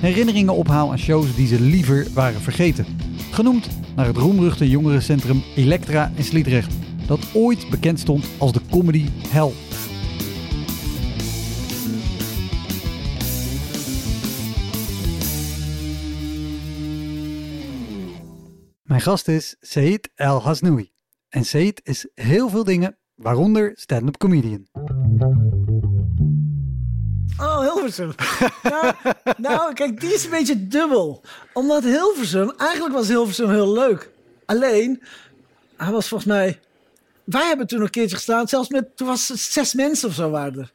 herinneringen 0.00 0.54
ophaal 0.54 0.90
aan 0.90 0.98
shows 0.98 1.34
die 1.34 1.46
ze 1.46 1.60
liever 1.60 2.06
waren 2.14 2.40
vergeten. 2.40 2.86
Genoemd 3.30 3.68
naar 3.96 4.06
het 4.06 4.16
roemruchte 4.16 4.70
jongerencentrum 4.70 5.42
Elektra 5.56 6.12
in 6.14 6.24
Sliedrecht, 6.24 6.74
dat 7.06 7.20
ooit 7.34 7.70
bekend 7.70 8.00
stond 8.00 8.28
als 8.38 8.52
de 8.52 8.60
comedy 8.70 9.08
hell. 9.28 9.52
Mijn 18.82 19.00
gast 19.00 19.28
is 19.28 19.56
Said 19.60 20.10
El 20.14 20.42
Hasnoui. 20.42 20.90
En 21.28 21.44
Said 21.44 21.80
is 21.84 22.08
heel 22.14 22.48
veel 22.48 22.64
dingen, 22.64 22.98
waaronder 23.14 23.72
stand-up 23.74 24.16
comedian. 24.16 24.66
Oh, 27.40 27.60
Hilversum. 27.60 28.12
nou, 28.62 28.94
nou, 29.36 29.72
kijk, 29.72 30.00
die 30.00 30.12
is 30.12 30.24
een 30.24 30.30
beetje 30.30 30.66
dubbel. 30.66 31.22
Omdat 31.52 31.82
Hilversum, 31.82 32.52
eigenlijk 32.56 32.94
was 32.94 33.08
Hilversum 33.08 33.50
heel 33.50 33.72
leuk. 33.72 34.10
Alleen, 34.46 35.02
hij 35.76 35.92
was 35.92 36.08
volgens 36.08 36.30
mij... 36.30 36.60
Wij 37.24 37.46
hebben 37.46 37.66
toen 37.66 37.80
een 37.80 37.90
keertje 37.90 38.16
gestaan, 38.16 38.48
zelfs 38.48 38.68
met, 38.68 38.96
toen 38.96 39.06
was 39.06 39.28
het 39.28 39.38
zes 39.38 39.74
mensen 39.74 40.08
of 40.08 40.14
zo 40.14 40.30
waren 40.30 40.58
er. 40.58 40.70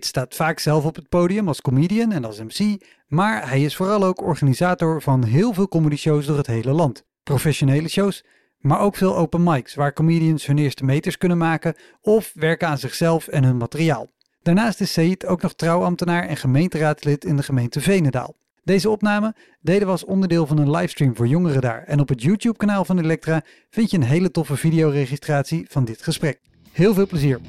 Staat 0.00 0.34
vaak 0.34 0.58
zelf 0.58 0.84
op 0.84 0.94
het 0.94 1.08
podium 1.08 1.48
als 1.48 1.60
comedian 1.60 2.12
en 2.12 2.24
als 2.24 2.38
MC, 2.38 2.82
maar 3.08 3.48
hij 3.48 3.62
is 3.62 3.76
vooral 3.76 4.04
ook 4.04 4.22
organisator 4.22 5.02
van 5.02 5.24
heel 5.24 5.52
veel 5.52 5.68
comedy 5.68 5.96
shows 5.96 6.26
door 6.26 6.36
het 6.36 6.46
hele 6.46 6.72
land. 6.72 7.04
Professionele 7.22 7.88
shows, 7.88 8.24
maar 8.62 8.80
ook 8.80 8.96
veel 8.96 9.16
open 9.16 9.42
mics 9.42 9.74
waar 9.74 9.92
comedians 9.92 10.46
hun 10.46 10.58
eerste 10.58 10.84
meters 10.84 11.18
kunnen 11.18 11.38
maken 11.38 11.74
of 12.00 12.32
werken 12.34 12.68
aan 12.68 12.78
zichzelf 12.78 13.26
en 13.26 13.44
hun 13.44 13.56
materiaal. 13.56 14.10
Daarnaast 14.42 14.80
is 14.80 14.92
Said 14.92 15.26
ook 15.26 15.42
nog 15.42 15.54
trouwambtenaar 15.54 16.28
en 16.28 16.36
gemeenteraadslid 16.36 17.24
in 17.24 17.36
de 17.36 17.42
gemeente 17.42 17.80
Venendaal. 17.80 18.34
Deze 18.64 18.90
opname 18.90 19.34
deden 19.60 19.86
we 19.86 19.92
als 19.92 20.04
onderdeel 20.04 20.46
van 20.46 20.58
een 20.58 20.70
livestream 20.70 21.16
voor 21.16 21.26
jongeren 21.26 21.60
daar 21.60 21.82
en 21.82 22.00
op 22.00 22.08
het 22.08 22.22
YouTube 22.22 22.56
kanaal 22.56 22.84
van 22.84 22.98
Elektra 22.98 23.42
vind 23.70 23.90
je 23.90 23.96
een 23.96 24.02
hele 24.02 24.30
toffe 24.30 24.56
videoregistratie 24.56 25.66
van 25.68 25.84
dit 25.84 26.02
gesprek. 26.02 26.40
Heel 26.72 26.94
veel 26.94 27.06
plezier. 27.06 27.40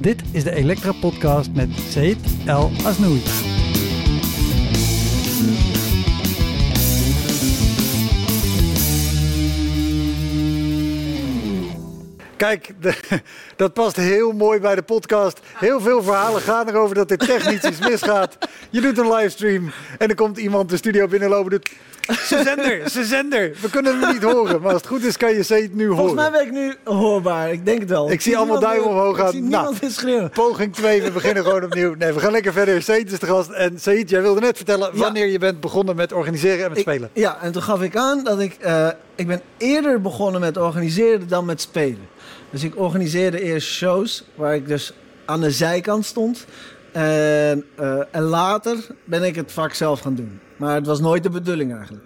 Dit 0.00 0.22
is 0.32 0.44
de 0.44 0.54
Elektra 0.54 0.92
podcast 0.92 1.52
met 1.52 1.70
Said 1.72 2.18
El 2.46 2.70
Asnoui. 2.84 3.59
Kijk, 12.40 12.70
de- 12.80 12.94
dat 13.56 13.72
past 13.72 13.96
heel 13.96 14.32
mooi 14.32 14.60
bij 14.60 14.74
de 14.74 14.82
podcast. 14.82 15.40
Heel 15.56 15.80
veel 15.80 16.02
verhalen 16.02 16.40
gaan 16.40 16.68
erover 16.68 16.94
dat 16.94 17.10
er 17.10 17.18
technisch 17.18 17.62
iets 17.64 17.78
misgaat. 17.88 18.38
Je 18.70 18.80
doet 18.80 18.98
een 18.98 19.12
livestream 19.12 19.70
en 19.98 20.08
er 20.08 20.14
komt 20.14 20.38
iemand 20.38 20.68
de 20.70 20.76
studio 20.76 21.06
binnenlopen. 21.08 21.50
Doet, 21.50 21.70
zijn 22.22 22.44
zender, 22.44 22.80
zijn 22.90 23.04
zender. 23.04 23.52
We 23.60 23.70
kunnen 23.70 24.00
hem 24.00 24.12
niet 24.12 24.22
horen, 24.22 24.60
maar 24.60 24.72
als 24.72 24.80
het 24.82 24.90
goed 24.90 25.04
is 25.04 25.16
kan 25.16 25.34
je 25.34 25.42
Said 25.42 25.74
nu 25.74 25.86
Volgens 25.86 26.12
mij 26.14 26.24
horen. 26.24 26.38
ben 26.38 26.46
ik 26.46 26.52
nu 26.86 26.92
hoorbaar, 26.94 27.52
ik 27.52 27.64
denk 27.64 27.80
het 27.80 27.88
wel. 27.88 28.10
Ik 28.10 28.20
zie 28.20 28.36
allemaal 28.36 28.60
meer- 28.60 28.84
omhoog 28.84 29.16
gaan. 29.16 29.26
Ik 29.26 29.32
zie 29.32 29.40
Nou. 29.42 29.50
niemand 29.62 29.80
meer 29.82 29.90
schreeuwen. 29.90 30.30
Poging 30.30 30.74
2, 30.74 31.02
we 31.02 31.10
beginnen 31.10 31.44
gewoon 31.44 31.64
opnieuw. 31.64 31.94
Nee, 31.98 32.12
we 32.12 32.20
gaan 32.20 32.32
lekker 32.32 32.52
verder. 32.52 32.82
Said 32.82 33.12
is 33.12 33.18
de 33.18 33.26
gast. 33.26 33.50
En 33.50 33.80
Said, 33.80 34.10
jij 34.10 34.22
wilde 34.22 34.40
net 34.40 34.56
vertellen 34.56 34.90
Ja. 34.92 34.98
wanneer 34.98 35.26
je 35.26 35.38
bent 35.38 35.60
begonnen 35.60 35.96
met 35.96 36.12
organiseren 36.12 36.62
en 36.64 36.68
met 36.68 36.78
Ik- 36.78 36.84
spelen. 36.84 37.10
ja, 37.12 37.38
en 37.42 37.52
toen 37.52 37.62
gaf 37.62 37.82
ik 37.82 37.96
aan 37.96 38.24
dat 38.24 38.40
ik... 38.40 38.56
eh, 38.60 38.88
ik 39.14 39.26
ben 39.26 39.40
eerder 39.56 40.00
begonnen 40.00 40.40
met 40.40 40.56
organiseren 40.56 41.28
dan 41.28 41.44
met 41.44 41.60
spelen. 41.60 42.08
Dus 42.50 42.62
ik 42.62 42.76
organiseerde 42.76 43.40
eerst 43.40 43.68
shows 43.68 44.24
waar 44.34 44.54
ik 44.54 44.66
dus 44.66 44.92
aan 45.24 45.40
de 45.40 45.50
zijkant 45.50 46.04
stond. 46.04 46.46
En, 46.92 47.64
eh, 47.76 48.02
en 48.10 48.22
later 48.22 48.86
ben 49.04 49.22
ik 49.22 49.34
het 49.34 49.52
vak 49.52 49.74
zelf 49.74 50.00
gaan 50.00 50.14
doen. 50.14 50.40
Maar 50.56 50.74
het 50.74 50.86
was 50.86 51.00
nooit 51.00 51.22
de 51.22 51.30
bedoeling 51.30 51.74
eigenlijk. 51.74 52.04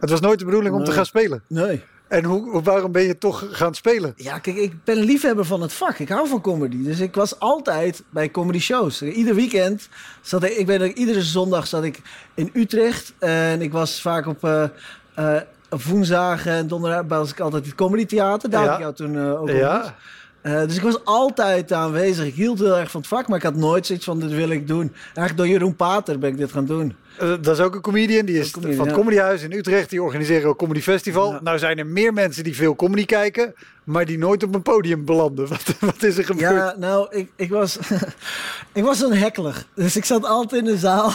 Het 0.00 0.10
was 0.10 0.20
nooit 0.20 0.38
de 0.38 0.44
bedoeling 0.44 0.74
om 0.74 0.84
te 0.84 0.92
gaan 0.92 1.06
spelen. 1.06 1.42
Nee. 1.46 1.82
En 2.08 2.24
hoe, 2.24 2.62
waarom 2.62 2.92
ben 2.92 3.02
je 3.02 3.18
toch 3.18 3.48
gaan 3.50 3.74
spelen? 3.74 4.12
Ja, 4.16 4.38
kijk, 4.38 4.56
ik 4.56 4.84
ben 4.84 4.96
liefhebber 4.96 5.44
van 5.44 5.62
het 5.62 5.72
vak. 5.72 5.98
Ik 5.98 6.08
hou 6.08 6.28
van 6.28 6.40
comedy. 6.40 6.82
Dus 6.82 7.00
ik 7.00 7.14
was 7.14 7.38
altijd 7.38 8.02
bij 8.10 8.30
comedy 8.30 8.58
shows. 8.58 9.02
Ieder 9.02 9.34
weekend 9.34 9.88
zat 10.20 10.42
ik... 10.42 10.50
Ik 10.50 10.66
weet 10.66 10.80
dat 10.80 10.90
iedere 10.90 11.22
zondag 11.22 11.66
zat 11.66 11.84
ik 11.84 12.00
in 12.34 12.50
Utrecht. 12.52 13.12
En 13.18 13.62
ik 13.62 13.72
was 13.72 14.00
vaak 14.00 14.26
op... 14.26 14.44
eh 14.44 14.64
eh, 15.14 15.36
op 15.72 15.82
woensdagen 15.82 16.52
en 16.52 16.66
donderdag 16.66 17.02
was 17.08 17.30
ik 17.30 17.40
altijd 17.40 17.62
in 17.62 17.68
het 17.68 17.78
comedy 17.78 18.06
theater. 18.06 18.50
Daar 18.50 18.62
Ja. 18.62 18.66
had 18.68 18.76
ik 18.76 18.82
jou 18.82 18.94
toen 18.94 19.16
eh, 19.16 19.40
ook 19.40 19.48
Ja. 19.50 19.94
Eh, 20.42 20.60
dus 20.60 20.76
ik 20.76 20.82
was 20.82 21.04
altijd 21.04 21.72
aanwezig. 21.72 22.26
Ik 22.26 22.34
hield 22.34 22.58
heel 22.58 22.78
erg 22.78 22.90
van 22.90 23.00
het 23.00 23.08
vak, 23.08 23.28
maar 23.28 23.36
ik 23.38 23.44
had 23.44 23.54
nooit 23.54 23.86
zoiets 23.86 24.04
van 24.04 24.20
dit 24.20 24.30
wil 24.30 24.48
ik 24.50 24.66
doen. 24.68 24.92
Eigenlijk 25.04 25.36
door 25.36 25.48
Jeroen 25.48 25.76
Pater 25.76 26.18
ben 26.18 26.30
ik 26.30 26.36
dit 26.36 26.52
gaan 26.52 26.66
doen. 26.66 26.96
Eh, 27.18 27.28
dat 27.40 27.58
is 27.58 27.60
ook 27.60 27.74
een 27.74 27.80
comedian. 27.80 28.26
Die 28.26 28.38
is 28.38 28.46
Een 28.46 28.52
comedian, 28.52 28.76
van 28.76 28.86
het 28.86 28.96
ja. 28.96 29.00
Comedyhuis 29.02 29.42
in 29.42 29.52
Utrecht. 29.52 29.90
Die 29.90 30.02
organiseren 30.02 30.48
ook 30.48 30.58
Comedy 30.58 30.80
Festival. 30.80 31.32
Ja. 31.32 31.40
Nou 31.42 31.58
zijn 31.58 31.78
er 31.78 31.86
meer 31.86 32.12
mensen 32.12 32.44
die 32.44 32.56
veel 32.56 32.76
comedy 32.76 33.04
kijken. 33.04 33.54
Maar 33.84 34.04
die 34.04 34.18
nooit 34.18 34.42
op 34.42 34.54
een 34.54 34.62
podium 34.62 35.04
belanden. 35.04 35.48
Wat, 35.52 35.62
wat 35.80 36.02
is 36.02 36.18
er 36.18 36.24
gebeurd? 36.24 36.52
Ja, 36.52 36.74
nou, 36.78 37.06
ik, 37.10 37.30
ik, 37.36 37.50
was, 37.50 37.78
ik 38.72 38.82
was 38.82 39.00
een 39.00 39.14
heckler. 39.14 39.66
Dus 39.74 39.96
ik 39.96 40.04
zat 40.04 40.24
altijd 40.24 40.60
in 40.60 40.66
de 40.72 40.78
zaal. 40.78 41.12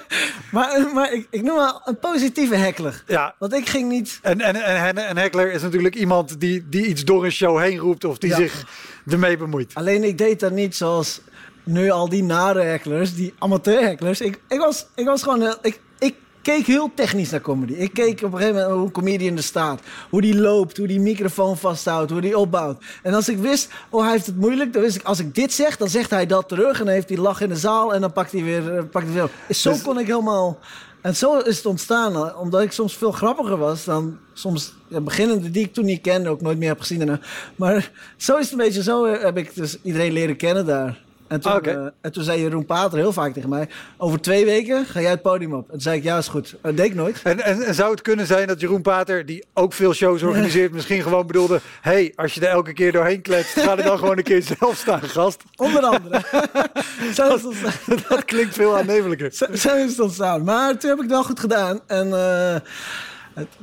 maar 0.52 0.90
maar 0.94 1.12
ik, 1.12 1.26
ik 1.30 1.42
noem 1.42 1.56
wel 1.56 1.80
een 1.84 1.98
positieve 1.98 2.54
heckler. 2.54 3.02
Ja. 3.06 3.34
Want 3.38 3.52
ik 3.52 3.68
ging 3.68 3.88
niet... 3.88 4.18
En, 4.22 4.40
en, 4.40 4.56
en, 4.56 5.10
een 5.10 5.16
heckler 5.16 5.52
is 5.52 5.62
natuurlijk 5.62 5.94
iemand 5.94 6.40
die, 6.40 6.64
die 6.68 6.86
iets 6.86 7.04
door 7.04 7.24
een 7.24 7.32
show 7.32 7.58
heen 7.58 7.78
roept. 7.78 8.04
Of 8.04 8.18
die 8.18 8.30
Ja. 8.30 8.36
zich 8.36 8.64
ermee 9.06 9.36
bemoeit. 9.36 9.74
Alleen 9.74 10.04
ik 10.04 10.18
deed 10.18 10.40
dat 10.40 10.52
niet 10.52 10.76
zoals 10.76 11.20
nu 11.68 11.90
al 11.90 12.08
die 12.08 12.22
nare 12.22 12.60
hecklers, 12.62 13.14
die 13.14 13.34
amateur 13.38 13.80
hecklers. 13.82 14.20
Ik, 14.20 14.40
ik, 14.48 14.58
was, 14.58 14.86
ik 14.94 15.04
was 15.06 15.22
gewoon... 15.22 15.40
heel- 15.40 15.58
Ik, 15.62 15.80
ik 15.98 16.14
keek 16.42 16.66
heel 16.66 16.90
technisch 16.94 17.30
naar 17.30 17.40
comedy. 17.40 17.72
Ik 17.72 17.92
keek 17.92 18.22
op 18.22 18.32
een 18.32 18.38
gegeven 18.38 18.54
moment 18.60 18.74
hoe 18.74 18.84
een 18.86 18.92
comedian 18.92 19.36
er 19.36 19.42
staat. 19.42 19.80
Hoe 20.10 20.20
die 20.20 20.36
loopt, 20.40 20.76
hoe 20.76 20.86
die 20.86 21.00
microfoon 21.00 21.56
vasthoudt, 21.58 22.10
hoe 22.10 22.20
die 22.20 22.38
opbouwt. 22.38 22.82
En 23.02 23.14
als 23.14 23.28
ik 23.28 23.38
wist, 23.38 23.68
oh 23.90 24.02
hij 24.02 24.10
heeft 24.12 24.26
het 24.26 24.36
moeilijk, 24.36 24.72
dan 24.72 24.82
wist 24.82 24.96
ik, 24.96 25.02
als 25.02 25.18
ik 25.18 25.34
dit 25.34 25.52
zeg, 25.52 25.76
dan 25.76 25.88
zegt 25.88 26.10
hij 26.10 26.26
dat 26.26 26.48
terug. 26.48 26.78
En 26.78 26.84
dan 26.84 26.94
heeft 26.94 27.08
hij 27.08 27.18
lach 27.18 27.40
in 27.40 27.48
de 27.48 27.56
zaal 27.56 27.94
en 27.94 28.00
dan 28.00 28.12
pakt 28.12 28.32
hij 28.32 28.42
weer, 28.42 28.76
eh, 28.76 28.84
pakt 28.90 29.04
hij 29.04 29.14
weer 29.14 29.24
op. 29.24 29.30
Zo 29.50 29.70
Dus- 29.70 29.82
kon 29.82 29.98
ik 29.98 30.06
helemaal... 30.06 30.58
En 31.00 31.16
zo 31.16 31.38
is 31.38 31.56
het 31.56 31.66
ontstaan, 31.66 32.14
eh, 32.14 32.40
omdat 32.40 32.62
ik 32.62 32.72
soms 32.72 32.96
veel 32.96 33.12
grappiger 33.12 33.56
was 33.56 33.84
dan 33.84 34.18
soms 34.32 34.74
ja, 34.88 35.00
beginnende 35.00 35.50
die 35.50 35.64
ik 35.64 35.72
toen 35.74 35.84
niet 35.84 36.00
kende, 36.00 36.28
ook 36.28 36.40
nooit 36.40 36.58
meer 36.58 36.68
heb 36.68 36.80
gezien. 36.80 37.20
Maar 37.56 37.90
zo 38.16 38.36
is 38.36 38.42
het 38.42 38.52
een 38.52 38.58
beetje, 38.66 38.82
zo 38.82 39.04
eh, 39.04 39.22
heb 39.24 39.36
ik 39.36 39.54
dus 39.54 39.78
iedereen 39.82 40.12
leren 40.12 40.36
kennen 40.36 40.66
daar. 40.66 41.06
En 41.28 41.40
toen, 41.40 41.52
Oké. 41.52 41.70
eh, 41.70 41.86
en 42.00 42.12
toen 42.12 42.22
zei 42.24 42.40
Jeroen 42.40 42.66
Pater 42.66 42.98
heel 42.98 43.12
vaak 43.12 43.32
tegen 43.32 43.48
mij, 43.48 43.68
over 43.96 44.20
twee 44.20 44.44
weken 44.44 44.84
ga 44.86 45.00
jij 45.00 45.10
het 45.10 45.22
podium 45.22 45.54
op. 45.54 45.64
En 45.64 45.70
toen 45.72 45.80
zei 45.80 45.96
ik, 45.96 46.02
ja 46.02 46.18
is 46.18 46.28
goed. 46.28 46.54
Dat 46.62 46.76
deed 46.76 46.86
ik 46.86 46.94
nooit. 46.94 47.20
En, 47.22 47.40
en, 47.40 47.62
en 47.62 47.74
zou 47.74 47.90
het 47.90 48.02
kunnen 48.02 48.26
zijn 48.26 48.46
dat 48.46 48.60
Jeroen 48.60 48.82
Pater, 48.82 49.26
die 49.26 49.44
ook 49.54 49.72
veel 49.72 49.92
shows 49.92 50.22
organiseert, 50.28 50.72
misschien 50.72 51.02
gewoon 51.02 51.26
bedoelde: 51.26 51.60
hey, 51.80 52.12
als 52.16 52.34
je 52.34 52.40
er 52.40 52.48
elke 52.48 52.72
keer 52.72 52.92
doorheen 52.92 53.22
kletst, 53.22 53.60
ga 53.60 53.76
er 53.76 53.84
dan 53.84 53.98
gewoon 53.98 54.18
een 54.18 54.24
keer 54.24 54.42
zelf 54.42 54.76
staan, 54.76 55.02
gast. 55.02 55.42
Onder 55.56 55.82
andere. 55.82 56.22
zo, 57.14 57.34
is 57.34 57.44
ontstaan. 57.44 57.96
Dat 58.08 58.24
klinkt 58.24 58.54
veel 58.54 58.76
aannemelijker. 58.76 59.32
Zo, 59.32 59.46
zo 59.54 59.76
is 59.76 59.90
het 59.90 60.00
ontstaan. 60.00 60.44
Maar 60.44 60.76
toen 60.78 60.88
heb 60.90 60.98
ik 60.98 61.04
het 61.04 61.12
wel 61.12 61.24
goed 61.24 61.40
gedaan. 61.40 61.80
En 61.86 62.12
eh, 62.12 62.56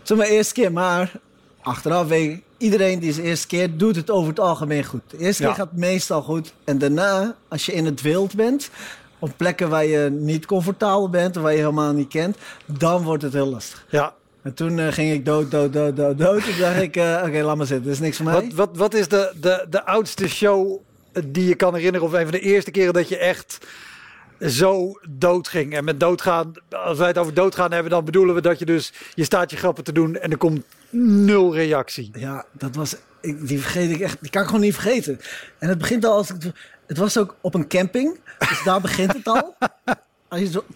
toen 0.03 0.17
mijn 0.17 0.29
eerste 0.29 0.53
keer, 0.53 0.71
maar 0.71 1.11
achteraf 1.61 2.07
weet 2.07 2.31
ik, 2.31 2.43
iedereen 2.57 2.99
die 2.99 3.13
zijn 3.13 3.25
eerste 3.25 3.47
keer 3.47 3.77
doet 3.77 3.95
het 3.95 4.09
over 4.11 4.29
het 4.29 4.39
algemeen 4.39 4.83
goed. 4.83 5.01
De 5.07 5.17
eerste 5.17 5.43
Ja. 5.43 5.49
keer 5.49 5.57
gaat 5.57 5.69
het 5.71 5.79
meestal 5.79 6.21
goed. 6.21 6.53
En 6.63 6.77
daarna, 6.77 7.35
als 7.47 7.65
je 7.65 7.73
in 7.73 7.85
het 7.85 8.01
wild 8.01 8.35
bent, 8.35 8.69
op 9.19 9.31
plekken 9.37 9.69
waar 9.69 9.85
je 9.85 10.09
niet 10.11 10.45
comfortabel 10.45 11.09
bent, 11.09 11.37
of 11.37 11.43
waar 11.43 11.51
je 11.51 11.57
helemaal 11.57 11.93
niet 11.93 12.07
kent, 12.09 12.37
dan 12.65 13.03
wordt 13.03 13.23
het 13.23 13.33
heel 13.33 13.47
lastig. 13.47 13.85
Ja, 13.89 14.13
En 14.41 14.53
toen 14.53 14.79
eh, 14.79 14.87
ging 14.91 15.11
ik 15.13 15.25
dood, 15.25 15.51
dood, 15.51 15.73
dood, 15.73 15.95
dood, 15.95 16.17
dood. 16.17 16.43
Toen 16.43 16.57
dacht 16.59 16.81
ik, 16.81 16.95
eh, 16.95 17.23
oké, 17.25 17.41
laat 17.41 17.57
maar 17.57 17.65
zitten. 17.65 17.85
Dat 17.85 17.93
is 17.93 17.99
niks 17.99 18.17
voor 18.17 18.25
mij. 18.25 18.33
Wat, 18.33 18.53
wat, 18.53 18.69
wat 18.77 18.93
is 18.93 19.07
de, 19.07 19.31
de, 19.41 19.65
de 19.69 19.85
oudste 19.85 20.27
show 20.27 20.79
die 21.25 21.47
je 21.47 21.55
kan 21.55 21.75
herinneren? 21.75 22.07
Of 22.07 22.13
een 22.13 22.21
van 22.23 22.31
de 22.31 22.39
eerste 22.39 22.71
keren 22.71 22.93
dat 22.93 23.09
je 23.09 23.17
echt 23.17 23.57
zo 24.39 24.99
doodging? 25.09 25.73
En 25.73 25.83
met 25.83 25.99
doodgaan, 25.99 26.53
als 26.69 26.97
wij 26.97 27.07
het 27.07 27.17
over 27.17 27.33
doodgaan 27.33 27.71
hebben, 27.71 27.91
dan 27.91 28.05
bedoelen 28.05 28.35
we 28.35 28.41
dat 28.41 28.59
je 28.59 28.65
dus, 28.65 28.93
je 29.13 29.23
staat 29.23 29.51
je 29.51 29.57
grappen 29.57 29.83
te 29.83 29.91
doen 29.91 30.15
en 30.15 30.31
er 30.31 30.37
komt 30.37 30.65
nul 30.89 31.53
reactie. 31.55 32.11
Ja, 32.13 32.45
dat 32.51 32.75
was, 32.75 32.95
ik, 33.21 33.47
die 33.47 33.59
vergeet 33.59 33.91
ik 33.91 33.99
echt, 33.99 34.17
die 34.21 34.29
kan 34.29 34.41
ik 34.41 34.47
gewoon 34.47 34.61
niet 34.61 34.73
vergeten. 34.73 35.19
En 35.59 35.69
het 35.69 35.77
begint 35.77 36.05
al 36.05 36.13
als 36.13 36.29
ik, 36.29 36.51
het 36.87 36.97
was 36.97 37.17
ook 37.17 37.35
op 37.41 37.53
een 37.53 37.67
camping, 37.67 38.19
dus 38.39 38.63
daar 38.63 38.81
begint 38.81 39.13
het 39.13 39.27
al. 39.27 39.55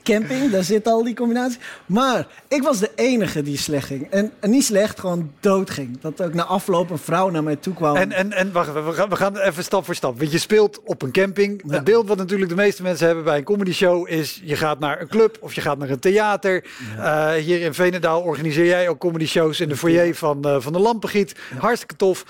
Camping, 0.04 0.52
daar 0.52 0.64
zit 0.64 0.88
al 0.88 1.04
die 1.04 1.16
combinatie. 1.16 1.60
Maar 1.86 2.28
ik 2.48 2.64
was 2.64 2.80
de 2.80 2.92
enige 2.96 3.42
die 3.42 3.58
slecht 3.58 3.88
ging. 3.88 4.08
En, 4.10 4.32
en 4.40 4.50
niet 4.50 4.64
slecht, 4.64 5.00
gewoon 5.00 5.32
dood 5.40 5.70
ging. 5.70 6.00
Dat 6.02 6.22
ook 6.22 6.34
na 6.34 6.44
afloop 6.44 6.90
een 6.90 6.98
vrouw 6.98 7.30
naar 7.30 7.44
mij 7.44 7.56
toe 7.56 7.74
kwam. 7.74 7.96
En, 7.96 8.12
en, 8.12 8.32
en 8.32 8.52
wacht 8.52 8.74
we 8.74 8.94
gaan, 8.94 9.10
we 9.10 9.16
gaan 9.16 9.38
even 9.38 9.64
stap 9.64 9.86
voor 9.86 9.96
stap. 9.96 10.20
Want 10.20 10.32
je 10.32 10.38
speelt 10.38 10.82
op 10.84 11.02
een 11.02 11.12
camping. 11.12 11.62
Ja. 11.66 11.74
Het 11.74 11.84
beeld 11.84 12.08
wat 12.08 12.18
natuurlijk 12.18 12.50
de 12.50 12.56
meeste 12.56 12.84
mensen 12.84 13.06
hebben 13.06 13.24
bij 13.24 13.38
een 13.38 13.44
comedy 13.44 13.72
show 13.72 14.08
is... 14.08 14.42
je 14.44 14.56
gaat 14.56 14.80
naar 14.80 15.02
een 15.02 15.08
club 15.08 15.38
of 15.40 15.54
je 15.54 15.62
gaat 15.62 15.78
naar 15.78 15.90
een 15.90 16.00
theater. 16.00 16.66
Eh, 16.98 17.32
hier 17.32 17.62
in 17.62 17.74
Venendaal 17.74 18.22
organiseer 18.22 18.66
jij 18.66 18.90
ook 18.90 19.00
comedy 19.00 19.26
shows 19.26 19.60
in 19.60 19.70
de 19.70 19.78
foyer 19.78 20.16
van, 20.16 20.44
eh, 20.44 20.56
van 20.60 20.74
de 20.74 20.80
Lampengiet. 20.80 21.36
Hartstikke 21.58 21.96
tof. 21.96 22.26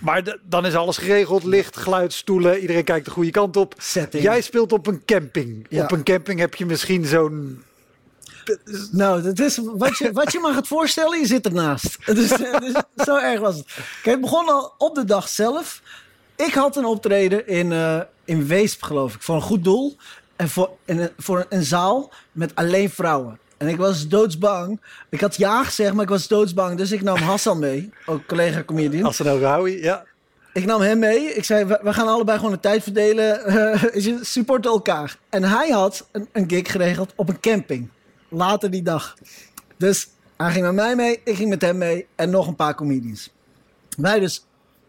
Maar 0.00 0.24
de- 0.24 0.38
dan 0.42 0.66
is 0.66 0.74
alles 0.74 0.96
geregeld. 0.96 1.44
Licht, 1.44 1.76
geluid, 1.76 2.12
stoelen. 2.12 2.58
Iedereen 2.60 2.84
kijkt 2.84 3.04
de 3.04 3.10
goede 3.10 3.30
kant 3.30 3.56
op. 3.56 3.74
Setting. 3.78 4.22
Jij 4.22 4.40
speelt 4.40 4.72
op 4.72 4.86
een 4.86 5.02
camping. 5.04 5.66
Ja. 5.68 5.82
Op 5.82 5.90
een 5.92 6.02
camping 6.02 6.40
heb 6.40 6.54
je 6.54 6.66
misschien 6.66 7.04
zo'n... 7.06 7.62
Nou, 8.90 9.22
dat 9.22 9.38
is 9.38 9.60
wat 9.62 9.98
je, 9.98 10.12
wat 10.12 10.32
je 10.32 10.38
mag 10.38 10.54
het 10.54 10.66
voorstellen, 10.66 11.18
je 11.18 11.26
zit 11.26 11.46
ernaast. 11.46 11.96
Dus, 12.06 12.28
dus 12.28 12.72
zo 12.96 13.16
erg 13.16 13.40
was 13.40 13.56
het. 13.56 13.66
Kijk, 14.02 14.16
het 14.16 14.20
begon 14.20 14.46
al 14.48 14.74
op 14.78 14.94
de 14.94 15.04
dag 15.04 15.28
zelf. 15.28 15.82
Ik 16.36 16.54
had 16.54 16.76
een 16.76 16.84
optreden 16.84 17.46
in, 17.46 17.72
eh, 17.72 18.00
in 18.24 18.46
Weesp, 18.46 18.82
geloof 18.82 19.14
ik, 19.14 19.22
voor 19.22 19.34
een 19.34 19.42
goed 19.42 19.64
doel. 19.64 19.96
En 20.36 20.48
voor, 20.48 20.70
een, 20.84 21.10
voor 21.16 21.46
een 21.48 21.62
zaal 21.64 22.12
met 22.32 22.54
alleen 22.54 22.90
vrouwen. 22.90 23.38
En 23.58 23.68
ik 23.68 23.76
was 23.76 24.08
doodsbang. 24.08 24.80
Ik 25.08 25.20
had 25.20 25.36
ja 25.36 25.64
gezegd, 25.64 25.92
maar 25.92 26.02
ik 26.02 26.10
was 26.10 26.28
doodsbang. 26.28 26.76
Dus 26.76 26.92
ik 26.92 27.02
nam 27.02 27.16
Hassan 27.16 27.58
mee, 27.58 27.90
ook 28.06 28.26
collega 28.26 28.64
comedian. 28.64 29.04
Als 29.04 29.16
ze 29.16 29.24
nou 29.24 29.40
Raoui, 29.40 29.82
ja. 29.82 30.04
Ik 30.52 30.64
nam 30.64 30.80
hem 30.80 30.98
mee. 30.98 31.34
Ik 31.34 31.44
zei, 31.44 31.64
we, 31.64 31.80
we 31.82 31.92
gaan 31.92 32.08
allebei 32.08 32.38
gewoon 32.38 32.52
de 32.52 32.60
tijd 32.60 32.82
verdelen. 32.82 33.26
Je 34.04 34.18
supporten 34.22 34.70
elkaar. 34.70 35.18
En 35.28 35.42
hij 35.42 35.68
had 35.68 36.08
een, 36.12 36.28
een 36.32 36.48
gig 36.48 36.70
geregeld 36.70 37.12
op 37.16 37.28
een 37.28 37.40
camping. 37.40 37.88
Later 38.28 38.70
die 38.70 38.82
dag. 38.82 39.14
Dus 39.76 40.08
hij 40.36 40.50
ging 40.52 40.64
met 40.64 40.74
mij 40.74 40.96
mee. 40.96 41.20
Ik 41.24 41.36
ging 41.36 41.48
met 41.48 41.62
hem 41.62 41.78
mee. 41.78 42.06
En 42.14 42.30
nog 42.30 42.46
een 42.46 42.56
paar 42.56 42.74
comedians. 42.74 43.30
Wij 43.96 44.20
dus... 44.20 44.42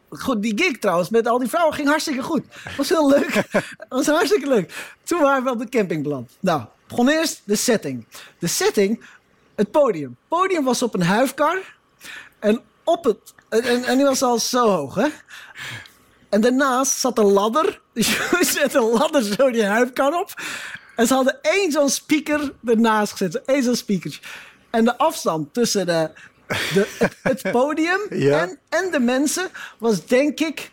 Goed, 0.10 0.42
die 0.42 0.63
gig 0.63 0.80
trouwens 0.80 1.10
met 1.10 1.27
al 1.27 1.39
die 1.39 1.50
vrouwen 1.50 1.75
ging 1.75 1.88
hartstikke 1.88 2.24
goed. 2.24 2.44
Was 2.77 2.89
heel 2.89 3.10
leuk. 3.10 3.44
was 3.89 4.07
hartstikke 4.07 4.48
leuk. 4.48 4.95
Toen 5.04 5.21
waren 5.21 5.44
we 5.44 5.51
op 5.51 5.60
de 5.60 5.69
camping 5.69 6.04
beland. 6.04 6.31
Nou, 6.39 6.62
begon 6.89 7.09
eerst 7.09 7.41
de 7.44 7.56
setting. 7.56 8.06
De 8.39 8.47
setting, 8.47 9.03
het 9.56 9.71
podium. 9.71 10.09
Het 10.09 10.39
podium 10.39 10.63
was 10.63 10.83
op 10.83 10.94
een 10.94 11.03
huifkar. 11.03 11.75
En 12.39 12.62
op 12.83 13.03
het... 13.03 13.18
En, 13.50 13.83
en, 13.83 13.97
die 13.97 14.06
was 14.06 14.21
al 14.21 14.39
zo 14.39 14.69
hoog, 14.69 14.95
hè? 14.95 15.07
En 16.30 16.41
daarnaast 16.41 17.00
zat 17.00 17.18
een 17.18 17.31
ladder. 17.31 17.81
Dus 17.94 18.07
je 18.18 18.39
zet 18.41 18.74
een 18.74 18.89
ladder 18.89 19.24
zo 19.24 19.51
die 19.51 19.65
huifkar 19.65 20.13
op. 20.13 20.33
En 20.95 21.07
ze 21.07 21.13
hadden 21.13 21.41
één 21.41 21.71
zo'n 21.71 21.89
speaker 21.89 22.53
ernaast 22.65 23.12
gezet. 23.12 23.42
Eén 23.45 23.63
zo'n 23.63 23.75
speakertje. 23.75 24.21
En 24.69 24.85
de 24.85 24.97
afstand 24.97 25.53
tussen 25.53 25.85
de, 25.85 26.12
de, 26.47 26.95
het, 26.97 27.15
het 27.21 27.51
podium 27.51 28.00
Ja. 28.30 28.42
en, 28.42 28.59
en 28.69 28.92
de 28.92 29.00
mensen 29.00 29.50
was 29.77 30.06
denk 30.06 30.39
ik 30.39 30.71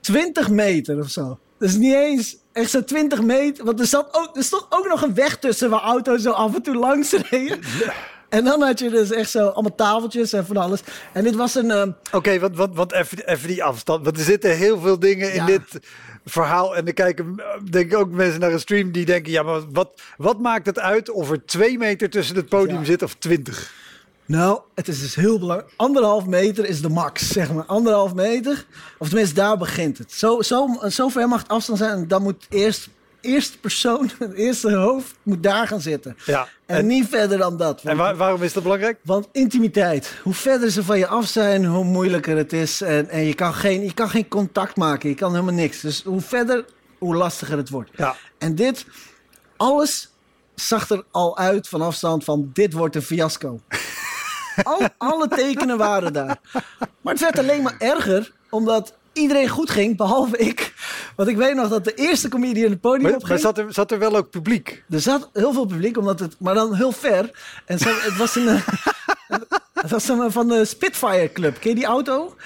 20 0.00 0.48
meter 0.48 0.98
of 0.98 1.10
zo. 1.10 1.38
Dus 1.58 1.76
niet 1.76 1.94
eens 1.94 2.36
echt 2.52 2.70
zo 2.70 2.84
20 2.84 3.22
meter. 3.22 3.64
Want 3.64 3.80
er, 3.80 3.86
zat 3.86 4.08
ook, 4.12 4.36
er 4.36 4.44
stond 4.44 4.66
ook 4.70 4.88
nog 4.88 5.02
een 5.02 5.14
weg 5.14 5.38
tussen 5.38 5.70
waar 5.70 5.80
auto's 5.80 6.22
zo 6.22 6.30
af 6.30 6.54
en 6.54 6.62
toe 6.62 6.74
langs 6.76 7.12
reden. 7.30 7.58
En 8.28 8.44
dan 8.44 8.62
had 8.62 8.78
je 8.78 8.90
dus 8.90 9.10
echt 9.10 9.30
zo 9.30 9.46
allemaal 9.46 9.74
tafeltjes 9.74 10.32
en 10.32 10.46
van 10.46 10.56
alles. 10.56 10.80
En 11.12 11.24
dit 11.24 11.34
was 11.34 11.54
een... 11.54 11.70
ehm, 11.70 11.90
Oké, 12.12 12.38
want, 12.38 12.56
want, 12.56 12.76
want 12.76 12.92
even, 12.92 13.26
even 13.28 13.48
die 13.48 13.64
afstand. 13.64 14.04
Want 14.04 14.16
er 14.16 14.22
zitten 14.24 14.56
heel 14.56 14.80
veel 14.80 14.98
dingen 14.98 15.28
in 15.30 15.34
Ja. 15.34 15.46
dit 15.46 15.62
verhaal. 16.24 16.76
En 16.76 16.86
er 16.86 16.92
kijken 16.92 17.42
denk 17.70 17.92
ik 17.92 17.98
ook 17.98 18.10
mensen 18.10 18.40
naar 18.40 18.52
een 18.52 18.60
stream 18.60 18.92
die 18.92 19.04
denken... 19.04 19.32
ja, 19.32 19.42
maar 19.42 19.60
wat, 19.72 20.00
wat 20.16 20.38
maakt 20.40 20.66
het 20.66 20.78
uit 20.78 21.10
of 21.10 21.30
er 21.30 21.44
twee 21.46 21.78
meter 21.78 22.10
tussen 22.10 22.36
het 22.36 22.48
podium 22.48 22.78
Ja. 22.78 22.84
zit 22.84 23.02
of 23.02 23.14
twintig? 23.14 23.72
Nou, 24.28 24.60
het 24.74 24.88
is 24.88 25.00
dus 25.00 25.14
heel 25.14 25.38
belangrijk. 25.38 25.72
Anderhalf 25.76 26.26
meter 26.26 26.64
is 26.66 26.80
de 26.82 26.88
max, 26.88 27.28
zeg 27.28 27.52
maar. 27.52 27.64
Anderhalf 27.64 28.14
meter. 28.14 28.64
Of 28.98 29.08
tenminste, 29.08 29.34
daar 29.34 29.56
begint 29.58 29.98
het. 29.98 30.12
Zo, 30.12 30.42
zo, 30.42 30.68
zo 30.88 31.08
ver 31.08 31.28
mag 31.28 31.40
het 31.42 31.48
afstand 31.50 31.78
zijn. 31.78 31.90
En 31.90 32.08
dan 32.08 32.22
moet 32.22 32.46
eerst, 32.48 32.88
eerste 33.20 33.58
persoon, 33.58 34.10
het 34.18 34.32
eerste 34.32 34.74
hoofd, 34.74 35.14
moet 35.22 35.42
daar 35.42 35.66
gaan 35.66 35.80
zitten. 35.80 36.16
Ja. 36.24 36.48
En, 36.66 36.76
En, 36.76 36.86
niet 36.86 37.08
verder 37.08 37.38
dan 37.38 37.56
dat. 37.56 37.82
en 37.82 37.96
waar- 37.96 38.16
waarom 38.16 38.42
is 38.42 38.52
dat 38.52 38.62
belangrijk? 38.62 38.98
want 39.04 39.28
intimiteit. 39.32 40.14
Hoe 40.22 40.34
verder 40.34 40.70
ze 40.70 40.84
van 40.84 40.98
je 40.98 41.06
af 41.06 41.26
zijn, 41.26 41.64
hoe 41.64 41.84
moeilijker 41.84 42.36
het 42.36 42.52
is. 42.52 42.80
En, 42.80 43.08
en 43.08 43.20
je, 43.24 43.34
kan 43.34 43.54
geen, 43.54 43.82
je 43.84 43.94
kan 43.94 44.10
geen 44.10 44.28
contact 44.28 44.76
maken. 44.76 45.08
Je 45.08 45.14
kan 45.14 45.30
helemaal 45.32 45.54
niks. 45.54 45.80
Dus 45.80 46.02
hoe 46.02 46.20
verder, 46.20 46.64
hoe 46.98 47.14
lastiger 47.16 47.56
het 47.56 47.68
wordt. 47.70 47.90
Ja. 47.96 48.16
En 48.38 48.54
dit, 48.54 48.86
alles 49.56 50.10
zag 50.54 50.90
er 50.90 51.04
al 51.10 51.38
uit 51.38 51.68
van 51.68 51.80
afstand 51.82 52.24
van 52.24 52.50
dit 52.52 52.72
wordt 52.72 52.94
een 52.96 53.02
fiasco. 53.02 53.60
al, 54.62 54.80
alle 54.98 55.28
tekenen 55.28 55.76
waren 55.78 56.12
daar. 56.12 56.36
Maar 57.00 57.12
het 57.12 57.22
werd 57.22 57.38
alleen 57.38 57.62
maar 57.62 57.74
erger, 57.78 58.32
omdat 58.50 58.94
iedereen 59.12 59.48
goed 59.48 59.70
ging, 59.70 59.96
behalve 59.96 60.36
ik. 60.36 60.72
Want 61.16 61.28
ik 61.28 61.36
weet 61.36 61.54
nog 61.54 61.68
dat 61.68 61.84
de 61.84 61.94
eerste 61.94 62.28
comedian 62.28 62.70
het 62.70 62.80
podium 62.80 63.02
Maar, 63.02 63.12
opging. 63.12 63.28
maar 63.28 63.38
zat, 63.38 63.58
er, 63.58 63.72
zat 63.72 63.90
er 63.92 63.98
wel 63.98 64.16
ook 64.16 64.30
publiek? 64.30 64.84
Er 64.90 65.00
zat 65.00 65.30
heel 65.32 65.52
veel 65.52 65.66
publiek, 65.66 65.96
omdat 65.98 66.20
het, 66.20 66.36
maar 66.38 66.54
dan 66.54 66.74
heel 66.74 66.92
ver. 66.92 67.30
En 67.64 67.78
zo, 67.78 67.88
het 67.88 68.16
was 68.16 68.34
een, 68.36 68.46
het 69.74 69.90
was 69.90 70.08
een 70.08 70.32
van 70.32 70.48
de 70.48 70.64
Spitfire 70.64 71.30
Club. 71.32 71.58
Ken 71.60 71.68
je 71.70 71.76
die 71.76 71.84
auto? 71.84 72.36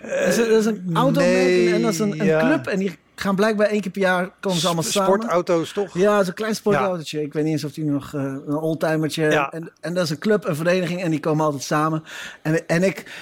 dat, 0.00 0.10
is, 0.10 0.36
een- 0.36 0.48
dat 0.48 0.58
is 0.60 0.66
een 0.66 0.90
automerk 0.92 1.32
nee, 1.34 1.72
en 1.74 1.82
dat 1.82 1.92
is 1.92 1.98
een, 1.98 2.20
een 2.20 2.26
ja. 2.26 2.40
club. 2.40 2.66
En 2.66 2.78
die 2.78 2.98
gaan 3.14 3.34
blijkbaar 3.36 3.66
één 3.66 3.80
keer 3.80 3.90
per 3.90 4.00
jaar 4.00 4.30
komen 4.40 4.58
ze 4.60 4.66
allemaal 4.66 4.84
samen. 4.84 5.12
Sportauto's 5.12 5.72
toch? 5.72 5.98
Ja, 5.98 6.24
zo'n 6.24 6.34
klein 6.34 6.54
sportautootje. 6.54 7.22
Ik 7.22 7.32
weet 7.32 7.42
niet 7.44 7.52
eens 7.52 7.64
of 7.64 7.72
die 7.72 7.84
nog 7.84 8.14
eh, 8.14 8.20
een 8.22 8.56
oldtimertje. 8.56 9.30
Ja. 9.30 9.50
En, 9.52 9.70
en 9.80 9.94
dat 9.94 10.04
is 10.04 10.10
een 10.10 10.18
club, 10.18 10.44
een 10.48 10.56
vereniging 10.56 11.02
en 11.02 11.10
die 11.10 11.20
komen 11.20 11.44
altijd 11.44 11.62
samen. 11.62 12.04
En, 12.42 12.66
en 12.68 12.82
ik, 12.82 13.12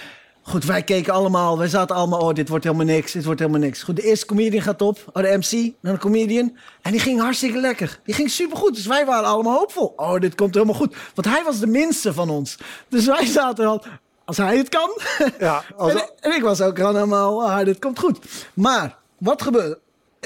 goed, 0.42 0.64
wij 0.64 0.82
keken 0.82 1.12
allemaal, 1.12 1.58
wij 1.58 1.68
zaten 1.68 1.96
allemaal, 1.96 2.20
oh, 2.20 2.34
dit 2.34 2.48
wordt 2.48 2.64
helemaal 2.64 2.86
niks, 2.86 3.12
dit 3.12 3.24
wordt 3.24 3.40
helemaal 3.40 3.60
niks. 3.60 3.82
Goed, 3.82 3.96
de 3.96 4.02
eerste 4.02 4.26
comedian 4.26 4.62
gaat 4.62 4.82
op, 4.82 4.98
oh, 5.12 5.22
de 5.22 5.36
MC, 5.38 5.72
naar 5.80 5.92
de 5.92 5.98
comedian. 6.00 6.56
En 6.82 6.90
die 6.92 7.00
ging 7.00 7.20
hartstikke 7.20 7.58
lekker. 7.60 7.98
Die 8.04 8.14
ging 8.14 8.30
supergoed. 8.30 8.74
Dus 8.74 8.86
wij 8.86 9.06
waren 9.06 9.28
allemaal 9.28 9.56
hoopvol. 9.58 9.92
Oh, 9.96 10.20
dit 10.20 10.34
komt 10.34 10.54
helemaal 10.54 10.74
goed. 10.76 10.96
Want 11.14 11.28
hij 11.36 11.44
was 11.44 11.58
de 11.58 11.66
minste 11.66 12.12
van 12.12 12.30
ons. 12.30 12.56
Dus 12.88 13.06
wij 13.06 13.26
zaten 13.26 13.66
al, 13.66 13.84
als 14.24 14.36
hij 14.36 14.56
het 14.56 14.68
kan. 14.68 15.00
Ja, 15.38 15.64
als- 15.76 15.90
en, 15.90 15.96
ik- 15.96 16.12
en 16.20 16.32
ik 16.32 16.42
was 16.42 16.60
ook 16.60 16.76
gewoon 16.78 16.94
helemaal, 16.94 17.44
ah, 17.50 17.64
dit 17.64 17.78
komt 17.78 17.98
goed. 17.98 18.18
Maar, 18.54 18.96
wat 19.18 19.42
gebeurde? 19.42 19.78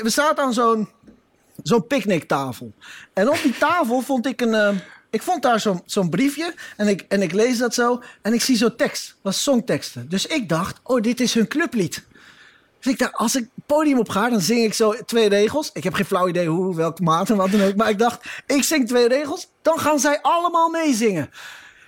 We 0.02 0.10
zaten 0.10 0.44
aan 0.44 0.52
zo'n 0.52 0.88
zo'n 1.62 1.86
picknicktafel. 1.86 2.72
En 3.12 3.28
op 3.28 3.38
die 3.42 3.58
tafel 3.58 4.00
vond 4.00 4.26
ik 4.26 4.40
een. 4.40 4.54
eh, 4.54 4.74
ik 5.10 5.22
vond 5.22 5.42
daar 5.42 5.60
zo'n 5.60 5.82
zo'n 5.84 6.10
briefje 6.10 6.54
en 6.76 6.88
ik, 6.88 7.04
en 7.08 7.22
ik 7.22 7.32
lees 7.32 7.58
dat 7.58 7.74
zo 7.74 8.02
en 8.22 8.32
ik 8.32 8.42
zie 8.42 8.56
zo'n 8.56 8.76
tekst. 8.76 9.16
Was 9.22 9.42
songteksten. 9.42 10.08
Dus 10.08 10.26
ik 10.26 10.48
dacht, 10.48 10.80
oh, 10.82 11.00
dit 11.02 11.20
is 11.20 11.34
hun 11.34 11.48
clublied. 11.48 12.06
Dus 12.80 12.92
ik 12.92 12.98
dacht, 12.98 13.14
als 13.14 13.36
ik 13.36 13.48
podium 13.66 13.98
op 13.98 14.08
ga, 14.08 14.28
dan 14.30 14.40
zing 14.40 14.64
ik 14.64 14.74
zo 14.74 14.94
twee 15.04 15.28
regels. 15.28 15.70
Ik 15.72 15.84
heb 15.84 15.94
geen 15.94 16.04
flauw 16.04 16.28
idee 16.28 16.48
hoe, 16.48 16.76
welke 16.76 17.02
maat 17.02 17.30
en 17.30 17.36
wat 17.36 17.50
dan 17.50 17.62
ook. 17.62 17.74
Maar 17.74 17.90
ik 17.90 17.98
dacht, 17.98 18.42
ik 18.46 18.62
zing 18.62 18.88
twee 18.88 19.08
regels, 19.08 19.48
dan 19.62 19.78
gaan 19.78 19.98
zij 19.98 20.18
allemaal 20.22 20.68
meezingen. 20.70 21.30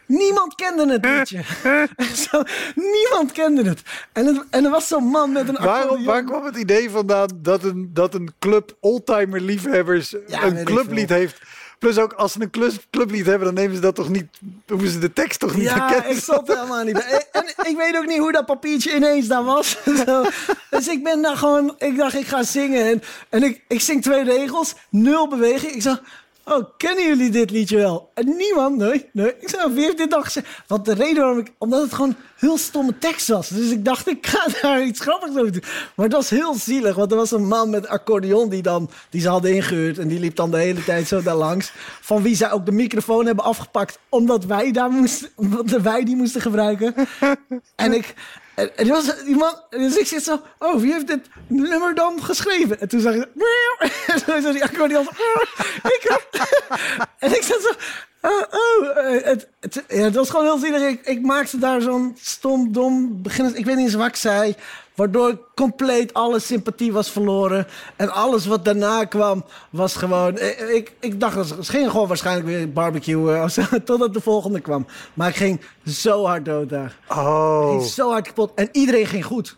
Niemand 0.09 0.55
kende 0.55 0.93
het 0.93 1.05
liedje. 1.05 1.43
Zo, 2.31 2.43
niemand 2.75 3.33
kende 3.33 3.63
het. 3.63 3.83
En, 4.13 4.27
het, 4.27 4.45
en 4.51 4.65
er 4.65 4.71
was 4.71 4.87
zo'n 4.87 5.05
man 5.05 5.33
met 5.33 5.49
een 5.49 5.57
Waarom, 5.61 6.05
waar 6.05 6.25
kwam 6.25 6.45
het 6.45 6.57
idee 6.57 6.91
vandaan 6.91 7.29
dat 7.43 7.65
een, 7.65 7.91
dat 7.93 8.15
een 8.15 8.31
club 8.39 8.77
oldtimer 8.81 9.41
liefhebbers 9.41 10.15
Ja, 10.27 10.43
een 10.43 10.65
clublied 10.65 11.09
heeft? 11.09 11.41
Plus 11.79 11.99
ook 11.99 12.13
als 12.13 12.33
ze 12.33 12.41
een 12.43 12.51
club, 12.51 12.73
clublied 12.91 13.27
hebben, 13.27 13.45
dan 13.45 13.55
nemen 13.55 13.75
ze 13.75 13.81
dat 13.81 13.95
toch 13.95 14.09
niet, 14.09 14.27
hoeven 14.67 14.89
ze 14.89 14.99
de 14.99 15.13
tekst 15.13 15.41
toch 15.41 15.57
niet 15.57 15.69
te 15.69 15.75
Ja, 15.75 15.91
kennen? 15.91 16.11
ik 16.11 16.19
zat 16.19 16.47
helemaal 16.49 16.85
niet 16.85 16.93
bij. 16.93 17.27
En 17.33 17.45
ik 17.71 17.77
weet 17.77 17.97
ook 17.97 18.07
niet 18.07 18.19
hoe 18.19 18.33
dat 18.33 18.47
papiertje 18.47 18.95
ineens 18.95 19.27
daar 19.27 19.45
was. 19.45 19.77
Zo. 20.07 20.25
Dus 20.71 20.89
ik 20.89 21.03
ben 21.05 21.23
daar 21.23 21.37
gewoon... 21.37 21.75
Ik 21.79 21.97
dacht, 21.97 22.15
ik 22.15 22.27
ga 22.27 22.43
zingen. 22.43 22.87
En, 22.87 23.03
en 23.29 23.43
ik, 23.43 23.63
ik 23.69 23.81
zing 23.81 24.03
twee 24.03 24.25
regels. 24.25 24.75
Nul 24.91 25.29
beweging. 25.29 25.73
Ik 25.73 25.83
zeg... 25.83 26.03
oh, 26.51 26.69
kennen 26.77 27.07
jullie 27.07 27.31
dit 27.31 27.51
liedje 27.51 27.77
wel? 27.77 28.11
En 28.15 28.37
niemand, 28.37 28.77
nee, 28.77 29.09
nee. 29.13 29.35
Ik 29.41 29.49
zei, 29.49 29.73
wie 29.73 29.85
heeft 29.85 29.99
dit 29.99 30.11
dan 30.11 30.25
gezegd? 30.25 30.47
Want 30.67 30.85
de 30.85 30.95
reden 30.95 31.23
waarom 31.23 31.39
ik, 31.39 31.53
omdat 31.59 31.83
het 31.83 31.95
gewoon 31.95 32.17
heel 32.37 32.59
stomme 32.59 32.99
tekst 32.99 33.29
was. 33.29 33.49
Dus 33.49 33.71
ik 33.71 33.85
dacht, 33.85 34.09
ik 34.09 34.27
ga 34.27 34.47
daar 34.63 34.83
iets 34.83 35.01
grappigs 35.01 35.37
over 35.37 35.53
doen. 35.53 35.63
Maar 35.95 36.07
het 36.07 36.15
was 36.15 36.31
heel 36.31 36.55
zielig, 36.55 36.95
want 36.95 37.11
er 37.11 37.17
was 37.17 37.31
een 37.31 37.49
man 37.49 37.71
met 37.71 37.89
accordeon 37.89 38.49
die, 38.49 38.63
dan, 38.63 38.91
die 39.11 39.21
ze 39.21 39.29
hadden 39.29 39.55
ingehuurd. 39.55 39.99
En 39.99 40.09
die 40.09 40.21
liep 40.21 40.37
dan 40.37 40.51
de 40.51 40.57
hele 40.57 40.85
tijd 40.85 41.09
zo 41.09 41.23
daar 41.23 41.35
langs. 41.35 41.73
Van 42.01 42.23
wie 42.23 42.37
zij 42.37 42.53
ook 42.53 42.67
de 42.67 42.73
microfoon 42.73 43.27
hebben 43.27 43.45
afgepakt, 43.45 43.99
omdat 44.09 44.45
wij, 44.45 44.73
daar 44.73 44.91
moesten, 44.91 45.29
omdat 45.35 45.83
wij 45.83 46.05
die 46.05 46.17
moesten 46.17 46.41
gebruiken. 46.41 46.95
En 47.75 47.93
ik... 47.93 48.15
En, 48.59 48.77
en 48.77 48.89
was 48.89 49.23
iemand, 49.23 49.63
dus 49.71 49.97
ik 49.97 50.07
zit 50.07 50.25
zo, 50.25 50.43
oh, 50.59 50.81
wie 50.81 50.93
heeft 50.93 51.07
dit 51.07 51.21
nummer 51.47 51.95
dan 51.95 52.23
geschreven? 52.23 52.81
En 52.81 52.89
toen 52.89 53.01
zag 53.01 53.15
ik, 53.15 53.27
en 54.07 54.25
toen 54.25 54.43
zei 54.43 54.53
die 54.53 54.65
accordeon, 54.65 55.09
ik 55.97 56.21
En 57.19 57.37
ik 57.37 57.43
zat 57.43 57.63
zo, 57.63 57.71
oh, 58.29 58.43
oh. 58.51 58.99
eh, 58.99 59.25
Het, 59.25 59.49
het, 59.61 59.85
ja, 59.89 59.97
het 60.03 60.15
was 60.15 60.31
gewoon 60.31 60.45
heel 60.45 60.59
zielig. 60.59 60.83
Ik, 60.83 61.07
ik 61.07 61.23
maakte 61.23 61.59
daar 61.59 61.81
zo'n 61.81 62.17
stom, 62.21 62.73
dom. 62.73 63.21
Ik 63.55 63.65
weet 63.65 63.77
niet 63.77 63.85
eens 63.85 63.95
wat 63.95 64.07
ik 64.07 64.17
zei. 64.17 64.55
Waardoor 64.99 65.39
compleet 65.55 66.15
alle 66.15 66.39
sympathie 66.39 66.93
was 66.93 67.11
verloren. 67.11 67.67
En 67.97 68.11
alles 68.13 68.47
wat 68.47 68.65
daarna 68.65 69.05
kwam 69.05 69.45
was 69.71 69.95
gewoon... 69.97 70.39
Ik, 70.39 70.59
ik, 70.59 70.93
ik 71.01 71.21
dacht, 71.21 71.51
het 71.51 71.69
ging 71.69 71.91
gewoon 71.91 72.09
waarschijnlijk 72.09 72.47
weer 72.47 72.73
barbecue 72.73 73.43
of 73.43 73.51
zo, 73.51 73.63
totdat 73.85 74.15
de 74.15 74.21
volgende 74.21 74.61
kwam. 74.61 74.87
Maar 75.15 75.29
ik 75.29 75.37
ging 75.37 75.61
zo 75.87 76.25
hard 76.27 76.45
dood 76.45 76.69
daar. 76.69 76.97
Ik 77.09 77.17
Oh. 77.17 77.69
ging 77.69 77.83
zo 77.83 78.11
hard 78.11 78.27
kapot. 78.27 78.53
En 78.55 78.69
iedereen 78.73 79.07
ging 79.07 79.25
goed. 79.25 79.57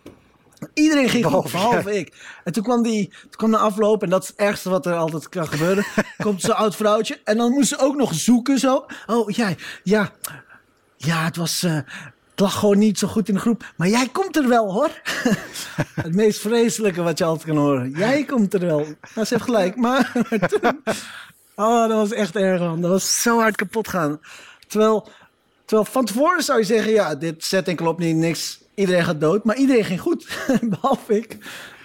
Iedereen 0.75 1.09
ging 1.09 1.25
goed, 1.25 1.50
Behalve 1.52 1.99
ik. 1.99 2.14
En 2.44 2.52
toen 2.52 2.62
kwam, 2.62 2.82
die, 2.82 3.09
toen 3.20 3.30
kwam 3.30 3.50
de 3.50 3.56
afloop, 3.59 4.02
en 4.02 4.11
dat 4.11 4.23
is 4.23 4.28
het 4.28 4.37
ergste 4.37 4.70
wat 4.70 4.87
er 4.87 4.94
altijd 4.94 5.28
kan 5.28 5.47
gebeuren. 5.49 5.85
komt 6.23 6.40
zo'n 6.40 6.54
oud 6.56 6.76
vrouwtje. 6.76 7.20
En 7.25 7.37
dan 7.37 7.50
moest 7.52 7.68
ze 7.68 7.78
ook 7.78 7.97
nog 7.97 8.14
zoeken 8.14 8.59
zo. 8.59 8.87
Oh, 9.06 9.30
jij, 9.30 9.56
ja. 9.82 10.11
Ja, 10.97 11.25
het 11.25 11.37
was... 11.37 11.62
eh, 11.62 11.78
het 12.40 12.49
lag 12.49 12.59
gewoon 12.59 12.78
niet 12.78 12.99
zo 12.99 13.09
goed 13.09 13.28
in 13.28 13.35
de 13.35 13.40
groep. 13.40 13.73
Maar 13.76 13.88
jij 13.88 14.09
komt 14.12 14.37
er 14.37 14.49
wel, 14.49 14.73
hoor. 14.73 14.90
het 16.02 16.14
meest 16.14 16.40
vreselijke 16.40 17.02
wat 17.02 17.18
je 17.18 17.25
altijd 17.25 17.47
kan 17.47 17.56
horen. 17.56 17.90
Jij 17.90 18.25
komt 18.25 18.54
er 18.54 18.61
wel. 18.61 18.78
Nou, 19.14 19.26
ze 19.26 19.35
heeft 19.35 19.42
gelijk. 19.42 19.76
Maar, 19.76 20.12
maar 20.30 20.49
toen... 20.49 20.82
Oh, 21.54 21.88
dat 21.88 21.97
was 21.97 22.12
echt 22.12 22.37
erg, 22.37 22.61
man. 22.61 22.80
Dat 22.80 22.90
was 22.90 23.23
zo 23.23 23.38
hard 23.38 23.56
kapot 23.56 23.88
gaan. 23.88 24.20
Terwijl, 24.68 25.09
terwijl 25.64 25.88
van 25.90 26.04
tevoren 26.04 26.42
zou 26.42 26.59
je 26.59 26.64
zeggen... 26.64 26.92
Ja, 26.92 27.14
dit 27.14 27.44
setting 27.44 27.76
klopt 27.76 27.99
niet, 27.99 28.16
niks. 28.16 28.61
Iedereen 28.75 29.04
gaat 29.04 29.20
dood. 29.20 29.44
Maar 29.44 29.56
iedereen 29.56 29.85
ging 29.85 30.00
goed. 30.00 30.38
Behalve 30.62 31.16
ik. 31.16 31.37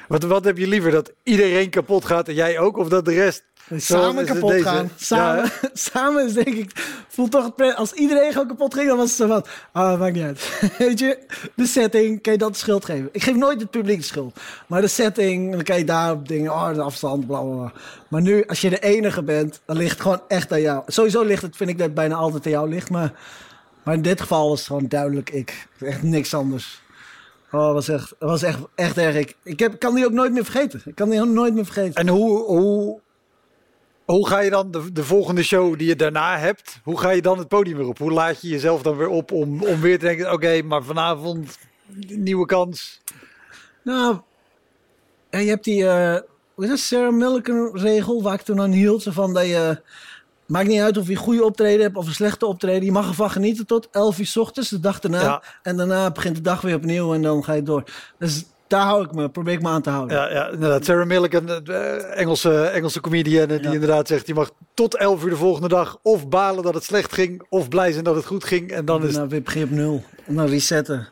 Wat, 0.07 0.24
wat 0.24 0.45
heb 0.45 0.57
je 0.57 0.67
liever? 0.67 0.91
Dat 0.91 1.12
iedereen 1.24 1.69
kapot 1.69 2.05
gaat 2.05 2.27
en 2.27 2.33
jij 2.33 2.59
ook? 2.59 2.77
Of 2.77 2.89
dat 2.89 3.05
de 3.05 3.13
rest... 3.13 3.43
Samen 3.75 4.25
kapot 4.25 4.50
deze- 4.50 4.63
gaan. 4.63 4.89
Samen, 4.95 5.43
Ja, 5.43 5.69
samen 5.74 6.25
is 6.25 6.34
denk 6.34 6.48
ik... 6.48 6.72
Voelt 7.07 7.31
toch 7.31 7.51
het 7.55 7.75
Als 7.75 7.93
iedereen 7.93 8.31
gewoon 8.31 8.48
kapot 8.48 8.74
ging, 8.74 8.88
dan 8.88 8.98
was 8.98 9.07
het 9.07 9.17
zo 9.17 9.27
van... 9.27 9.45
Ah, 9.72 10.00
maakt 10.00 10.13
niet 10.13 10.24
uit. 10.24 10.60
Weet 10.77 11.00
je, 11.00 11.17
de 11.55 11.65
setting, 11.65 12.22
kan 12.22 12.34
je 12.34 12.39
dat 12.39 12.51
de 12.51 12.57
schuld 12.57 12.86
geven. 12.86 13.10
Ik 13.12 13.24
geef 13.24 13.36
nooit 13.36 13.62
het 13.62 13.69
publiek 13.69 13.98
de 13.98 14.03
schuld. 14.03 14.39
Maar 14.67 14.81
de 14.81 14.88
setting, 14.88 15.51
dan 15.51 15.63
kan 15.63 15.77
je 15.77 15.84
daarop 15.84 16.27
dingen... 16.27 16.51
Oh, 16.51 16.74
de 16.74 16.81
afstand, 16.81 17.27
bla, 17.27 17.41
bla, 17.41 17.55
bla. 17.55 17.72
Maar 18.07 18.22
nu, 18.22 18.45
als 18.45 18.62
je 18.62 18.69
de 18.69 18.79
enige 18.79 19.24
bent, 19.24 19.62
dan 19.65 19.77
ligt 19.77 19.91
het 19.91 20.01
gewoon 20.01 20.22
echt 20.27 20.51
aan 20.51 20.62
jou. 20.62 20.84
Sowieso 20.88 21.24
ligt 21.24 21.41
het, 21.41 21.55
vind 21.55 21.69
ik, 21.69 21.77
dat 21.77 21.86
het 21.86 21.95
bijna 21.95 22.15
altijd 22.15 22.45
aan 22.45 22.51
jou 22.51 22.69
ligt. 22.69 22.89
Maar, 22.89 23.13
maar 23.84 23.93
in 23.93 24.01
dit 24.01 24.22
geval 24.22 24.50
was 24.50 24.57
het 24.57 24.67
gewoon 24.67 24.88
duidelijk 24.88 25.29
ik. 25.29 25.67
Echt 25.79 26.03
niks 26.03 26.34
anders. 26.34 26.84
Oh, 27.51 27.74
was 27.74 27.88
echt, 27.89 28.13
was 28.19 28.43
echt, 28.43 28.60
echt 28.75 28.98
erg. 28.98 29.15
Ik, 29.15 29.36
ik 29.43 29.60
heb, 29.60 29.79
kan 29.79 29.95
die 29.95 30.05
ook 30.05 30.12
nooit 30.12 30.34
meer 30.34 30.43
vergeten. 30.43 30.81
Ik 30.86 30.95
kan 30.95 31.10
die 31.10 31.22
ook 31.22 31.27
nooit 31.27 31.53
meer 31.53 31.65
vergeten. 31.65 31.93
En 31.93 32.07
hoe, 32.07 32.43
hoe, 32.43 33.00
hoe 34.05 34.27
ga 34.27 34.39
je 34.39 34.50
dan 34.50 34.71
de, 34.71 34.91
de 34.91 35.03
volgende 35.03 35.43
show 35.43 35.77
die 35.77 35.88
je 35.88 35.95
daarna 35.95 36.38
hebt, 36.38 36.79
hoe 36.83 37.00
ga 37.00 37.09
je 37.09 37.21
dan 37.21 37.38
het 37.38 37.47
podium 37.47 37.77
weer 37.77 37.88
op? 37.88 37.97
Hoe 37.97 38.12
laat 38.12 38.41
je 38.41 38.47
jezelf 38.47 38.81
dan 38.81 38.97
weer 38.97 39.07
op 39.07 39.31
om, 39.31 39.63
om 39.63 39.81
weer 39.81 40.00
te 40.00 40.05
denken, 40.05 40.31
oké, 40.31 40.62
maar 40.62 40.83
vanavond 40.83 41.57
nieuwe 42.07 42.45
kans. 42.45 43.01
Nou, 43.83 44.19
je 45.29 45.38
hebt 45.38 45.63
die, 45.63 45.83
hoe 46.53 46.63
is 46.63 46.69
dat, 46.69 46.79
Sarah 46.79 47.13
Milliken 47.13 47.69
regel, 47.74 48.21
waar 48.21 48.33
ik 48.33 48.41
toen 48.41 48.62
aan 48.62 48.71
hield. 48.71 49.01
Zo 49.01 49.12
van 49.12 49.33
dat 49.33 49.45
je, 49.45 49.81
maakt 50.45 50.67
niet 50.67 50.81
uit 50.81 50.97
of 50.97 51.05
je 51.05 51.12
een 51.12 51.17
goede 51.17 51.43
optreden 51.43 51.81
hebt 51.81 51.97
of 51.97 52.07
een 52.07 52.13
slechte 52.13 52.45
optreden. 52.45 52.85
Je 52.85 52.91
mag 52.91 53.07
ervan 53.07 53.31
genieten 53.31 53.65
tot 53.65 53.88
11 53.91 54.19
uur 54.19 54.25
's 54.25 54.38
ochtends, 54.38 54.69
de 54.69 54.79
dag 54.79 55.00
daarna. 55.00 55.21
Ja. 55.21 55.43
En 55.62 55.77
daarna 55.77 56.12
begint 56.12 56.35
de 56.35 56.41
dag 56.41 56.62
weer 56.62 56.75
opnieuw 56.75 57.13
en 57.13 57.21
dan 57.21 57.43
ga 57.43 57.53
je 57.53 57.63
door. 57.63 57.83
Dus 58.17 58.45
daar 58.67 58.86
hou 58.86 59.03
ik 59.05 59.13
me, 59.13 59.29
probeer 59.29 59.53
ik 59.53 59.62
me 59.62 59.69
aan 59.69 59.81
te 59.81 59.89
houden. 59.89 60.17
Ja, 60.17 60.31
ja 60.31 60.50
inderdaad. 60.50 60.86
Sarah 60.86 61.07
Millican, 61.07 61.45
de 61.45 61.74
Engelse, 62.15 62.63
Engelse 62.65 63.01
comedian, 63.01 63.48
die 63.48 63.62
Ja. 63.62 63.72
inderdaad 63.72 64.07
zegt, 64.07 64.27
je 64.27 64.34
mag 64.34 64.51
tot 64.74 64.95
11 64.95 65.24
uur 65.24 65.29
de 65.29 65.36
volgende 65.36 65.67
dag 65.67 65.98
of 66.01 66.27
balen 66.29 66.63
dat 66.63 66.74
het 66.74 66.84
slecht 66.84 67.13
ging, 67.13 67.45
of 67.50 67.69
blij 67.69 67.91
zijn 67.91 68.03
dat 68.03 68.15
het 68.15 68.25
goed 68.25 68.43
ging. 68.43 68.72
En 68.72 68.86
dan 68.86 69.03
is 69.07 69.15
Nou, 69.15 69.27
weer 69.29 69.41
begin 69.41 69.63
op 69.63 69.69
nul. 69.69 70.03
En 70.25 70.36
dan 70.36 70.45
resetten. 70.48 71.07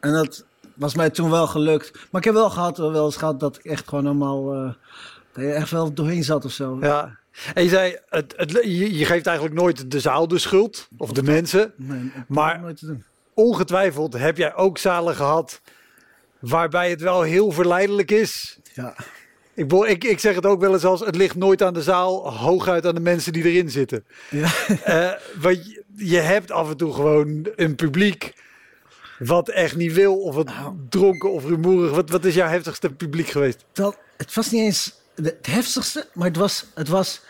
En 0.00 0.12
dat 0.12 0.44
was 0.74 0.94
mij 0.94 1.10
toen 1.10 1.30
wel 1.30 1.46
gelukt. 1.46 1.92
Maar 2.10 2.20
ik 2.20 2.26
heb 2.26 2.34
wel 2.34 2.50
gehad, 2.50 2.76
wel 2.76 3.04
eens 3.04 3.16
gehad 3.16 3.40
dat 3.40 3.56
ik 3.56 3.64
echt 3.64 3.88
gewoon 3.88 4.06
allemaal... 4.06 4.52
eh, 4.54 4.72
dat 5.32 5.44
je 5.44 5.52
echt 5.52 5.70
wel 5.70 5.92
doorheen 5.92 6.24
zat 6.24 6.44
of 6.44 6.52
zo. 6.52 6.78
Ja. 6.80 7.18
En 7.54 7.62
je 7.62 7.68
zei, 7.68 7.96
het, 8.08 8.34
het, 8.36 8.50
je, 8.62 9.04
geeft 9.04 9.26
eigenlijk 9.26 9.56
nooit 9.60 9.90
de 9.90 10.00
zaal 10.00 10.28
de 10.28 10.38
schuld, 10.38 10.88
of 10.96 11.12
de 11.12 11.22
mensen. 11.22 11.72
Nee, 11.76 12.12
Maar- 12.28 12.46
probeer 12.48 12.60
nooit 12.62 12.78
te 12.78 12.86
doen. 12.86 13.04
Ongetwijfeld 13.34 14.12
heb 14.12 14.36
jij 14.36 14.54
ook 14.54 14.78
zalen 14.78 15.14
gehad 15.14 15.60
waarbij 16.42 16.90
het 16.90 17.00
wel 17.00 17.22
heel 17.22 17.50
verleidelijk 17.50 18.10
is. 18.10 18.58
Ja. 18.74 18.94
Ik, 19.54 19.72
ik, 19.72 20.04
ik 20.04 20.20
zeg 20.20 20.34
het 20.34 20.46
ook 20.46 20.60
wel 20.60 20.72
eens 20.72 20.84
als, 20.84 21.00
het 21.00 21.16
ligt 21.16 21.36
nooit 21.36 21.62
aan 21.62 21.74
de 21.74 21.82
zaal, 21.82 22.32
hooguit 22.36 22.86
aan 22.86 22.94
de 22.94 23.00
mensen 23.00 23.32
die 23.32 23.44
erin 23.44 23.70
zitten. 23.70 24.04
Ja. 24.30 24.50
Eh, 24.84 25.10
want 25.40 25.66
je, 25.66 25.82
je 25.96 26.18
hebt 26.18 26.50
af 26.50 26.70
en 26.70 26.76
toe 26.76 26.92
gewoon 26.92 27.48
een 27.56 27.74
publiek 27.74 28.32
wat 29.18 29.48
echt 29.48 29.76
niet 29.76 29.92
wil, 29.92 30.18
of 30.20 30.34
wat 30.34 30.46
Nou. 30.46 30.76
dronken 30.88 31.30
of 31.32 31.44
rumoerig. 31.44 31.90
Wat, 31.90 32.10
wat 32.10 32.24
is 32.24 32.34
jouw 32.34 32.48
heftigste 32.48 32.90
publiek 32.90 33.28
geweest? 33.28 33.64
dat, 33.72 33.96
het 34.16 34.34
was 34.34 34.50
niet 34.50 34.62
eens 34.62 34.94
het 35.14 35.46
heftigste, 35.46 36.08
maar 36.14 36.26
het 36.28 36.36
was, 36.36 36.66
het 36.74 36.88
was 36.88 37.20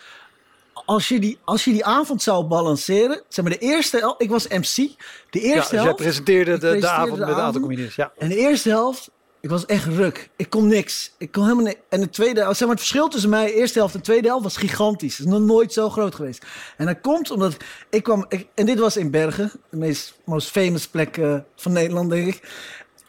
als, 0.85 1.09
je 1.09 1.21
die, 1.21 1.39
als 1.45 1.65
je 1.65 1.73
die 1.73 1.85
avond 1.85 2.23
zou 2.23 2.45
balanceren, 2.45 3.23
zeg 3.29 3.45
maar 3.45 3.55
de 3.55 3.61
eerste, 3.61 3.99
hel- 3.99 4.15
ik 4.19 4.31
was 4.31 4.49
MC, 4.49 4.75
de 4.77 4.87
Ja, 5.31 5.41
eerste 5.41 5.61
dus 5.61 5.71
jij 5.71 5.81
helft, 5.83 5.97
presenteerde 5.97 6.53
ik 6.53 6.61
de, 6.61 6.67
de 6.67 6.73
presenteerde 6.73 7.03
avond 7.03 7.19
de 7.21 7.27
met 7.27 7.37
een 7.37 7.43
aantal 7.43 7.61
comedians. 7.61 7.95
Ja. 7.95 8.13
en 8.19 8.29
de 8.29 8.37
eerste 8.37 8.69
helft, 8.69 9.11
ik 9.41 9.51
was 9.51 9.67
echt 9.67 9.87
ruk. 9.87 10.29
Ik 10.37 10.51
kon 10.51 10.67
niks. 10.67 11.15
Ik 11.19 11.33
kon 11.33 11.43
helemaal 11.43 11.65
niks. 11.65 11.79
En 11.89 12.01
de 12.01 12.09
tweede, 12.11 12.41
zeg 12.41 12.61
maar 12.61 12.69
het 12.69 12.79
verschil 12.79 13.09
tussen 13.09 13.31
mij, 13.31 13.53
eerste 13.53 13.79
helft 13.79 13.95
en 13.95 14.01
de 14.01 14.07
tweede 14.07 14.29
helft 14.29 14.43
was 14.45 14.57
gigantisch. 14.57 15.19
Het 15.19 15.27
is 15.27 15.33
nog 15.33 15.41
nooit 15.43 15.73
zo 15.73 15.91
groot 15.91 16.15
geweest. 16.15 16.47
En 16.77 16.87
dat 16.87 17.01
komt 17.01 17.31
omdat 17.31 17.57
ik 17.91 18.03
kwam, 18.03 18.25
ik, 18.29 18.47
en 18.55 18.67
dit 18.67 18.79
was 18.79 18.97
in 18.97 19.11
Bergen, 19.11 19.53
de 19.71 19.77
meest 19.77 20.19
most 20.25 20.49
famous 20.51 20.87
plek 20.89 21.17
eh, 21.17 21.37
van 21.57 21.73
Nederland, 21.73 22.11
denk 22.11 22.27
ik. 22.27 22.41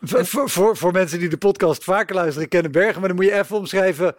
Voor, 0.01 0.25
voor, 0.25 0.49
voor, 0.49 0.77
voor 0.77 0.91
mensen 0.91 1.19
die 1.19 1.29
de 1.29 1.37
podcast 1.37 1.83
vaker 1.83 2.15
luisteren, 2.15 2.47
kennen 2.49 2.71
Bergen. 2.71 2.99
Maar 2.99 3.07
dan 3.09 3.17
moet 3.17 3.25
je 3.25 3.33
even 3.33 3.57
omschrijven 3.57 4.15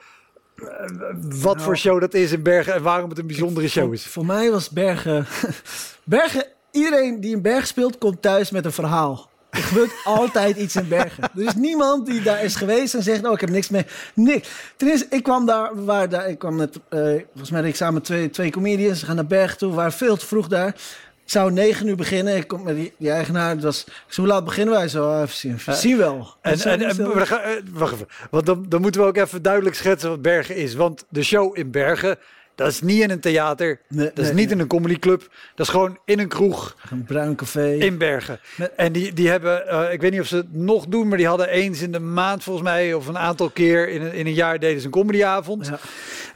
wat 1.41 1.63
voor 1.63 1.77
show 1.77 2.01
dat 2.01 2.15
is 2.15 2.33
in 2.33 2.43
Bergen 2.43 2.75
en 2.75 2.83
waarom 2.83 3.09
het 3.09 3.19
een 3.19 3.27
bijzondere 3.27 3.69
show 3.69 3.93
is. 3.93 4.07
voor 4.07 4.27
mij 4.27 4.51
was 4.51 4.71
Bergen. 4.71 5.27
Bergen, 6.05 6.45
iedereen 6.71 7.21
die 7.21 7.33
in 7.35 7.43
Bergen 7.43 7.67
speelt, 7.67 7.99
komt 7.99 8.23
thuis 8.23 8.51
met 8.51 8.65
een 8.65 8.73
verhaal. 8.73 9.31
Er 9.51 9.63
gebeurt 9.63 9.93
altijd 10.05 10.57
iets 10.57 10.77
in 10.77 10.89
Bergen. 10.89 11.23
Er 11.23 11.43
is 11.47 11.55
niemand 11.55 12.07
die 12.07 12.23
daar 12.23 12.45
is 12.45 12.55
geweest 12.55 12.95
en 12.95 13.03
zegt: 13.03 13.27
Oh, 13.27 13.33
ik 13.33 13.41
heb 13.41 13.51
niks 13.51 13.69
mee. 13.69 13.87
Niks. 14.15 14.49
Ten 14.77 14.89
eerste, 14.89 15.07
ik 15.11 15.23
kwam 15.23 15.47
daar. 15.47 15.85
Waren 15.85 16.11
daar 16.11 16.29
ik 16.29 16.39
kwam 16.39 16.57
met. 16.57 16.79
eh, 16.89 17.01
volgens 17.01 17.51
mij 17.51 17.63
ik 17.63 17.77
samen 17.77 18.03
twee, 18.03 18.31
twee 18.31 18.51
comedians. 18.51 19.01
We 19.01 19.07
gaan 19.07 19.17
naar 19.17 19.27
Bergen 19.27 19.59
toe. 19.59 19.69
We 19.71 19.75
waren 19.77 19.93
veel 19.93 20.17
te 20.17 20.27
vroeg 20.27 20.49
daar. 20.49 20.75
Zou 21.25 21.53
negen 21.53 21.87
uur 21.89 21.97
beginnen. 21.97 22.37
Ik 22.37 22.47
kom 22.49 22.63
met 22.63 22.77
die, 22.77 22.93
die 22.99 23.11
eigenaar. 23.11 23.49
Het 23.51 23.63
was, 23.63 23.85
zei, 23.85 24.27
hoe 24.27 24.27
laat 24.27 24.45
beginnen 24.45 24.75
wij? 24.75 24.89
Zo, 24.89 25.11
ah, 25.11 25.21
even 25.23 25.35
zien. 25.37 25.59
Zien 25.77 25.97
wel. 25.97 26.35
En, 26.41 26.59
Zo, 26.59 26.69
en, 26.69 26.83
en 26.83 26.97
we 27.15 27.27
gaan- 27.27 27.41
eh, 27.41 27.51
wacht 27.73 27.93
even, 27.95 28.07
want 28.31 28.47
dan, 28.47 28.67
dan 28.69 28.81
moeten 28.81 29.01
we 29.01 29.07
ook 29.07 29.17
even 29.17 29.43
duidelijk 29.43 29.77
schetsen 29.77 30.09
wat 30.11 30.23
Bergen 30.23 30.57
is. 30.57 30.75
Want 30.75 31.05
de 31.09 31.23
show 31.23 31.59
in 31.59 31.71
Bergen, 31.71 32.17
dat 32.55 32.69
is 32.69 32.81
niet 32.81 33.01
in 33.03 33.11
een 33.11 33.21
theater, 33.21 33.81
Nee, 33.89 34.07
dat 34.15 34.19
is 34.19 34.25
nee, 34.25 34.35
niet 34.35 34.45
nee. 34.47 34.55
in 34.55 34.61
een 34.61 34.67
comedyclub, 34.67 35.21
dat 35.55 35.67
is 35.67 35.73
gewoon 35.73 35.99
in 36.05 36.19
een 36.19 36.29
kroeg 36.29 36.77
Een 36.91 37.05
bruin 37.05 37.35
café. 37.37 37.73
in 37.75 37.99
Bergen. 37.99 38.41
En 38.77 38.93
die, 38.93 39.13
die 39.13 39.29
hebben, 39.29 39.69
eh, 39.69 39.93
ik 39.93 40.01
weet 40.01 40.11
niet 40.11 40.21
of 40.21 40.27
ze 40.27 40.37
het 40.37 40.55
nog 40.55 40.87
doen, 40.87 41.09
maar 41.09 41.19
die 41.19 41.27
hadden 41.27 41.49
eens 41.49 41.83
in 41.83 41.93
de 41.93 41.99
maand 42.01 42.43
volgens 42.43 42.65
mij, 42.65 42.95
of 42.95 43.07
een 43.07 43.19
aantal 43.19 43.51
keer 43.51 43.89
in 43.89 44.03
een, 44.03 44.13
in 44.13 44.27
een 44.27 44.35
jaar 44.35 44.59
deden 44.59 44.81
ze 44.81 44.87
een 44.87 44.93
comedyavond. 44.93 45.71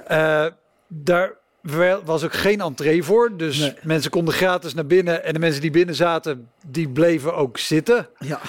Ja. 0.09 0.45
Eh, 0.47 0.53
daar 0.89 1.33
wel- 1.61 2.03
was 2.05 2.25
ook 2.25 2.33
geen 2.35 2.61
entree 2.61 3.03
voor, 3.03 3.37
dus 3.37 3.59
Nee. 3.59 3.75
mensen 3.83 4.11
konden 4.11 4.35
gratis 4.35 4.75
naar 4.75 4.87
binnen 4.87 5.25
en 5.25 5.33
de 5.33 5.39
mensen 5.39 5.61
die 5.61 5.71
binnen 5.71 5.95
zaten, 5.95 6.49
die 6.67 6.89
bleven 6.89 7.35
ook 7.35 7.59
zitten. 7.59 8.09
Ja. 8.19 8.41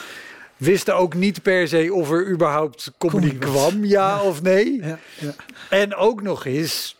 Wisten 0.57 0.95
ook 0.95 1.13
niet 1.13 1.41
per 1.41 1.67
se 1.67 1.93
of 1.93 2.11
er 2.11 2.27
überhaupt 2.29 2.91
comedy 2.97 3.37
kwam, 3.37 3.85
ja, 3.85 4.21
of 4.21 4.41
nee. 4.41 4.81
Ja, 4.81 4.99
ja. 5.19 5.33
En 5.69 5.95
ook 5.95 6.21
nog 6.21 6.45
eens, 6.45 6.95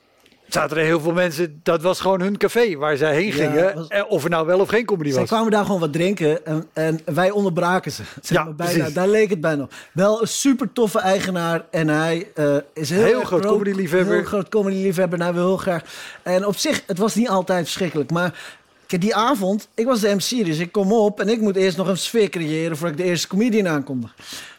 zaten 0.54 0.78
er 0.78 0.84
heel 0.84 1.00
veel 1.00 1.14
mensen, 1.14 1.60
dat 1.64 1.82
was 1.82 2.00
gewoon 2.00 2.22
hun 2.22 2.38
café 2.38 2.76
waar 2.76 2.98
zij 2.98 3.16
heen 3.16 3.26
Ja, 3.26 3.32
gingen. 3.34 3.76
was- 3.76 3.88
eh, 3.88 4.04
Of 4.08 4.24
er 4.24 4.30
nou 4.30 4.46
wel 4.46 4.60
of 4.60 4.70
geen 4.70 4.86
comedy 4.86 5.14
was. 5.14 5.28
kwamen 5.28 5.52
daar 5.52 5.66
gewoon 5.66 5.80
wat 5.80 5.94
drinken 5.94 6.46
en, 6.46 6.68
en 6.74 7.00
wij 7.06 7.32
onderbraken 7.32 7.92
ze. 7.92 8.04
Zeg 8.22 8.38
Ja, 8.38 8.44
maar, 8.44 8.56
bijna, 8.56 8.74
precies. 8.74 8.94
daar 8.94 9.08
leek 9.08 9.30
het 9.30 9.42
bijna 9.42 9.64
op. 9.64 9.74
Wel 9.94 10.22
een 10.22 10.28
super 10.28 10.74
toffe 10.74 11.00
eigenaar 11.00 11.66
en 11.72 11.88
hij 11.88 12.28
eh, 12.36 12.56
is 12.74 12.90
heel, 12.90 13.24
groot 13.24 13.42
pro- 13.42 13.50
comedy-liefhebber. 13.52 14.14
Heel 14.16 14.24
groot 14.24 14.50
comedy-liefhebber 14.50 15.20
en 15.20 15.26
hij 15.26 15.34
wil 15.34 15.46
heel 15.48 15.58
graag. 15.58 15.84
En 16.24 16.46
op 16.46 16.56
zich, 16.58 16.82
het 16.86 16.98
was 16.98 17.16
niet 17.16 17.30
altijd 17.30 17.64
verschrikkelijk, 17.64 18.12
maar 18.12 18.58
die 18.88 19.16
avond, 19.16 19.68
ik 19.76 19.86
was 19.86 20.00
de 20.00 20.16
MC, 20.16 20.46
dus 20.46 20.58
ik 20.58 20.72
kom 20.72 20.94
op 20.94 21.20
en 21.20 21.30
ik 21.30 21.42
moet 21.42 21.56
eerst 21.56 21.78
nog 21.78 21.88
een 21.88 21.98
sfeer 21.98 22.30
creëren 22.30 22.78
voordat 22.78 22.98
ik 23.00 23.04
de 23.06 23.10
eerste 23.10 23.28
comedian 23.28 23.68
aankondig. 23.68 24.16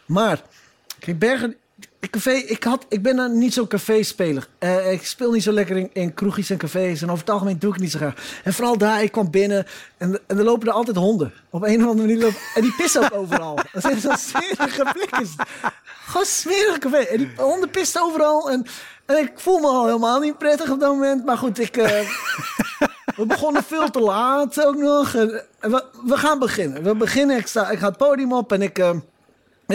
Maar, 0.07 0.41
Bergen, 1.17 1.55
café, 2.09 2.31
ik, 2.31 2.65
had, 2.65 2.87
ik 2.89 3.03
ben 3.03 3.17
dan 3.17 3.39
niet 3.39 3.55
zo 3.55 3.67
café-speler. 3.67 4.49
Eh, 4.59 4.93
ik 4.93 5.07
speel 5.07 5.33
niet 5.33 5.43
zo 5.43 5.53
lekker 5.53 5.77
in, 5.77 5.91
in 5.93 6.15
kroegjes 6.15 6.51
en 6.51 6.57
cafés. 6.57 7.03
En 7.03 7.09
over 7.09 7.21
het 7.21 7.31
algemeen 7.31 7.59
doe 7.59 7.75
ik 7.75 7.81
niet 7.81 7.91
zo 7.91 7.99
graag. 7.99 8.41
En 8.45 8.53
vooral 8.53 8.79
daar, 8.79 9.03
ik 9.03 9.13
kwam 9.13 9.31
binnen 9.31 9.67
en, 9.97 10.21
en 10.27 10.39
er 10.39 10.45
lopen 10.45 10.69
er 10.69 10.75
altijd 10.75 10.97
honden. 10.97 11.33
Op 11.51 11.63
een 11.63 11.83
of 11.83 11.89
andere 11.89 12.07
manier 12.07 12.23
lopen... 12.23 12.39
En 12.55 12.63
die 12.63 12.75
pissen 12.77 13.03
ook 13.03 13.15
overal. 13.15 13.59
Dat 13.73 13.91
is 13.93 14.01
zo'n 14.03 14.17
smerige 14.17 14.87
plek. 14.93 15.21
Is 15.21 15.35
het. 15.37 15.49
Gewoon 16.07 16.27
smerig 16.27 16.79
café. 16.79 16.97
En 16.97 17.17
die 17.19 17.31
honden 17.37 17.71
pisten 17.71 18.03
overal. 18.03 18.51
En, 18.51 18.67
en 19.07 19.17
ik 19.17 19.33
voel 19.35 19.59
me 19.59 19.67
al 19.67 19.87
helemaal 19.87 20.21
niet 20.21 20.39
prettig 20.39 20.71
op 20.71 20.81
dat 20.81 20.93
moment. 20.93 21.25
Maar 21.25 21.39
goed, 21.39 21.59
ik... 21.59 21.77
eh, 21.77 22.09
we 23.17 23.27
begonnen 23.27 23.63
veel 23.65 23.91
te 23.91 24.01
laat 24.01 24.65
ook 24.65 24.77
nog. 24.77 25.15
En, 25.15 25.43
en 25.61 25.71
we, 25.71 25.85
we 26.05 26.17
gaan 26.17 26.39
beginnen. 26.39 26.83
We 26.83 26.95
beginnen. 26.95 27.37
Ik, 27.37 27.47
sta, 27.47 27.71
ik 27.71 27.79
ga 27.79 27.89
het 27.89 27.97
podium 27.97 28.33
op 28.33 28.53
en 28.53 28.63
ik... 28.63 28.79
eh, 28.79 28.91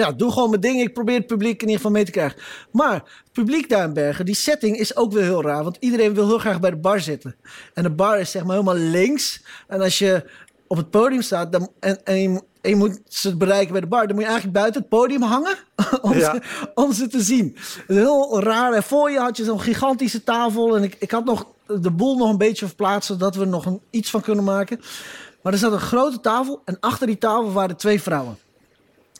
ja, 0.02 0.12
doe 0.12 0.32
gewoon 0.32 0.50
mijn 0.50 0.62
ding. 0.62 0.82
Ik 0.82 0.94
probeer 0.94 1.18
het 1.18 1.28
publiek 1.28 1.54
in 1.62 1.68
ieder 1.68 1.76
geval 1.76 1.92
mee 1.92 2.06
te 2.06 2.12
krijgen. 2.12 2.40
Maar 2.72 2.94
het 2.94 3.32
publiek 3.32 3.70
daar 3.70 3.84
in 3.84 3.94
Bergen, 3.94 4.26
die 4.26 4.36
setting 4.36 4.78
is 4.78 4.96
ook 4.96 5.12
wel 5.12 5.24
heel 5.24 5.42
raar. 5.42 5.64
Want 5.64 5.78
iedereen 5.80 6.14
wil 6.14 6.28
heel 6.28 6.38
graag 6.38 6.60
bij 6.60 6.70
de 6.70 6.76
bar 6.78 7.00
zitten. 7.00 7.36
En 7.74 7.84
de 7.84 7.90
bar 7.90 8.20
is 8.20 8.32
zeg 8.32 8.44
maar 8.44 8.52
helemaal 8.58 8.76
links. 8.84 9.44
En 9.68 9.82
als 9.82 10.00
je 10.00 10.30
op 10.68 10.78
het 10.78 10.90
podium 10.90 11.22
staat 11.22 11.52
dan, 11.52 11.70
en, 11.80 12.06
en, 12.06 12.22
je, 12.22 12.30
mo- 12.30 12.46
en 12.62 12.70
je 12.70 12.76
moet 12.76 13.00
ze 13.08 13.38
bereiken 13.38 13.72
bij 13.72 13.82
de 13.82 13.88
bar... 13.88 14.08
dan 14.08 14.16
moet 14.16 14.24
je 14.24 14.30
eigenlijk 14.30 14.58
buiten 14.60 14.82
het 14.82 14.90
podium 14.90 15.22
hangen 15.22 15.56
om, 16.02 16.14
Ja. 16.14 16.34
ze, 16.34 16.42
om 16.76 16.94
ze 16.94 17.08
te 17.08 17.22
zien. 17.22 17.58
Heel 17.88 18.42
raar. 18.42 18.74
En 18.74 18.84
voor 18.84 19.12
je 19.12 19.20
had 19.20 19.38
je 19.38 19.44
zo'n 19.44 19.62
gigantische 19.62 20.24
tafel. 20.24 20.76
En 20.76 20.84
ik, 20.84 20.96
ik 21.00 21.12
had 21.12 21.26
nog 21.26 21.48
de 21.68 21.92
boel 21.92 22.18
nog 22.18 22.30
een 22.30 22.38
beetje 22.38 22.66
verplaatst... 22.66 23.08
zodat 23.08 23.36
we 23.36 23.42
er 23.42 23.48
nog 23.48 23.66
een, 23.66 23.82
iets 23.90 24.10
van 24.10 24.22
kunnen 24.22 24.44
maken. 24.44 24.82
Maar 25.42 25.54
er 25.54 25.60
zat 25.60 25.72
een 25.72 25.80
grote 25.80 26.20
tafel. 26.20 26.62
En 26.66 26.78
achter 26.80 27.08
die 27.08 27.18
tafel 27.18 27.52
waren 27.52 27.76
twee 27.78 28.02
vrouwen. 28.02 28.38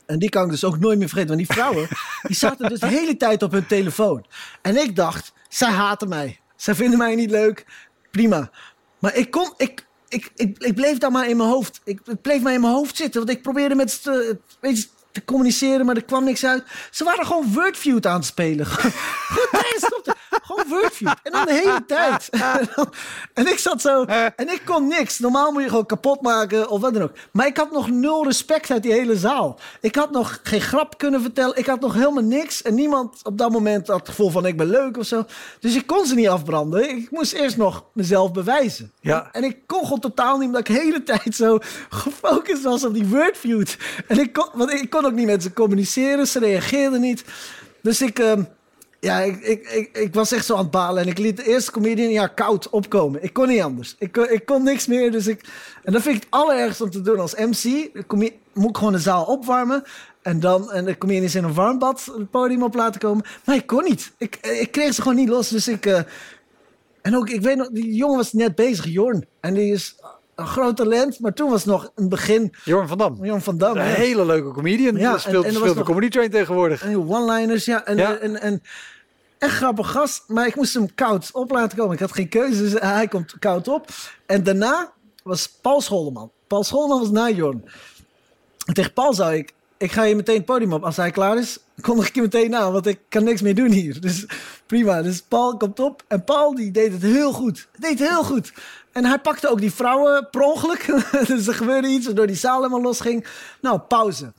En 0.06 0.18
die 0.18 0.28
kan 0.28 0.44
ik 0.44 0.50
dus 0.50 0.64
ook 0.64 0.78
nooit 0.78 0.98
meer 0.98 1.08
vergeten. 1.08 1.36
Want 1.36 1.46
die 1.46 1.56
vrouwen, 1.56 1.88
die 2.28 2.36
zaten 2.36 2.68
dus 2.68 2.80
de 2.80 2.86
hele 2.86 3.16
tijd 3.16 3.42
op 3.42 3.52
hun 3.52 3.66
telefoon. 3.66 4.26
En 4.62 4.76
ik 4.76 4.96
dacht, 4.96 5.32
zij 5.48 5.70
haten 5.70 6.08
mij. 6.08 6.40
Zij 6.56 6.74
vinden 6.74 6.98
mij 6.98 7.14
niet 7.14 7.30
leuk. 7.30 7.66
Prima. 8.10 8.50
Maar 8.98 9.16
ik 9.16 9.30
kon, 9.30 9.52
ik, 9.56 9.86
ik, 10.08 10.30
ik, 10.34 10.58
ik 10.58 10.74
bleef 10.74 10.98
daar 10.98 11.10
maar 11.10 11.28
in 11.28 11.36
mijn 11.36 11.48
hoofd. 11.48 11.80
Ik, 11.84 12.00
het 12.04 12.22
bleef 12.22 12.42
maar 12.42 12.52
in 12.52 12.60
mijn 12.60 12.72
hoofd 12.72 12.96
zitten. 12.96 13.24
Want 13.24 13.36
ik 13.36 13.42
probeerde 13.42 13.74
met 13.74 13.90
ze 13.90 14.00
te, 14.00 14.38
weet 14.60 14.80
je, 14.80 14.86
te 15.12 15.24
communiceren, 15.24 15.86
maar 15.86 15.96
er 15.96 16.04
kwam 16.04 16.24
niks 16.24 16.44
uit. 16.44 16.64
Ze 16.90 17.04
waren 17.04 17.26
gewoon 17.26 17.52
Wordfeud 17.52 18.06
aan 18.06 18.16
het 18.16 18.24
spelen. 18.24 18.66
Het 18.70 19.96
optreden. 19.96 20.15
Gewoon 20.42 20.64
Wordfeud. 20.68 21.16
En 21.22 21.32
dan 21.32 21.44
de 21.44 21.52
hele 21.52 21.84
tijd. 21.86 22.28
En, 23.34 23.46
ik 23.46 23.58
zat 23.58 23.80
zo. 23.80 24.04
En 24.04 24.48
ik 24.48 24.62
kon 24.64 24.88
niks. 24.88 25.18
Normaal 25.18 25.52
moet 25.52 25.62
je 25.62 25.68
gewoon 25.68 25.86
kapot 25.86 26.20
maken 26.20 26.68
of 26.68 26.80
wat 26.80 26.94
dan 26.94 27.02
ook. 27.02 27.12
Maar 27.32 27.46
ik 27.46 27.56
had 27.56 27.72
nog 27.72 27.90
nul 27.90 28.24
respect 28.24 28.70
uit 28.70 28.82
die 28.82 28.92
hele 28.92 29.16
zaal. 29.16 29.58
Ik 29.80 29.94
had 29.94 30.10
nog 30.10 30.40
geen 30.42 30.60
grap 30.60 30.98
kunnen 30.98 31.20
vertellen. 31.20 31.56
Ik 31.56 31.66
had 31.66 31.80
nog 31.80 31.94
helemaal 31.94 32.22
niks. 32.22 32.62
En 32.62 32.74
niemand 32.74 33.20
op 33.22 33.38
dat 33.38 33.50
moment 33.50 33.86
had 33.86 33.98
het 33.98 34.08
gevoel 34.08 34.30
van 34.30 34.46
ik 34.46 34.56
ben 34.56 34.66
leuk 34.66 34.96
of 34.98 35.06
zo. 35.06 35.24
Dus 35.60 35.74
ik 35.74 35.86
kon 35.86 36.06
ze 36.06 36.14
niet 36.14 36.28
afbranden. 36.28 36.90
Ik 36.90 37.10
moest 37.10 37.32
eerst 37.32 37.56
nog 37.56 37.84
mezelf 37.92 38.32
bewijzen. 38.32 38.92
Ja. 39.00 39.28
En 39.32 39.44
ik 39.44 39.58
kon 39.66 39.82
gewoon 39.82 40.00
totaal 40.00 40.38
niet, 40.38 40.46
omdat 40.46 40.68
ik 40.68 40.74
de 40.74 40.82
hele 40.82 41.02
tijd 41.02 41.34
zo 41.34 41.58
gefocust 41.88 42.62
was 42.62 42.84
op 42.84 42.94
die 42.94 43.06
wordfeud. 43.06 43.76
En 44.06 44.18
ik 44.18 44.32
kon, 44.32 44.48
want 44.52 44.72
ik 44.72 44.90
kon 44.90 45.04
ook 45.04 45.12
niet 45.12 45.26
met 45.26 45.42
ze 45.42 45.52
communiceren, 45.52 46.26
ze 46.26 46.38
reageerden 46.38 47.00
niet. 47.00 47.24
Dus 47.82 48.02
ik, 48.02 48.18
ehm, 48.18 48.42
ja, 49.00 49.20
ik, 49.20 49.40
ik, 49.40 49.68
ik, 49.68 49.96
ik 49.96 50.14
was 50.14 50.32
echt 50.32 50.46
zo 50.46 50.54
aan 50.54 50.62
het 50.62 50.70
balen. 50.70 51.02
En 51.02 51.08
ik 51.08 51.18
liet 51.18 51.36
de 51.36 51.44
eerste 51.48 51.70
comedian 51.70 52.10
ja, 52.10 52.26
koud 52.26 52.68
opkomen. 52.70 53.22
Ik 53.22 53.32
kon 53.32 53.48
niet 53.48 53.62
anders. 53.62 53.94
Ik, 53.98 54.12
kon- 54.12 54.30
ik 54.30 54.46
kon 54.46 54.62
niks 54.62 54.86
meer. 54.86 55.10
Dus 55.12 55.26
ik, 55.26 55.40
en 55.84 55.92
dat 55.92 56.02
vind 56.02 56.16
ik 56.16 56.22
het 56.22 56.30
allerergste 56.32 56.84
om 56.84 56.90
te 56.90 57.00
doen 57.00 57.18
als 57.18 57.34
MC. 57.34 57.90
Comedi- 58.06 58.38
moet 58.52 58.68
ik 58.70 58.76
gewoon 58.76 58.92
de 58.92 58.98
zaal 58.98 59.24
opwarmen. 59.24 59.82
En 60.22 60.40
dan 60.40 60.70
en 60.72 60.84
de 60.84 60.98
comedians 60.98 61.34
in 61.34 61.44
een 61.44 61.54
warm 61.54 61.78
bad 61.78 62.04
het 62.16 62.30
podium 62.30 62.62
op 62.62 62.74
laten 62.74 63.00
komen. 63.00 63.24
Maar 63.44 63.56
ik 63.56 63.66
kon 63.66 63.84
niet. 63.84 64.12
Ik, 64.18 64.36
ik 64.36 64.70
kreeg 64.72 64.94
ze 64.94 65.02
gewoon 65.02 65.16
niet 65.16 65.28
los. 65.28 65.48
Dus 65.48 65.68
ik... 65.68 65.86
eh, 65.86 66.00
en 67.02 67.16
ook, 67.16 67.28
ik 67.28 67.40
weet 67.40 67.56
nog, 67.56 67.68
die 67.68 67.94
jongen 67.94 68.16
was 68.16 68.32
net 68.32 68.54
bezig, 68.54 68.84
Jorn. 68.84 69.26
En 69.40 69.54
die 69.54 69.72
is 69.72 69.96
een 70.36 70.46
groot 70.46 70.76
talent, 70.76 71.20
maar 71.20 71.32
toen 71.32 71.50
was 71.50 71.64
het 71.64 71.72
nog 71.72 71.92
een 71.94 72.08
begin. 72.08 72.54
Jorn 72.64 72.88
van 72.88 72.98
Dam. 72.98 73.24
Jorn 73.24 73.42
van 73.42 73.58
Dam. 73.58 73.76
Een 73.76 73.84
ja. 73.88 73.94
hele 73.94 74.24
leuke 74.26 74.50
comedian. 74.50 74.96
Ja, 74.96 75.18
speelt, 75.18 75.44
en- 75.44 75.48
en 75.48 75.52
was 75.52 75.62
speelt 75.62 75.76
de 75.76 75.92
Comedy 75.92 76.08
Train 76.08 76.30
tegenwoordig. 76.30 76.82
En 76.82 77.08
one-liners, 77.08 77.64
ja. 77.64 77.84
En, 77.84 77.96
Ja. 77.96 78.16
En, 78.16 78.40
en, 78.40 78.62
echt 79.38 79.54
grappig 79.54 79.90
gast, 79.90 80.24
maar 80.26 80.46
ik 80.46 80.56
moest 80.56 80.74
hem 80.74 80.94
koud 80.94 81.30
op 81.32 81.50
laten 81.50 81.78
komen. 81.78 81.94
Ik 81.94 82.00
had 82.00 82.12
geen 82.12 82.28
keuze, 82.28 82.62
dus 82.62 82.72
hij 82.72 83.08
komt 83.08 83.34
koud 83.38 83.68
op. 83.68 83.88
En 84.26 84.42
daarna 84.42 84.92
was 85.22 85.48
Paul 85.60 85.80
Scholleman. 85.80 86.30
Paul 86.46 86.64
Scholleman 86.64 87.00
was 87.00 87.10
na 87.10 87.30
Jorn. 87.30 87.64
En 88.66 88.74
tegen 88.74 88.92
Paul 88.92 89.14
zei 89.14 89.38
ik, 89.38 89.52
ik 89.76 89.92
ga 89.92 90.02
je 90.02 90.16
meteen 90.16 90.36
het 90.36 90.44
podium 90.44 90.72
op. 90.72 90.84
Als 90.84 90.96
hij 90.96 91.10
klaar 91.10 91.38
is, 91.38 91.58
kondig 91.80 92.08
ik 92.08 92.14
je 92.14 92.20
meteen 92.20 92.54
aan, 92.56 92.72
want 92.72 92.86
ik 92.86 92.98
kan 93.08 93.24
niks 93.24 93.42
meer 93.42 93.54
doen 93.54 93.70
hier. 93.70 94.00
Dus 94.00 94.26
prima. 94.66 95.02
Dus 95.02 95.22
Paul 95.22 95.56
komt 95.56 95.80
op 95.80 96.02
en 96.08 96.24
Paul 96.24 96.54
die 96.54 96.70
deed 96.70 96.92
het 96.92 97.02
heel 97.02 97.32
goed. 97.32 97.68
Deed 97.78 97.98
het 97.98 98.08
heel 98.08 98.24
goed. 98.24 98.52
En 98.96 99.04
hij 99.04 99.18
pakte 99.18 99.48
ook 99.48 99.60
die 99.60 99.72
vrouwen 99.72 100.28
per 100.30 100.40
ongeluk. 100.40 100.86
dus 101.28 101.46
er 101.46 101.54
gebeurde 101.54 101.88
iets 101.88 102.06
waardoor 102.06 102.26
die 102.26 102.36
zaal 102.36 102.56
helemaal 102.56 102.82
losging. 102.82 103.26
Nou, 103.60 103.78
pauze. 103.78 104.32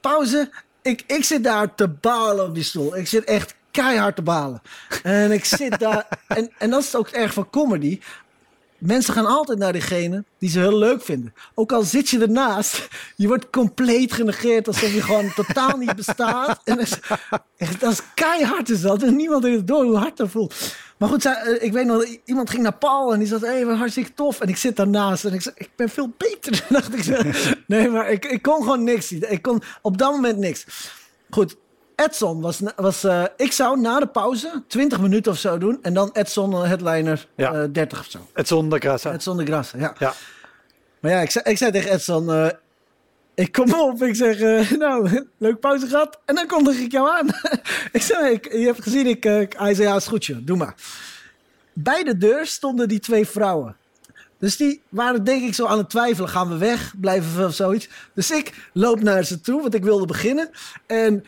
Pauze. 0.00 0.50
Ik, 0.82 1.04
ik 1.06 1.24
zit 1.24 1.44
daar 1.44 1.74
te 1.74 1.88
balen 1.88 2.44
op 2.44 2.54
die 2.54 2.64
stoel. 2.64 2.96
Ik 2.96 3.08
zit 3.08 3.24
echt 3.24 3.54
keihard 3.70 4.16
te 4.16 4.22
balen. 4.22 4.62
En 5.02 5.32
ik 5.32 5.44
zit 5.44 5.78
daar... 5.78 6.06
En, 6.26 6.50
en 6.58 6.70
dat 6.70 6.82
is 6.82 6.94
ook 6.94 7.08
erg 7.08 7.32
van 7.32 7.50
comedy. 7.50 8.00
Mensen 8.80 9.14
gaan 9.14 9.26
altijd 9.26 9.58
naar 9.58 9.72
degene 9.72 10.24
die 10.38 10.50
ze 10.50 10.58
heel 10.58 10.78
leuk 10.78 11.02
vinden. 11.02 11.34
Ook 11.54 11.72
al 11.72 11.82
zit 11.82 12.08
je 12.08 12.18
ernaast, 12.18 12.88
je 13.16 13.26
wordt 13.26 13.50
compleet 13.50 14.12
genegeerd 14.12 14.66
alsof 14.66 14.94
je 14.94 15.02
gewoon 15.02 15.32
totaal 15.34 15.76
niet 15.76 15.96
bestaat. 15.96 16.60
En 16.64 16.76
dat 17.78 17.92
is, 17.92 18.00
keihard 18.14 18.70
is 18.70 18.80
dat. 18.80 19.02
En 19.02 19.16
niemand 19.16 19.44
heeft 19.44 19.56
het 19.56 19.66
door 19.66 19.84
hoe 19.84 19.96
hard 19.96 20.16
dat 20.16 20.30
voelt. 20.30 20.54
Maar 20.96 21.08
goed, 21.08 21.24
eh, 21.24 21.62
ik 21.62 21.72
weet 21.72 21.86
nog, 21.86 22.04
iemand 22.24 22.50
ging 22.50 22.62
naar 22.62 22.76
Paul 22.76 23.12
en 23.12 23.18
die 23.18 23.28
zat, 23.28 23.40
hey, 23.40 23.62
hartstikke 23.62 24.14
tof. 24.14 24.40
En 24.40 24.48
ik 24.48 24.56
zit 24.56 24.76
daarnaast 24.76 25.24
en 25.24 25.32
ik 25.32 25.42
zei, 25.42 25.54
ik 25.58 25.70
ben 25.76 25.88
veel 25.88 26.12
beter. 26.16 26.64
dacht 26.68 26.94
ik. 26.94 27.34
Nee, 27.66 27.88
maar 27.88 28.10
ik, 28.10 28.24
ik 28.24 28.42
kon 28.42 28.62
gewoon 28.62 28.84
niks. 28.84 29.12
Ik 29.12 29.42
kon 29.42 29.62
op 29.82 29.98
dat 29.98 30.12
moment 30.12 30.38
niks. 30.38 30.66
Goed, 31.30 31.56
Edson 32.04 32.40
was, 32.40 32.60
was 32.76 33.04
eh, 33.04 33.24
ik 33.36 33.52
zou 33.52 33.80
na 33.80 34.00
de 34.00 34.06
pauze 34.06 34.62
20 34.66 35.00
minuten 35.00 35.32
of 35.32 35.38
zo 35.38 35.58
doen. 35.58 35.78
En 35.82 35.94
dan 35.94 36.10
Edson, 36.12 36.52
eh, 36.52 36.62
headliner, 36.62 37.26
Ja. 37.34 37.52
eh 37.52 37.64
30 37.72 37.98
of 38.00 38.06
zo. 38.08 38.18
Het 38.32 38.48
zonder 38.48 38.78
Grasa. 38.80 39.12
Edson 39.12 39.36
de 39.36 39.44
Grasse, 39.46 39.78
ja. 39.78 39.94
Ja. 39.98 40.14
Maar 41.00 41.10
ja, 41.10 41.20
ik 41.20 41.30
zei, 41.30 41.44
ik 41.48 41.56
zei 41.58 41.70
tegen 41.70 41.90
Edson, 41.92 42.32
eh, 42.32 42.48
ik 43.34 43.52
kom 43.52 43.72
op. 43.74 44.02
Ik 44.02 44.14
zeg, 44.14 44.40
eh, 44.40 44.70
nou, 44.78 45.26
leuk 45.38 45.60
pauze 45.60 45.86
gehad. 45.86 46.18
En 46.24 46.34
dan 46.34 46.46
kondig 46.46 46.76
ik 46.78 46.92
jou 46.92 47.10
aan. 47.10 47.26
ik 47.92 48.02
zei, 48.02 48.32
ik, 48.32 48.52
je 48.52 48.64
hebt 48.66 48.82
gezien, 48.82 49.06
ik, 49.06 49.24
eh, 49.24 49.46
hij 49.48 49.74
zei, 49.74 49.88
ja, 49.88 49.96
is 49.96 50.06
goed, 50.06 50.24
joh, 50.24 50.38
doe 50.42 50.56
maar. 50.56 50.74
Bij 51.72 52.02
de 52.04 52.16
deur 52.18 52.46
stonden 52.46 52.88
die 52.88 53.00
twee 53.00 53.26
vrouwen. 53.26 53.76
Dus 54.38 54.56
die 54.56 54.82
waren 54.88 55.24
denk 55.24 55.42
ik 55.42 55.54
zo 55.54 55.66
aan 55.66 55.78
het 55.78 55.90
twijfelen. 55.90 56.28
Gaan 56.28 56.48
we 56.48 56.56
weg? 56.56 56.94
Blijven 57.00 57.36
we 57.36 57.44
of 57.46 57.54
zoiets? 57.54 57.88
Dus 58.14 58.30
ik 58.30 58.68
loop 58.72 59.00
naar 59.02 59.24
ze 59.24 59.40
toe, 59.40 59.60
want 59.60 59.74
ik 59.74 59.84
wilde 59.84 60.06
beginnen. 60.06 60.50
En 60.86 61.24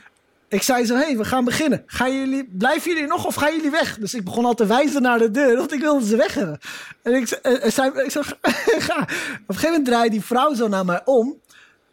ik 0.53 0.63
zei 0.63 0.85
zo, 0.87 0.95
hé, 0.95 1.03
hey, 1.05 1.17
we 1.17 1.25
gaan 1.25 1.45
beginnen. 1.45 1.83
Gaan 1.87 2.19
jullie, 2.19 2.49
blijven 2.53 2.91
jullie 2.93 3.07
nog 3.07 3.27
of 3.27 3.35
gaan 3.35 3.55
jullie 3.57 3.71
weg? 3.71 3.99
Dus 3.99 4.15
ik 4.15 4.25
begon 4.25 4.45
al 4.45 4.55
te 4.55 4.67
wijzen 4.67 5.03
naar 5.03 5.19
de 5.19 5.31
deur, 5.31 5.57
want 5.57 5.73
ik 5.73 5.81
wilde 5.81 6.07
ze 6.07 6.17
weg 6.17 6.35
hebben. 6.35 6.59
En 7.03 7.15
ik, 7.15 7.27
ze- 7.29 7.41
eh, 7.41 7.71
zei, 7.71 7.91
ik 8.03 8.11
zei, 8.11 8.25
ga. 8.89 8.97
Op 9.03 9.09
een 9.09 9.45
gegeven 9.47 9.69
moment 9.71 9.85
draait 9.85 10.11
die 10.11 10.21
vrouw 10.25 10.55
zo 10.55 10.69
naar 10.69 10.85
mij 10.85 11.01
om. 11.05 11.41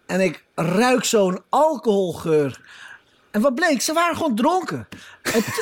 En 0.06 0.20
ik 0.22 0.44
ruik 0.56 1.04
zo'n 1.04 1.44
alcoholgeur. 1.50 2.62
En 3.32 3.42
wat 3.42 3.56
bleek? 3.56 3.82
Ze 3.82 3.94
waren 3.94 4.16
gewoon 4.16 4.36
dronken. 4.36 4.88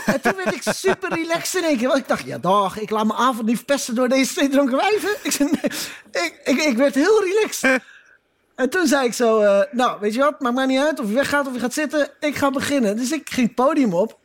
En, 0.05 0.21
toen 0.21 0.35
werd 0.43 0.53
ik 0.55 0.61
super 0.73 1.13
relaxed 1.13 1.61
in 1.61 1.67
één 1.67 1.77
keer. 1.77 1.87
Want 1.87 1.99
ik 1.99 2.07
dacht, 2.07 2.25
ja 2.25 2.37
dag, 2.37 2.79
ik 2.79 2.89
laat 2.89 3.05
mijn 3.07 3.19
avond 3.19 3.45
niet 3.45 3.55
verpesten 3.55 3.95
door 3.95 4.09
deze 4.09 4.33
twee 4.33 4.49
dronken 4.49 4.77
wijven. 4.77 5.09
Ik, 5.23 5.31
zei, 5.31 5.49
nee. 5.51 5.71
ik, 6.25 6.41
ik, 6.43 6.63
ik 6.63 6.77
werd 6.77 6.95
heel 6.95 7.23
relaxed. 7.23 7.79
En 8.57 8.69
toen 8.69 8.87
zei 8.87 9.05
ik 9.05 9.13
zo, 9.13 9.39
eh, 9.39 9.61
nou, 9.71 9.99
weet 9.99 10.13
je 10.13 10.19
wat, 10.19 10.39
maakt 10.39 10.55
mij 10.55 10.65
niet 10.65 10.79
uit 10.79 10.99
of 10.99 11.07
je 11.07 11.13
weggaat 11.13 11.47
of 11.47 11.53
je 11.53 11.59
gaat 11.59 11.73
zitten. 11.73 12.09
Ik 12.19 12.35
ga 12.35 12.49
beginnen. 12.49 12.95
Dus 12.97 13.11
ik 13.11 13.29
ging 13.29 13.47
het 13.47 13.55
podium 13.55 13.93
op. 13.93 14.19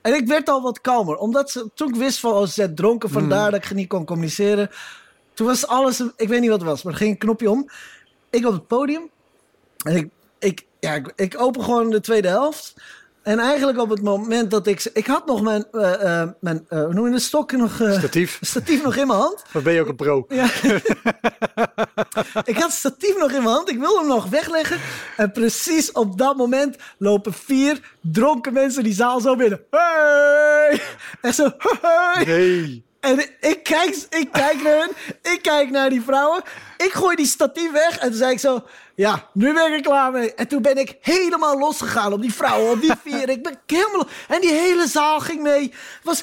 En 0.00 0.14
ik 0.14 0.26
werd 0.26 0.48
al 0.48 0.62
wat 0.62 0.80
kalmer. 0.80 1.16
Omdat 1.16 1.50
ze, 1.50 1.70
toen 1.74 1.88
ik 1.88 1.94
wist 1.94 2.20
van, 2.20 2.32
oh, 2.32 2.40
ze 2.40 2.52
zijn 2.52 2.74
dronken, 2.74 3.10
vandaar 3.10 3.50
dat 3.50 3.64
ik 3.64 3.74
niet 3.74 3.88
kon 3.88 4.04
communiceren. 4.04 4.70
Toen 5.34 5.46
was 5.46 5.66
alles, 5.66 6.02
ik 6.16 6.28
weet 6.28 6.40
niet 6.40 6.50
wat 6.50 6.60
het 6.60 6.68
was, 6.68 6.82
maar 6.82 6.92
er 6.92 6.98
ging 6.98 7.10
een 7.10 7.18
knopje 7.18 7.50
om. 7.50 7.68
Ik 8.30 8.46
op 8.46 8.52
het 8.52 8.66
podium. 8.66 9.10
En 9.84 9.96
ik, 9.96 10.08
ik, 10.38 10.66
ja, 10.80 10.94
ik, 10.94 11.12
ik 11.16 11.40
open 11.40 11.64
gewoon 11.64 11.90
de 11.90 12.00
tweede 12.00 12.28
helft. 12.28 12.74
En 13.22 13.38
eigenlijk 13.38 13.78
op 13.78 13.88
het 13.88 14.02
moment 14.02 14.50
dat 14.50 14.66
ik... 14.66 14.90
Ik 14.92 15.06
had 15.06 15.26
nog 15.26 15.42
mijn, 15.42 15.64
eh, 15.72 16.28
mijn 16.40 16.64
eh, 16.68 16.84
hoe 16.84 16.94
noem 16.94 17.06
je 17.06 17.12
de 17.12 17.18
stok 17.18 17.52
nog... 17.52 17.74
Statief. 17.74 18.38
statief 18.50 18.82
nog 18.82 18.96
in 18.96 19.06
mijn 19.06 19.18
hand. 19.18 19.44
Dan 19.52 19.62
ben 19.62 19.72
je 19.72 19.80
ook 19.80 19.88
een 19.88 19.96
pro. 19.96 20.24
Ja. 20.28 20.44
ik 22.44 22.56
had 22.56 22.72
statief 22.72 23.18
nog 23.18 23.30
in 23.30 23.42
mijn 23.42 23.54
hand. 23.54 23.70
Ik 23.70 23.78
wilde 23.78 23.98
hem 23.98 24.08
nog 24.08 24.28
wegleggen. 24.28 24.78
En 25.16 25.32
precies 25.32 25.92
op 25.92 26.18
dat 26.18 26.36
moment 26.36 26.76
lopen 26.98 27.32
vier 27.32 27.96
dronken 28.00 28.52
mensen 28.52 28.82
die 28.82 28.94
zaal 28.94 29.20
zo 29.20 29.36
binnen. 29.36 29.60
Hey! 29.70 30.80
En 31.20 31.34
zo. 31.34 31.50
Hey! 31.80 32.24
Nee. 32.24 32.88
En 33.00 33.18
ik 33.40 33.62
kijk, 33.62 33.96
ik 34.10 34.28
kijk 34.32 34.62
naar 34.62 34.78
hun. 34.78 34.90
Ik 35.32 35.42
kijk 35.42 35.70
naar 35.70 35.90
die 35.90 36.02
vrouwen. 36.02 36.42
Ik 36.76 36.92
gooi 36.92 37.16
die 37.16 37.26
statief 37.26 37.72
weg. 37.72 37.98
En 37.98 38.08
toen 38.08 38.18
zei 38.18 38.32
ik 38.32 38.38
zo... 38.38 38.64
Ja, 38.94 39.28
nu 39.32 39.52
ben 39.52 39.66
ik 39.66 39.74
er 39.74 39.80
klaar 39.80 40.12
mee. 40.12 40.34
En 40.34 40.48
toen 40.48 40.62
ben 40.62 40.76
ik 40.76 40.96
helemaal 41.00 41.58
losgegaan 41.58 42.12
op 42.12 42.20
die 42.20 42.34
vrouwen, 42.34 42.70
op 42.70 42.80
die 42.80 42.92
vier. 43.04 43.28
Ik 43.28 43.42
ben 43.42 43.58
helemaal... 43.66 44.06
En 44.28 44.40
die 44.40 44.52
hele 44.52 44.86
zaal 44.86 45.20
ging 45.20 45.42
mee. 45.42 45.72
Was, 46.02 46.22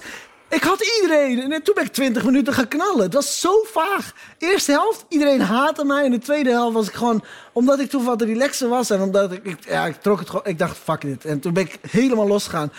ik 0.50 0.64
had 0.64 1.00
iedereen. 1.02 1.52
En 1.52 1.64
toen 1.64 1.76
ben 1.76 1.86
ik 1.86 1.94
20 1.94 2.24
minuten 2.24 2.54
gaan 2.54 2.68
knallen. 2.68 3.04
Het 3.04 3.14
was 3.14 3.40
zo 3.40 3.66
vaag. 3.72 4.14
Eerste 4.38 4.72
helft, 4.72 5.06
iedereen 5.10 5.42
haatte 5.42 5.86
mij. 5.86 6.04
En 6.04 6.12
de 6.12 6.20
tweede 6.20 6.50
helft 6.50 6.74
was 6.74 6.88
ik 6.88 6.94
gewoon... 6.94 7.24
Omdat 7.54 7.80
ik 7.80 7.90
toen 7.90 8.04
wat 8.04 8.22
relaxer 8.22 8.70
was. 8.70 8.90
En 8.90 9.02
omdat 9.02 9.32
ik... 9.32 9.46
ik 9.46 9.58
ja, 9.68 9.86
ik 9.86 10.02
trok 10.02 10.20
het 10.20 10.30
gewoon... 10.30 10.46
Ik 10.46 10.60
dacht, 10.60 10.78
fuck 10.78 11.02
dit. 11.02 11.26
En 11.26 11.40
toen 11.40 11.54
ben 11.54 11.64
ik 11.64 11.78
helemaal 11.90 12.28
losgegaan. 12.28 12.72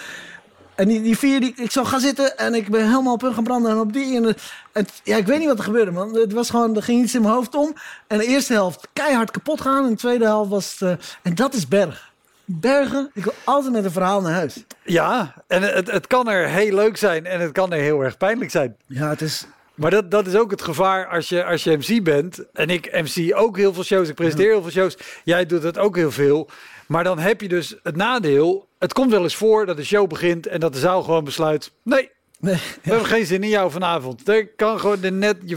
En 0.79 0.89
die, 0.89 1.03
die 1.03 1.19
vier, 1.19 1.41
die, 1.41 1.53
ik 1.57 1.71
zou 1.71 1.87
gaan 1.87 2.01
zitten 2.01 2.39
en 2.39 2.55
ik 2.55 2.69
ben 2.69 2.89
helemaal 2.89 3.13
op 3.13 3.21
hun 3.21 3.35
gaan 3.35 3.45
branden 3.45 3.71
en 3.71 3.79
op 3.79 3.93
die. 3.93 4.17
En, 4.17 4.37
het, 4.73 5.01
ja, 5.05 5.17
ik 5.17 5.27
weet 5.27 5.39
niet 5.39 5.49
wat 5.49 5.59
er 5.59 5.65
gebeurde, 5.65 5.91
man. 5.91 6.15
Het 6.15 6.33
was 6.33 6.51
gewoon, 6.51 6.77
er 6.77 6.83
ging 6.83 7.03
iets 7.03 7.15
in 7.15 7.23
mijn 7.23 7.35
hoofd 7.35 7.55
om. 7.55 7.75
En 8.07 8.19
de 8.19 8.27
eerste 8.27 8.53
helft 8.53 8.89
keihard 8.93 9.31
kapot 9.31 9.61
gaan. 9.61 9.85
En 9.85 9.91
de 9.91 9.97
tweede 9.97 10.25
helft 10.25 10.51
was 10.51 10.77
het, 10.79 10.83
eh, 10.83 11.07
en 11.23 11.35
dat 11.35 11.55
is 11.55 11.69
berg. 11.69 12.13
Bergen, 12.45 13.11
ik 13.15 13.25
wil 13.25 13.35
altijd 13.45 13.73
met 13.73 13.85
een 13.85 13.91
verhaal 13.91 14.21
naar 14.21 14.33
huis. 14.33 14.65
Ja, 14.83 15.35
en 15.47 15.63
het, 15.63 15.91
het 15.91 16.07
kan 16.07 16.29
er 16.29 16.49
heel 16.49 16.75
leuk 16.75 16.97
zijn 16.97 17.27
en 17.27 17.41
het 17.41 17.53
kan 17.53 17.73
er 17.73 17.81
heel 17.81 18.01
erg 18.01 18.17
pijnlijk 18.17 18.51
zijn. 18.51 18.77
Ja, 18.87 19.09
het 19.09 19.21
is... 19.21 19.47
Maar 19.75 19.91
dat, 19.91 20.11
dat 20.11 20.27
is 20.27 20.37
ook 20.37 20.51
het 20.51 20.63
gevaar 20.63 21.07
als 21.07 21.29
je, 21.29 21.45
als 21.45 21.65
je 21.65 21.77
MC 21.77 22.03
bent. 22.03 22.45
En 22.53 22.71
ik 22.71 22.93
MC 22.93 23.37
ook 23.37 23.57
heel 23.57 23.75
veel 23.75 23.85
shows. 23.85 24.09
Ik 24.09 24.15
presenteer 24.15 24.51
heel 24.51 24.63
veel 24.63 24.71
shows. 24.71 24.97
Jij 25.25 25.47
doet 25.47 25.63
het 25.63 25.79
ook 25.79 25.97
heel 25.97 26.11
veel. 26.11 26.49
Maar 26.87 27.05
dan 27.05 27.19
heb 27.19 27.41
je 27.41 27.49
dus 27.49 27.77
het 27.83 27.97
nadeel. 27.97 28.68
Het 28.79 28.93
komt 28.93 29.11
wel 29.11 29.23
eens 29.23 29.37
voor 29.37 29.67
dat 29.67 29.77
de 29.77 29.85
show 29.85 30.09
begint 30.09 30.47
en 30.47 30.61
dat 30.61 30.73
de 30.73 30.79
zaal 30.79 31.03
gewoon 31.03 31.25
besluit. 31.25 31.71
Nee, 31.83 32.11
Nee, 32.41 32.55
we 32.55 32.61
hebben 32.91 33.07
geen 33.07 33.27
zin 33.27 33.43
in 33.43 33.49
jou 33.49 33.71
vanavond. 33.71 34.29
Er 34.29 34.47
kan 34.49 34.81
gewoon 34.81 35.01
de 35.01 35.11
net. 35.11 35.37
Je 35.45 35.57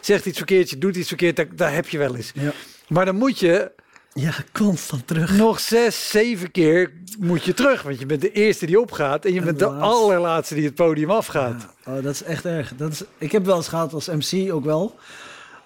zegt 0.00 0.26
iets 0.26 0.36
verkeerd, 0.36 0.70
je 0.70 0.78
doet 0.78 0.96
iets 0.96 1.08
verkeerd. 1.08 1.36
Daar, 1.36 1.46
daar 1.56 1.74
heb 1.74 1.88
je 1.88 1.98
wel 1.98 2.16
eens. 2.16 2.30
ja. 2.34 2.52
Maar 2.88 3.04
dan 3.04 3.16
moet 3.16 3.38
je 3.38 3.70
ja, 4.12 4.32
constant 4.52 5.06
terug. 5.06 5.36
nog 5.36 5.60
zes, 5.60 6.08
zeven 6.10 6.50
keer 6.50 6.92
moet 7.18 7.44
je 7.44 7.54
terug. 7.54 7.82
Want 7.82 7.98
je 7.98 8.06
bent 8.06 8.20
de 8.20 8.32
eerste 8.32 8.66
die 8.66 8.80
opgaat. 8.80 9.24
En 9.24 9.32
je 9.32 9.38
En 9.38 9.44
bent 9.44 9.58
de 9.58 9.64
de 9.64 9.70
laatste. 9.70 9.88
allerlaatste 9.96 10.54
die 10.54 10.64
het 10.64 10.74
podium 10.74 11.10
afgaat. 11.10 11.66
Ja, 11.84 11.96
oh, 11.96 12.02
dat 12.02 12.14
is 12.14 12.22
echt 12.22 12.44
erg. 12.44 12.72
Dat 12.76 12.92
is, 12.92 13.02
ik 13.18 13.32
heb 13.32 13.44
wel 13.44 13.56
eens 13.56 13.68
gehad 13.68 13.92
als 13.92 14.06
MC 14.06 14.52
ook 14.52 14.64
wel. 14.64 14.96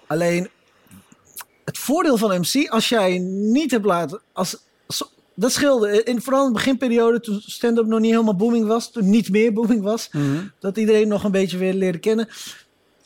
Alleen, 0.07 0.49
het 1.65 1.77
voordeel 1.77 2.17
van 2.17 2.39
MC, 2.39 2.69
als 2.69 2.89
jij 2.89 3.17
niet 3.27 3.71
hebt 3.71 3.85
laten... 3.85 4.21
Als, 4.33 4.57
dat 5.35 5.51
scheelde. 5.51 6.03
In, 6.03 6.21
vooral 6.21 6.41
in 6.41 6.47
de 6.47 6.53
beginperiode, 6.53 7.19
toen 7.19 7.41
stand-up 7.45 7.85
nog 7.85 7.99
niet 7.99 8.11
helemaal 8.11 8.35
booming 8.35 8.67
was. 8.67 8.91
Toen 8.91 9.09
niet 9.09 9.29
meer 9.29 9.53
booming 9.53 9.81
was. 9.81 10.09
Dat 10.59 10.77
iedereen 10.77 11.07
nog 11.07 11.23
een 11.23 11.31
beetje 11.31 11.57
weer 11.57 11.73
leerde 11.73 11.97
kennen. 11.97 12.27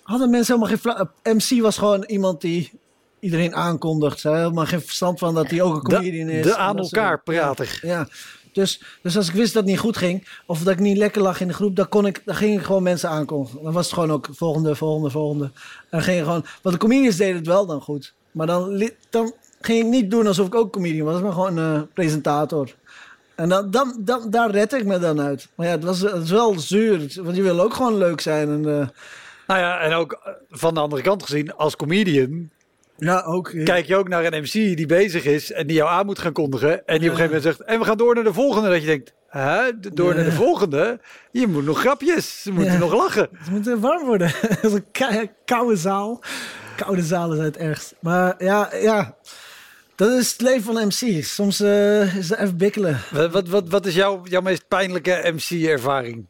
Hadden 0.04 0.30
mensen 0.30 0.56
helemaal 0.56 0.78
geen... 0.96 1.08
eh, 1.24 1.34
MC 1.34 1.62
was 1.62 1.78
gewoon 1.78 2.04
iemand 2.04 2.42
die 2.42 2.72
iedereen 3.20 3.56
aankondigt. 3.56 4.20
Ze 4.20 4.28
hadden 4.28 4.46
helemaal 4.46 4.66
geen 4.66 4.82
verstand 4.82 5.20
van 5.20 5.36
dat 5.36 5.50
hij 5.50 5.62
ook 5.62 5.76
een 5.76 5.82
comedian 5.82 6.28
De, 6.28 6.34
is. 6.34 6.46
de 6.46 6.58
aan 6.58 6.78
elkaar 6.78 7.22
prater. 7.24 7.80
Ja, 7.82 8.08
dus, 8.54 8.82
dus 9.02 9.18
als 9.18 9.28
ik 9.28 9.34
wist 9.34 9.54
dat 9.54 9.62
het 9.64 9.72
niet 9.72 9.82
goed 9.82 9.98
ging, 9.98 10.28
of 10.46 10.60
dat 10.64 10.74
ik 10.74 10.80
niet 10.80 10.98
lekker 10.98 11.22
lag 11.22 11.42
in 11.42 11.48
de 11.48 11.54
groep, 11.54 11.76
dan, 11.76 11.90
kon 11.90 12.06
ik, 12.06 12.22
dan 12.26 12.36
ging 12.36 12.60
ik 12.60 12.66
gewoon 12.66 12.84
mensen 12.84 13.10
aankondigen. 13.10 13.64
Dan 13.64 13.74
was 13.74 13.86
het 13.86 13.94
gewoon 13.94 14.12
ook 14.12 14.28
volgende, 14.32 14.76
volgende, 14.76 15.10
volgende. 15.10 15.44
En 15.44 15.52
dan 15.90 16.02
ging 16.02 16.18
je 16.18 16.24
gewoon, 16.24 16.46
want 16.62 16.76
de 16.76 16.82
comedians 16.82 17.16
deden 17.16 17.36
het 17.36 17.48
wel 17.48 17.66
dan 17.66 17.82
goed. 17.82 18.14
Maar 18.32 18.48
dan, 18.48 18.90
dan 19.10 19.34
ging 19.62 19.80
ik 19.84 19.90
niet 19.90 20.12
doen 20.12 20.28
alsof 20.28 20.48
ik 20.48 20.56
ook 20.56 20.72
comedian 20.72 21.06
was, 21.06 21.22
maar 21.22 21.32
gewoon 21.32 21.58
eh, 21.58 21.82
presentator. 21.94 22.76
En 23.36 23.50
dan, 23.50 23.72
dan, 23.72 23.96
dan, 24.00 24.30
daar 24.30 24.52
red 24.52 24.74
ik 24.74 24.86
me 24.86 25.00
dan 25.00 25.22
uit. 25.22 25.48
Maar 25.56 25.66
ja, 25.66 25.72
het, 25.72 25.84
was, 25.84 26.00
het 26.02 26.24
is 26.24 26.32
wel 26.32 26.60
zuur, 26.60 27.12
want 27.22 27.36
je 27.36 27.42
wil 27.42 27.60
ook 27.62 27.74
gewoon 27.74 27.98
leuk 27.98 28.22
zijn. 28.22 28.50
En, 28.50 28.66
eh, 28.80 28.88
Nou 29.48 29.60
ja, 29.60 29.80
en 29.80 29.94
ook 29.94 30.12
eh, 30.24 30.32
van 30.50 30.74
de 30.74 30.80
andere 30.80 31.02
kant 31.02 31.24
gezien, 31.24 31.56
als 31.56 31.76
comedian 31.76 32.50
ja, 32.98 33.22
ook. 33.22 33.52
kijk 33.64 33.86
je 33.86 33.96
ook 33.96 34.08
naar 34.08 34.26
een 34.26 34.42
MC 34.42 34.52
die 34.52 34.86
bezig 34.86 35.26
is 35.26 35.52
en 35.52 35.68
die 35.68 35.76
jou 35.76 35.90
aan 35.90 36.06
moet 36.06 36.20
gaan 36.20 36.34
kondigen. 36.34 36.72
En 36.88 37.00
die 37.00 37.10
op 37.10 37.16
een 37.16 37.22
gegeven 37.22 37.26
moment 37.26 37.44
zegt, 37.44 37.62
en 37.62 37.80
we 37.80 37.86
gaan 37.86 37.98
door 37.98 38.16
naar 38.16 38.24
de 38.24 38.34
volgende. 38.34 38.70
Dat 38.70 38.80
je 38.80 38.86
denkt, 38.88 39.14
hè, 39.28 39.80
d- 39.80 39.96
door 39.96 40.16
naar 40.16 40.24
de 40.24 40.30
Ja. 40.30 40.36
volgende? 40.36 41.00
Je 41.32 41.48
moet 41.48 41.66
nog 41.66 41.80
grapjes, 41.80 42.42
ze 42.42 42.52
moeten 42.52 42.74
Ja. 42.74 42.80
nog 42.80 42.94
lachen. 42.94 43.30
Het 43.34 43.50
moet 43.50 43.80
warm 43.80 44.06
worden. 44.06 44.28
Is 44.62 44.74
kei- 44.92 45.30
koude 45.46 45.76
zaal. 45.76 46.22
Koude 46.76 47.02
zalen 47.02 47.36
zijn 47.36 47.48
het 47.48 47.58
ergst. 47.58 47.96
Maar 48.00 48.36
ja, 48.44 48.70
ja. 48.82 49.16
Dat 49.98 50.12
is 50.12 50.32
het 50.32 50.42
leven 50.42 50.64
van 50.64 50.86
MC. 50.86 51.24
Soms 51.24 51.60
eh, 51.60 52.16
is 52.16 52.30
het 52.30 52.40
even 52.40 52.58
bikkelen. 52.58 53.00
Wat, 53.12 53.48
wat, 53.48 53.70
wat, 53.70 53.86
is 53.86 53.96
jouw, 53.96 54.22
jouw 54.24 54.42
meest 54.42 54.68
pijnlijke 54.68 55.32
MC-ervaring? 55.34 56.26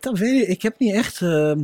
Dat 0.00 0.18
weet 0.18 0.42
ik. 0.42 0.48
Ik 0.48 0.62
heb 0.62 0.78
niet 0.78 0.94
echt, 0.94 1.20
eh, 1.20 1.54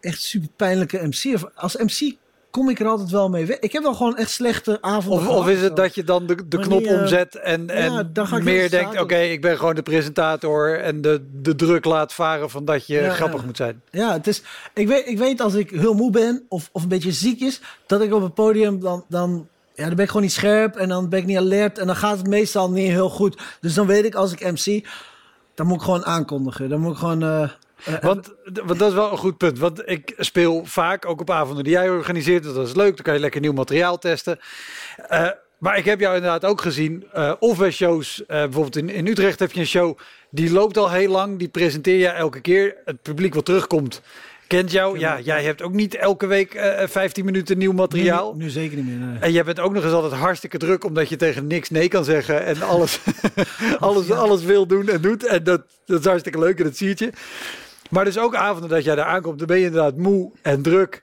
echt 0.00 0.22
super 0.22 0.48
pijnlijke 0.56 1.06
MC. 1.06 1.50
Als 1.54 1.76
MC 1.76 2.16
kom 2.50 2.68
ik 2.68 2.80
er 2.80 2.86
altijd 2.86 3.10
wel 3.10 3.28
mee 3.28 3.46
weg. 3.46 3.58
Ik 3.58 3.72
heb 3.72 3.82
wel 3.82 3.94
gewoon 3.94 4.16
echt 4.16 4.30
slechte 4.30 4.78
avonden 4.80 5.18
Of, 5.20 5.24
gehad 5.26 5.38
of 5.40 5.48
is 5.48 5.60
het 5.60 5.68
zo. 5.68 5.74
dat 5.82 5.94
je 5.94 6.04
dan 6.04 6.26
de, 6.26 6.48
de 6.48 6.56
Maar 6.56 6.66
knop 6.66 6.82
eh, 6.82 7.00
omzet 7.00 7.34
en, 7.34 7.70
en 7.70 7.92
ja, 7.92 8.02
dan 8.12 8.44
meer 8.44 8.70
denkt, 8.70 9.00
oké, 9.00 9.16
ik 9.18 9.40
ben 9.40 9.56
gewoon 9.58 9.74
de 9.74 9.82
presentator 9.82 10.80
en 10.80 11.00
de, 11.02 11.26
de 11.42 11.54
druk 11.54 11.84
laat 11.84 12.12
varen 12.12 12.50
van 12.50 12.64
dat 12.64 12.86
je 12.86 12.94
Ja, 13.00 13.10
grappig 13.10 13.40
ja. 13.40 13.46
moet 13.46 13.56
zijn. 13.56 13.82
Ja, 13.90 14.12
het 14.12 14.26
is, 14.26 14.42
ik, 14.74 14.88
weet, 14.88 15.06
ik 15.06 15.18
weet 15.18 15.40
als 15.40 15.54
ik 15.54 15.70
heel 15.70 15.94
moe 15.94 16.10
ben 16.10 16.44
of, 16.48 16.68
of 16.72 16.82
een 16.82 16.88
beetje 16.88 17.12
ziek 17.12 17.40
is, 17.40 17.60
dat 17.86 18.00
ik 18.00 18.12
op 18.14 18.22
het 18.22 18.34
podium 18.34 18.80
dan, 18.80 19.04
dan, 19.08 19.48
ja, 19.74 19.84
dan 19.86 19.94
ben 19.94 20.04
ik 20.04 20.10
gewoon 20.10 20.22
niet 20.22 20.32
scherp 20.32 20.76
en 20.76 20.88
dan 20.88 21.08
ben 21.08 21.18
ik 21.18 21.26
niet 21.26 21.36
alert 21.38 21.78
en 21.78 21.86
dan 21.86 21.96
gaat 21.96 22.18
het 22.18 22.26
meestal 22.26 22.70
niet 22.70 22.88
heel 22.90 23.10
goed. 23.10 23.38
Dus 23.60 23.74
dan 23.74 23.86
weet 23.86 24.04
ik 24.04 24.14
als 24.14 24.32
ik 24.32 24.40
MC, 24.52 24.86
dan 25.54 25.66
moet 25.66 25.76
ik 25.76 25.82
gewoon 25.82 26.04
aankondigen. 26.04 26.68
Dan 26.68 26.80
moet 26.80 26.92
ik 26.92 26.98
gewoon. 26.98 27.22
eh, 27.22 27.48
Want, 28.02 28.34
want 28.64 28.78
dat 28.78 28.88
is 28.88 28.94
wel 28.94 29.10
een 29.12 29.18
goed 29.18 29.36
punt. 29.36 29.58
Want 29.58 29.82
ik 29.88 30.14
speel 30.18 30.64
vaak 30.64 31.06
ook 31.06 31.20
op 31.20 31.30
avonden 31.30 31.64
die 31.64 31.72
jij 31.72 31.90
organiseert. 31.90 32.42
dus 32.42 32.54
Dat 32.54 32.66
is 32.66 32.74
leuk. 32.74 32.94
Dan 32.94 33.04
kan 33.04 33.14
je 33.14 33.20
lekker 33.20 33.40
nieuw 33.40 33.52
materiaal 33.52 33.98
testen. 33.98 34.38
Eh, 35.08 35.28
maar 35.58 35.78
ik 35.78 35.84
heb 35.84 36.00
jou 36.00 36.14
inderdaad 36.16 36.44
ook 36.44 36.60
gezien. 36.60 37.04
eh, 37.12 37.32
of 37.38 37.58
bij 37.58 37.70
shows. 37.70 38.26
eh, 38.26 38.26
bijvoorbeeld 38.42 38.76
in, 38.76 38.88
in 38.90 39.06
Utrecht 39.06 39.38
heb 39.38 39.52
je 39.52 39.60
een 39.60 39.66
show. 39.66 39.98
Die 40.30 40.52
loopt 40.52 40.76
al 40.76 40.90
heel 40.90 41.10
lang. 41.10 41.38
Die 41.38 41.48
presenteer 41.48 41.98
je 41.98 42.06
elke 42.08 42.40
keer. 42.40 42.76
Het 42.84 43.02
publiek 43.02 43.34
wat 43.34 43.44
terugkomt. 43.44 44.02
Kent 44.46 44.70
jou. 44.72 44.98
Ja, 44.98 45.20
jij 45.20 45.42
hebt 45.42 45.62
ook 45.62 45.72
niet 45.72 45.94
elke 45.94 46.26
week 46.26 46.54
eh 46.54 46.86
15 46.88 47.24
minuten 47.24 47.58
nieuw 47.58 47.72
materiaal. 47.72 48.34
Nu, 48.36 48.44
nu 48.44 48.50
zeker 48.50 48.76
niet 48.76 48.86
meer. 48.86 48.96
nee. 48.96 49.18
En 49.18 49.32
jij 49.32 49.44
bent 49.44 49.60
ook 49.60 49.72
nog 49.72 49.84
eens 49.84 49.92
altijd 49.92 50.12
hartstikke 50.20 50.58
druk 50.58 50.84
omdat 50.84 51.08
je 51.08 51.16
tegen 51.16 51.46
niks 51.46 51.70
nee 51.70 51.88
kan 51.88 52.04
zeggen 52.04 52.44
en 52.44 52.62
alles, 52.62 53.00
alles, 53.78 54.10
alles 54.10 54.42
wil 54.42 54.66
doen 54.66 54.88
en 54.88 55.00
doet. 55.00 55.26
En 55.26 55.44
dat, 55.44 55.62
dat 55.86 56.00
is 56.00 56.06
hartstikke 56.06 56.38
leuk 56.38 56.58
en 56.58 56.64
dat 56.64 56.76
zie 56.76 56.92
je. 56.94 57.10
Maar 57.88 58.04
dus 58.04 58.18
ook 58.18 58.34
avonden 58.34 58.70
dat 58.70 58.84
jij 58.84 58.94
daar 58.94 59.06
aankomt, 59.06 59.38
dan 59.38 59.46
ben 59.46 59.58
je 59.58 59.64
inderdaad 59.64 59.96
moe 59.96 60.30
en 60.42 60.62
druk. 60.62 61.02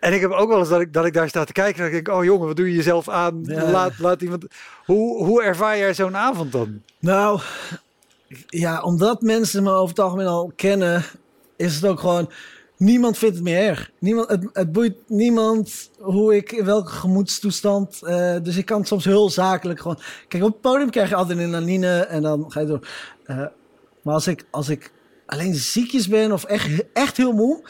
En 0.00 0.12
ik 0.12 0.20
heb 0.20 0.30
ook 0.30 0.48
wel 0.48 0.58
eens 0.58 0.68
dat 0.68 0.80
ik, 0.80 0.92
dat 0.92 1.04
ik 1.04 1.12
daar 1.12 1.28
sta 1.28 1.44
te 1.44 1.52
kijken 1.52 1.80
en 1.80 1.86
ik 1.86 1.92
denk, 1.92 2.18
oh 2.18 2.24
jongen, 2.24 2.46
wat 2.46 2.56
doe 2.56 2.68
je 2.68 2.76
jezelf 2.76 3.08
aan? 3.08 3.40
Ja. 3.42 3.70
Laat, 3.70 3.98
laat 3.98 4.22
iemand... 4.22 4.46
Hoe, 4.84 5.24
hoe 5.24 5.42
ervaar 5.42 5.78
jij 5.78 5.94
zo'n 5.94 6.16
avond 6.16 6.52
dan? 6.52 6.82
Nou, 6.98 7.40
ja, 8.46 8.82
omdat 8.82 9.22
mensen 9.22 9.62
me 9.62 9.70
over 9.70 9.88
het 9.88 9.98
algemeen 9.98 10.26
al 10.26 10.52
kennen, 10.56 11.04
is 11.56 11.74
het 11.74 11.86
ook 11.86 12.00
gewoon. 12.00 12.30
Niemand 12.76 13.18
vindt 13.18 13.34
het 13.34 13.44
meer 13.44 13.68
erg. 13.68 13.90
Niemand, 13.98 14.28
het, 14.28 14.48
het 14.52 14.72
boeit 14.72 14.96
niemand 15.06 15.90
hoe 15.98 16.36
ik, 16.36 16.52
in 16.52 16.64
welke 16.64 16.90
gemoedstoestand. 16.90 18.02
eh, 18.02 18.36
dus 18.42 18.56
ik 18.56 18.66
kan 18.66 18.84
soms 18.84 19.04
heel 19.04 19.30
zakelijk 19.30 19.80
gewoon. 19.80 19.98
Kijk, 20.28 20.42
op 20.42 20.52
het 20.52 20.60
podium 20.60 20.90
krijg 20.90 21.08
je 21.08 21.14
adrenaline 21.14 21.98
en 22.00 22.22
dan 22.22 22.44
ga 22.48 22.60
je 22.60 22.66
door. 22.66 22.88
Eh, 23.24 23.36
maar 24.02 24.14
als 24.14 24.26
ik, 24.26 24.44
als 24.50 24.68
ik 24.68 24.92
alleen 25.26 25.54
ziekjes 25.54 26.08
ben 26.08 26.32
of 26.32 26.44
echt, 26.44 26.84
echt 26.92 27.16
heel 27.16 27.32
moe, 27.32 27.62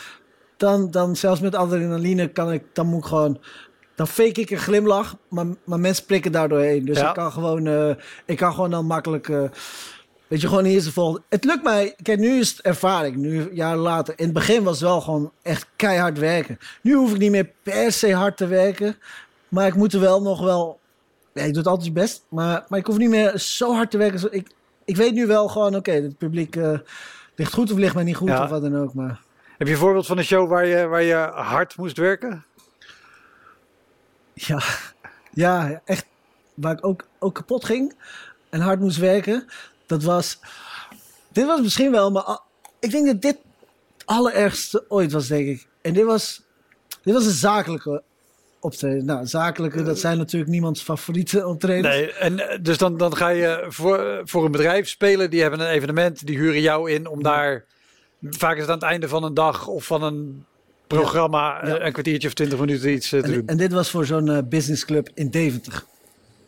dan, 0.57 0.91
dan 0.91 1.17
zelfs 1.17 1.41
met 1.41 1.55
adrenaline 1.55 2.29
kan 2.29 2.53
ik, 2.53 2.63
dan 2.73 2.87
moet 2.87 2.99
ik 3.03 3.05
gewoon. 3.09 3.41
Dan 3.95 4.09
fake 4.09 4.41
ik 4.41 4.51
een 4.51 4.59
glimlach, 4.59 5.17
maar, 5.29 5.47
maar 5.65 5.81
mensen 5.81 6.05
prikken 6.05 6.33
daar 6.33 6.49
doorheen. 6.49 6.85
Dus 6.85 6.99
Ja. 6.99 7.09
ik 7.09 7.15
kan 7.15 7.33
gewoon, 7.33 7.67
eh, 7.67 7.91
ik 8.27 8.37
kan 8.37 8.55
gewoon 8.55 8.71
dan 8.71 8.87
makkelijk. 8.87 9.29
eh, 9.29 9.43
Weet 10.27 10.41
je, 10.41 10.49
gewoon 10.49 10.63
de 10.65 10.93
volgende. 10.93 11.23
Het 11.29 11.45
lukt 11.45 11.63
mij. 11.63 11.95
Kijk, 12.03 12.19
nu 12.19 12.39
is 12.39 12.51
het 12.51 12.61
ervaring. 12.61 13.17
Nu, 13.17 13.49
jaren 13.53 13.79
later. 13.79 14.15
In 14.17 14.25
het 14.25 14.35
begin 14.35 14.63
was 14.63 14.81
het 14.81 14.89
wel 14.89 15.01
gewoon 15.01 15.33
echt 15.43 15.67
keihard 15.77 16.19
werken. 16.19 16.59
Nu 16.83 16.95
hoef 16.95 17.13
ik 17.13 17.19
niet 17.19 17.31
meer 17.31 17.51
per 17.63 17.93
se 17.93 18.15
hard 18.15 18.37
te 18.37 18.47
werken. 18.47 18.97
Maar 19.49 19.67
ik 19.67 19.75
moet 19.75 19.93
er 19.93 20.01
wel 20.01 20.23
nog 20.23 20.41
wel. 20.41 20.79
Ja, 21.35 21.43
ik 21.43 21.49
doe 21.49 21.59
het 21.59 21.67
altijd 21.67 21.93
best. 21.93 22.25
Maar, 22.29 22.65
maar 22.69 22.79
ik 22.79 22.87
hoef 22.87 22.97
niet 22.99 23.09
meer 23.09 23.39
zo 23.39 23.73
hard 23.75 23.91
te 23.91 23.99
werken. 23.99 24.33
Ik, 24.33 24.49
ik 24.85 24.97
weet 24.97 25.13
nu 25.15 25.27
wel 25.27 25.49
gewoon, 25.49 25.77
oké, 25.77 25.93
het 25.93 26.19
publiek 26.19 26.57
eh, 26.57 26.79
ligt 27.35 27.53
goed 27.53 27.71
of 27.73 27.79
ligt 27.79 27.95
mij 27.95 28.05
niet 28.05 28.17
goed 28.17 28.29
Ja. 28.29 28.43
of 28.45 28.51
wat 28.51 28.63
dan 28.63 28.77
ook. 28.77 28.95
Maar 28.95 29.21
Heb 29.59 29.67
je 29.67 29.73
een 29.73 29.79
voorbeeld 29.79 30.07
van 30.07 30.19
een 30.19 30.25
show 30.25 30.49
waar 30.49 30.67
je, 30.67 30.87
waar 30.87 31.03
je 31.03 31.15
hard 31.35 31.77
moest 31.77 31.97
werken? 31.97 32.45
ja, 34.35 34.63
ja 35.31 35.81
echt. 35.85 36.07
Waar 36.55 36.73
ik 36.73 36.87
ook, 36.87 37.07
ook 37.19 37.35
kapot 37.35 37.65
ging. 37.65 37.95
en 38.51 38.61
hard 38.61 38.81
moest 38.81 38.97
werken. 38.99 39.47
Dat 39.87 40.03
was. 40.03 40.41
Dit 41.33 41.47
was 41.47 41.61
misschien 41.61 41.91
wel, 41.91 42.11
maar 42.11 42.39
ik 42.81 42.91
denk 42.91 43.07
dat 43.07 43.23
dit 43.23 43.39
het 43.97 44.07
allerergste 44.07 44.85
ooit 44.89 45.13
was, 45.13 45.27
denk 45.27 45.47
ik. 45.47 45.69
En 45.83 45.93
dit 45.93 46.05
was. 46.05 46.43
Dit 47.03 47.15
was 47.15 47.25
een 47.25 47.31
zakelijke 47.33 48.03
optreden. 48.65 49.05
Nou, 49.05 49.27
zakelijke, 49.27 49.83
dat 49.83 49.99
zijn 49.99 50.19
natuurlijk 50.19 50.51
niemands 50.51 50.83
favoriete 50.83 51.47
optredens. 51.47 51.95
Nee, 51.95 52.13
en 52.13 52.49
eh, 52.49 52.59
dus 52.63 52.79
dan, 52.79 52.97
dan 52.97 53.17
ga 53.17 53.29
je 53.29 53.65
voor, 53.69 54.21
voor 54.25 54.45
een 54.45 54.51
bedrijf 54.51 54.89
spelen. 54.89 55.31
Die 55.31 55.41
hebben 55.41 55.61
een 55.61 55.71
evenement, 55.71 56.27
die 56.27 56.37
huren 56.39 56.61
jou 56.61 56.91
in 56.91 57.07
om 57.07 57.23
daar... 57.23 57.65
Vaak 58.31 58.55
is 58.55 58.61
het 58.61 58.69
aan 58.71 58.79
het 58.79 58.85
einde 58.85 59.09
van 59.09 59.25
een 59.25 59.35
dag 59.35 59.67
of 59.67 59.85
van 59.85 60.03
een 60.03 60.45
programma... 60.87 61.67
Ja. 61.67 61.79
eh, 61.79 61.87
een 61.87 61.93
kwartiertje 61.93 62.29
of 62.29 62.35
twintig 62.35 62.59
minuten 62.59 62.93
iets 62.93 63.13
eh, 63.13 63.21
te 63.21 63.27
En, 63.27 63.33
doen. 63.33 63.47
en 63.47 63.57
dit 63.57 63.73
was 63.73 63.91
voor 63.91 64.07
zo'n 64.07 64.29
eh, 64.31 64.39
businessclub 64.49 65.09
in 65.15 65.31
Deventer. 65.31 65.85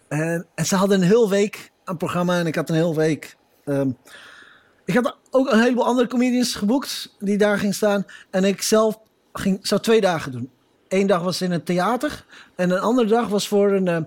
En, 0.09 0.47
en 0.55 0.67
ze 0.67 0.77
hadden 0.77 1.01
een 1.01 1.07
heel 1.07 1.31
week 1.31 1.71
aan 1.85 1.97
programma 1.97 2.39
en 2.39 2.47
ik 2.47 2.55
had 2.55 2.69
een 2.69 2.75
heel 2.75 2.95
week. 2.95 3.37
ehm, 3.65 3.91
ik 4.85 4.95
had 4.95 5.17
ook 5.31 5.53
een 5.53 5.61
heleboel 5.61 5.85
andere 5.87 6.09
comedians 6.09 6.55
geboekt 6.55 7.15
die 7.19 7.37
daar 7.39 7.59
gingen 7.59 7.75
staan. 7.75 8.07
En 8.31 8.45
ik 8.45 8.63
zelf 8.63 8.99
ging, 9.33 9.59
zou 9.63 9.81
twee 9.81 10.01
dagen 10.01 10.33
doen. 10.33 10.51
Eén 10.89 11.07
dag 11.07 11.23
was 11.23 11.43
in 11.43 11.53
een 11.53 11.63
theater 11.63 12.25
en 12.55 12.71
een 12.71 12.79
andere 12.79 13.09
dag 13.09 13.29
was 13.29 13.49
voor 13.49 13.73
een. 13.73 13.89
eh, 13.89 13.99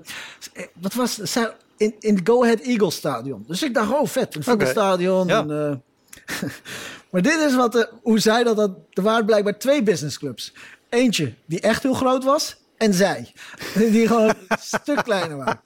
wat 0.73 0.93
was? 0.93 1.37
In, 1.77 1.95
in 1.99 2.15
het 2.15 2.27
Go 2.27 2.43
Ahead 2.43 2.59
Eagles 2.59 2.95
stadion. 2.95 3.43
Dus 3.47 3.63
ik 3.63 3.73
dacht, 3.73 3.91
oh 3.91 4.05
vet, 4.05 4.35
een 4.35 4.43
voetbalstadion. 4.43 5.27
Ja. 5.27 5.39
En, 5.39 5.51
eh, 5.51 6.41
maar 7.11 7.21
dit 7.21 7.39
is 7.39 7.55
wat, 7.55 7.71
de, 7.71 7.89
hoe 8.01 8.19
zij 8.19 8.43
dat, 8.43 8.55
dat. 8.55 8.71
Er 8.93 9.03
waren 9.03 9.25
blijkbaar 9.25 9.57
twee 9.57 9.83
businessclubs. 9.83 10.53
Eentje 10.89 11.33
die 11.45 11.59
echt 11.59 11.83
heel 11.83 11.93
groot 11.93 12.23
was 12.23 12.55
en 12.77 12.93
zij. 12.93 13.31
Die 13.91 14.07
gewoon 14.07 14.33
een 14.47 14.57
stuk 14.59 15.03
kleiner 15.03 15.37
waren. 15.37 15.61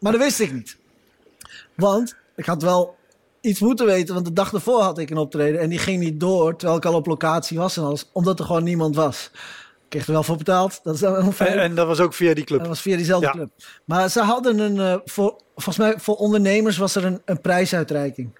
Maar 0.00 0.12
dat 0.12 0.20
wist 0.20 0.40
ik 0.40 0.52
niet. 0.52 0.76
Want 1.74 2.16
ik 2.36 2.44
had 2.46 2.62
wel 2.62 2.96
iets 3.40 3.60
moeten 3.60 3.86
weten, 3.86 4.14
want 4.14 4.26
de 4.26 4.32
dag 4.32 4.52
ervoor 4.52 4.80
had 4.82 4.98
ik 4.98 5.10
een 5.10 5.16
optreden 5.16 5.60
en 5.60 5.68
die 5.68 5.78
ging 5.78 6.00
niet 6.02 6.20
door 6.20 6.56
terwijl 6.56 6.78
ik 6.78 6.84
al 6.84 6.94
op 6.94 7.06
locatie 7.06 7.58
was 7.58 7.76
en 7.76 7.82
alles, 7.82 8.08
omdat 8.12 8.38
er 8.38 8.44
gewoon 8.44 8.64
niemand 8.64 8.96
was. 8.96 9.30
Ik 9.86 9.92
kreeg 9.92 10.06
er 10.06 10.12
wel 10.12 10.22
voor 10.22 10.36
betaald, 10.36 10.80
dat 10.82 10.94
is 10.94 11.00
dan. 11.00 11.34
En, 11.38 11.60
en 11.60 11.74
dat 11.74 11.86
was 11.86 12.00
ook 12.00 12.14
via 12.14 12.34
die 12.34 12.44
club. 12.44 12.58
Dat 12.58 12.68
was 12.68 12.80
via 12.80 12.96
diezelfde 12.96 13.26
Ja. 13.26 13.32
club. 13.32 13.50
Maar 13.84 14.10
ze 14.10 14.20
hadden 14.20 14.58
een, 14.58 14.80
eh, 14.80 14.98
voor, 15.04 15.40
volgens 15.54 15.76
mij 15.76 15.94
voor 15.98 16.16
ondernemers 16.16 16.76
was 16.76 16.94
er 16.94 17.04
een, 17.04 17.22
een 17.24 17.40
prijsuitreiking. 17.40 18.38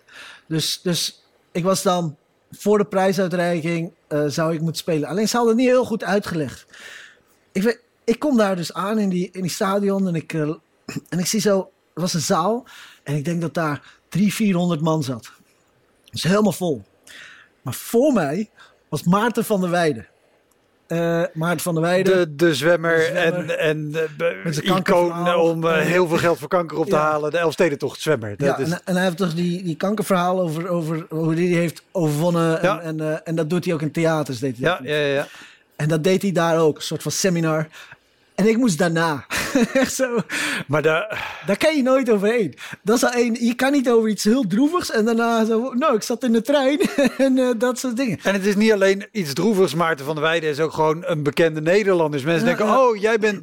Dus, 0.49 0.81
dus 0.83 1.25
ik 1.53 1.65
was 1.65 1.83
dan 1.83 2.17
voor 2.51 2.79
de 2.79 2.85
prijsuitreiking 2.85 3.93
eh, 4.09 4.25
zou 4.27 4.55
ik 4.55 4.61
moeten 4.61 4.81
spelen. 4.81 5.09
Alleen 5.09 5.29
ze 5.29 5.37
hadden 5.37 5.55
het 5.55 5.63
niet 5.63 5.73
heel 5.73 5.85
goed 5.85 6.05
uitgelegd. 6.05 6.67
Ik, 7.53 7.63
weet, 7.63 7.81
ik 8.05 8.19
kom 8.19 8.37
daar 8.37 8.57
dus 8.57 8.73
aan 8.73 8.99
in 8.99 9.09
die, 9.09 9.29
in 9.33 9.43
die 9.43 9.51
stadion 9.51 10.09
en 10.09 10.15
ik, 10.15 10.33
eh, 10.33 10.41
en 11.09 11.19
ik 11.19 11.27
zie 11.27 11.41
zo, 11.41 11.59
het 11.59 12.03
was 12.03 12.15
een 12.15 12.21
zaal 12.21 12.65
en 13.03 13.17
ik 13.17 13.25
denk 13.25 13.41
dat 13.41 13.55
daar 13.55 13.83
300, 14.09 14.35
400 14.37 14.81
man 14.81 15.03
zat. 15.03 15.31
Dus 16.11 16.23
helemaal 16.23 16.53
vol. 16.53 16.83
Maar 17.63 17.75
voor 17.75 18.13
mij 18.13 18.51
was 18.89 19.03
Maarten 19.03 19.45
van 19.45 19.61
der 19.61 19.71
Weijden. 19.71 20.07
Eh, 20.87 21.23
Maarten 21.35 21.61
van 21.61 21.75
der 21.75 21.83
Weijden. 21.83 22.17
De, 22.17 22.47
de 22.47 22.55
zwemmer, 22.55 22.97
De 22.97 23.05
zwemmer. 23.05 23.51
en, 23.51 23.59
en 23.59 23.91
de 23.93 24.41
Met 24.45 24.55
zijn 24.55 24.77
icoon 24.77 25.35
om 25.35 25.67
eh, 25.67 25.77
heel 25.79 26.09
veel 26.09 26.17
geld 26.17 26.39
voor 26.39 26.49
kanker 26.49 26.79
op 26.79 26.85
te 26.89 26.95
Ja. 26.95 27.01
halen. 27.03 27.31
De 27.31 27.39
Elfstedentocht 27.39 28.01
zwemmer. 28.01 28.35
Dat 28.37 28.47
Ja, 28.47 28.57
is, 28.59 28.71
en, 28.71 28.81
en 28.85 28.95
hij 28.95 29.05
heeft 29.05 29.17
toch 29.17 29.35
die, 29.35 29.63
die 29.63 29.77
kankerverhaal 29.77 30.41
over, 30.41 30.69
over 30.69 31.07
hoe 31.09 31.27
hij 31.27 31.35
die 31.37 31.57
heeft 31.57 31.83
overwonnen. 31.93 32.59
Ja. 32.63 32.81
En, 32.81 33.01
en, 33.01 33.13
eh, 33.13 33.19
en 33.25 33.35
dat 33.35 33.51
doet 33.51 33.65
hij 33.65 33.75
ook 33.75 33.83
in 33.83 33.91
theaters. 33.91 34.39
Deed 34.39 34.57
hij 34.61 34.79
ja, 34.83 34.95
ja, 34.97 35.07
ja. 35.07 35.27
En 35.77 35.89
dat 35.89 36.05
deed 36.05 36.23
hij 36.23 36.33
daar 36.33 36.59
ook, 36.59 36.77
een 36.77 36.83
soort 36.83 37.03
van 37.03 37.13
seminar. 37.13 37.67
En 38.37 38.49
ik 38.49 38.57
moest 38.57 38.79
daarna. 38.79 39.27
Echt 39.73 39.95
zo. 39.95 40.19
Maar 40.67 40.83
de, 40.83 41.17
Daar 41.47 41.57
kan 41.57 41.77
je 41.77 41.83
nooit 41.83 42.11
overheen. 42.11 42.55
Dat 42.83 42.97
is 42.97 43.05
al 43.05 43.11
één. 43.11 43.45
Je 43.45 43.55
kan 43.55 43.73
niet 43.73 43.91
over 43.91 44.09
iets 44.09 44.25
heel 44.25 44.47
droevigs 44.47 44.91
en 44.91 45.05
daarna 45.05 45.45
zo. 45.45 45.73
Nou, 45.75 45.95
ik 45.95 46.03
zat 46.03 46.23
in 46.25 46.33
de 46.33 46.43
trein 46.43 46.81
en 47.19 47.39
eh, 47.39 47.49
dat 47.59 47.79
soort 47.79 47.97
dingen. 47.97 48.19
en 48.23 48.33
het 48.33 48.47
is 48.47 48.57
niet 48.57 48.73
alleen 48.73 49.07
iets 49.13 49.33
droevigs. 49.33 49.75
Maarten 49.75 50.05
van 50.07 50.15
der 50.15 50.25
Weijden 50.25 50.51
is 50.51 50.61
ook 50.61 50.73
gewoon 50.73 51.03
een 51.07 51.23
bekende 51.23 51.61
Nederlander. 51.61 52.11
Dus 52.21 52.25
mensen 52.29 52.49
Ja, 52.49 52.57
denken, 52.57 52.75
ja. 52.75 52.81
oh, 52.83 52.97
jij 52.97 53.19
bent 53.19 53.43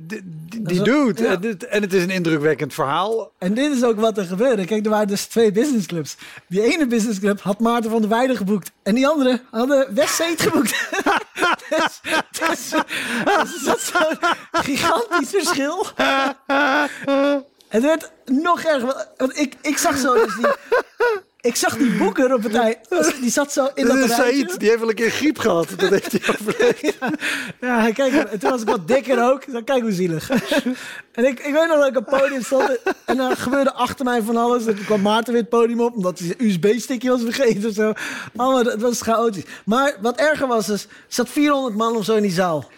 die, 0.67 0.78
is 0.78 0.84
dude. 0.84 1.23
ja. 1.23 1.30
En, 1.32 1.41
dit- 1.41 1.65
en 1.65 1.82
het 1.82 1.93
is 1.93 2.04
een 2.04 2.10
indrukwekkend 2.10 2.73
verhaal. 2.73 3.32
En 3.38 3.54
dit 3.54 3.71
is 3.71 3.84
ook 3.84 3.99
wat 3.99 4.17
er 4.17 4.26
gebeurde. 4.26 4.65
Kijk, 4.65 4.84
er 4.86 4.89
waren 4.91 5.08
dus 5.08 5.26
twee 5.26 5.52
businessclubs. 5.52 6.15
Die 6.47 6.62
ene 6.62 6.88
businessclub 6.88 7.41
had 7.41 7.60
Maarten 7.60 7.91
van 7.91 8.02
der 8.02 8.10
Weijden 8.10 8.36
geboekt. 8.38 8.71
En 8.84 8.95
die 8.95 9.08
andere 9.08 9.41
hadden 9.52 9.93
Westzee 9.95 10.38
geboekt. 10.38 10.69
dus, 11.69 11.99
dus, 12.39 12.69
dus 12.69 13.54
er 13.54 13.60
zat 13.63 13.80
zo'n 13.80 14.17
gigantisch 14.52 15.30
verschil. 15.30 15.86
Het 17.67 17.82
werd 17.84 18.12
nog 18.26 18.62
erger. 18.62 19.08
Want 19.17 19.38
ik, 19.39 19.56
ik 19.62 19.78
zag 19.78 19.97
zo 19.97 20.13
dus 20.13 20.36
die... 20.36 20.45
Ik 21.43 21.56
zag 21.56 21.77
die 21.77 21.97
boeker 21.97 22.34
op 22.34 22.43
het 22.43 22.56
eind. 22.56 22.77
Die 23.21 23.32
zat 23.32 23.51
zo 23.53 23.67
in 23.73 23.86
dat 23.86 23.95
Dat 23.97 24.10
is. 24.10 24.15
Said, 24.15 24.60
die 24.60 24.67
heeft 24.67 24.79
wel 24.79 24.89
een 24.89 24.95
keer 24.95 25.10
griep 25.10 25.38
gehad. 25.38 25.67
Dat 25.77 25.89
heeft 25.89 26.12
hij 26.12 26.21
overleefd. 26.39 26.97
Ja, 27.62 27.91
kijk, 27.91 28.13
en 28.13 28.39
toen 28.39 28.49
was 28.49 28.62
ik 28.62 28.67
wat 28.67 28.88
dikker 28.88 29.32
ook. 29.32 29.51
Dan 29.51 29.63
kijk 29.63 29.82
hoe 29.82 29.91
zielig. 29.91 30.29
En 31.12 31.25
ik, 31.25 31.39
ik 31.39 31.53
weet 31.53 31.67
nog 31.67 31.77
dat 31.77 31.88
ik 31.88 31.97
op 31.97 32.06
het 32.12 32.19
podium 32.21 32.43
stond. 32.43 32.77
En 33.06 33.19
er 33.19 33.38
gebeurde 33.38 33.73
achter 33.73 34.06
mij 34.06 34.21
van 34.21 34.38
alles. 34.38 34.65
En 34.65 34.75
toen 34.75 34.86
kwam 34.86 35.01
Maarten 35.01 35.34
weer 35.34 35.41
het 35.41 35.51
podium 35.51 35.82
op. 35.82 35.95
Omdat 35.95 36.19
hij 36.19 36.27
zijn 36.27 36.49
USB-stickje 36.49 37.10
was 37.10 37.21
vergeten 37.21 37.69
of 37.69 37.75
zo. 37.75 37.93
Allemaal, 38.36 38.65
het 38.65 38.82
was 38.82 39.01
chaotisch. 39.01 39.43
Maar 39.65 39.97
wat 40.01 40.17
erger 40.17 40.47
was, 40.47 40.69
is, 40.69 40.84
er 40.84 40.89
zat 41.08 41.29
400 41.29 41.75
man 41.75 41.95
of 41.95 42.06
zo 42.06 42.15
in 42.15 42.21
die 42.21 42.32
zaal. 42.32 42.69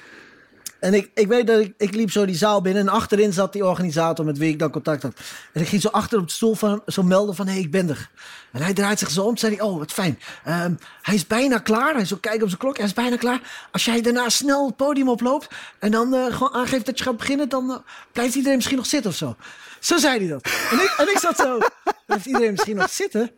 En 0.85 0.93
ik, 0.93 1.11
ik 1.13 1.27
weet 1.27 1.47
dat 1.47 1.59
ik, 1.59 1.73
ik 1.77 1.95
liep 1.95 2.11
zo 2.11 2.25
die 2.25 2.35
zaal 2.35 2.61
binnen. 2.61 2.87
En 2.87 2.93
achterin 2.93 3.33
zat 3.33 3.53
die 3.53 3.65
organisator 3.65 4.25
met 4.25 4.37
wie 4.37 4.49
ik 4.49 4.59
dan 4.59 4.71
contact 4.71 5.03
had. 5.03 5.13
En 5.53 5.61
ik 5.61 5.67
ging 5.67 5.81
zo 5.81 5.87
achter 5.87 6.19
op 6.19 6.27
de 6.27 6.33
stoel 6.33 6.55
van, 6.55 6.81
zo 6.87 7.03
melden 7.03 7.35
van... 7.35 7.47
Hé, 7.47 7.53
hey, 7.53 7.61
ik 7.61 7.71
ben 7.71 7.89
er. 7.89 8.09
En 8.51 8.61
hij 8.61 8.73
draait 8.73 8.99
zich 8.99 9.09
zo 9.09 9.23
om. 9.23 9.37
zei 9.37 9.55
hij, 9.55 9.65
oh, 9.65 9.77
wat 9.77 9.91
fijn. 9.91 10.19
Ehm, 10.43 10.73
hij 11.01 11.15
is 11.15 11.27
bijna 11.27 11.57
klaar. 11.57 11.93
Hij 11.93 12.05
zo 12.05 12.15
kijken 12.15 12.41
op 12.41 12.47
zijn 12.47 12.59
klok. 12.59 12.77
Hij 12.77 12.85
is 12.85 12.93
bijna 12.93 13.15
klaar. 13.15 13.67
Als 13.71 13.85
jij 13.85 14.01
daarna 14.01 14.29
snel 14.29 14.65
het 14.65 14.75
podium 14.75 15.09
oploopt... 15.09 15.47
en 15.79 15.91
dan 15.91 16.13
eh, 16.13 16.25
gewoon 16.25 16.53
aangeeft 16.53 16.85
dat 16.85 16.97
je 16.97 17.03
gaat 17.03 17.17
beginnen... 17.17 17.49
dan 17.49 17.71
eh, 17.71 17.77
blijft 18.11 18.35
iedereen 18.35 18.55
misschien 18.55 18.77
nog 18.77 18.85
zitten 18.85 19.11
of 19.11 19.17
zo. 19.17 19.35
Zo 19.79 19.97
zei 19.97 20.19
hij 20.19 20.27
dat. 20.27 20.45
En 20.71 20.77
ik, 20.77 20.95
en 20.97 21.09
ik 21.09 21.17
zat 21.17 21.37
zo... 21.37 21.57
Blijft 22.05 22.25
iedereen 22.25 22.51
misschien 22.51 22.75
nog 22.75 22.89
zitten? 22.89 23.31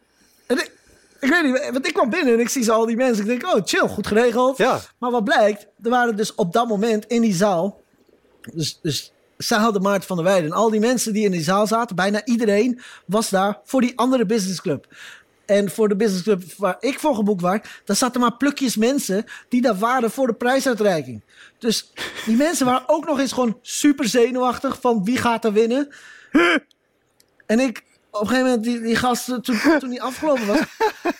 En 0.46 0.58
ik, 0.58 0.72
ik 1.20 1.30
weet 1.30 1.44
niet, 1.44 1.70
want 1.72 1.88
ik 1.88 1.94
kwam 1.94 2.10
binnen 2.10 2.34
en 2.34 2.40
ik 2.40 2.50
zie 2.50 2.64
zo 2.64 2.74
al 2.74 2.86
die 2.86 2.96
mensen. 2.96 3.30
Ik 3.30 3.40
denk, 3.40 3.56
oh, 3.56 3.62
chill, 3.66 3.88
goed 3.88 4.08
geregeld. 4.08 4.58
Ja. 4.58 4.80
Maar 5.00 5.12
wat 5.12 5.24
blijkt, 5.24 5.68
er 5.84 5.90
waren 5.90 6.16
dus 6.16 6.36
op 6.36 6.54
dat 6.54 6.68
moment 6.68 7.06
in 7.06 7.22
die 7.22 7.34
zaal... 7.34 7.82
Dus, 8.54 8.80
dus 8.82 9.12
zij 9.38 9.58
hadden 9.58 9.82
Maarten 9.82 10.08
van 10.08 10.16
der 10.16 10.26
Weijden. 10.26 10.50
En 10.50 10.56
al 10.56 10.70
die 10.70 10.80
mensen 10.80 11.14
die 11.14 11.26
in 11.26 11.32
die 11.32 11.44
zaal 11.44 11.68
zaten, 11.68 11.96
bijna 11.96 12.26
iedereen 12.26 12.82
was 13.06 13.30
daar 13.30 13.60
voor 13.64 13.82
die 13.82 13.98
andere 13.98 14.26
businessclub. 14.26 14.88
En 15.46 15.72
voor 15.72 15.90
de 15.90 15.96
businessclub 15.96 16.44
waar 16.58 16.78
ik 16.80 17.00
voor 17.00 17.16
geboekt 17.16 17.42
was, 17.42 17.60
daar 17.86 17.96
zaten 17.96 18.22
maar 18.22 18.38
plukjes 18.38 18.76
mensen 18.76 19.26
die 19.50 19.62
daar 19.62 19.78
waren 19.78 20.12
voor 20.12 20.28
de 20.28 20.34
prijsuitreiking. 20.34 21.22
Dus 21.58 21.92
die 22.26 22.36
mensen 22.36 22.66
waren 22.66 22.90
ook 22.90 23.06
nog 23.06 23.20
eens 23.20 23.32
gewoon 23.32 23.58
super 23.62 24.08
zenuwachtig 24.08 24.78
van 24.82 25.04
wie 25.04 25.18
gaat 25.18 25.46
er 25.46 25.54
winnen. 25.54 25.90
En 27.46 27.60
ik, 27.60 27.84
op 28.18 28.24
een 28.24 28.28
gegeven 28.28 28.50
moment, 28.50 28.64
die, 28.64 28.82
die 28.82 28.96
gast, 28.96 29.30
eh, 29.30 29.36
toen, 29.36 29.80
toen 29.80 29.90
die 29.90 30.02
afgelopen 30.02 30.48
was, 30.48 30.60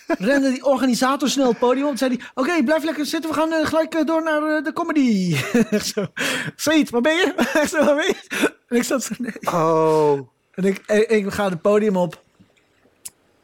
rende 0.30 0.52
die 0.52 0.66
organisator 0.66 1.30
snel 1.30 1.48
het 1.48 1.60
podium 1.60 1.86
op. 1.86 1.92
En 1.92 1.98
zei 1.98 2.16
hij, 2.16 2.26
oké, 2.34 2.64
blijf 2.64 2.84
lekker 2.84 3.06
zitten, 3.06 3.30
we 3.30 3.36
gaan 3.36 3.54
eh, 3.54 3.66
gelijk 3.66 3.96
eh, 3.96 4.06
door 4.06 4.24
naar 4.24 4.64
de 4.64 4.74
comedy. 4.74 5.36
Zo, 5.94 6.08
Said, 6.56 6.90
waar 6.90 7.02
ben 7.02 7.16
je? 7.16 7.34
Zo, 7.72 7.86
waar 7.86 7.96
ben 7.96 8.06
je? 8.06 8.52
En 8.68 8.78
ik 8.78 8.84
zat 8.84 9.04
zo, 9.04 9.14
nee. 9.18 9.54
Oh. 9.54 10.20
En 10.52 10.64
ik, 10.64 10.84
ik, 10.88 11.10
ik 11.10 11.32
ga 11.32 11.50
het 11.50 11.62
podium 11.62 11.98
op. 11.98 12.24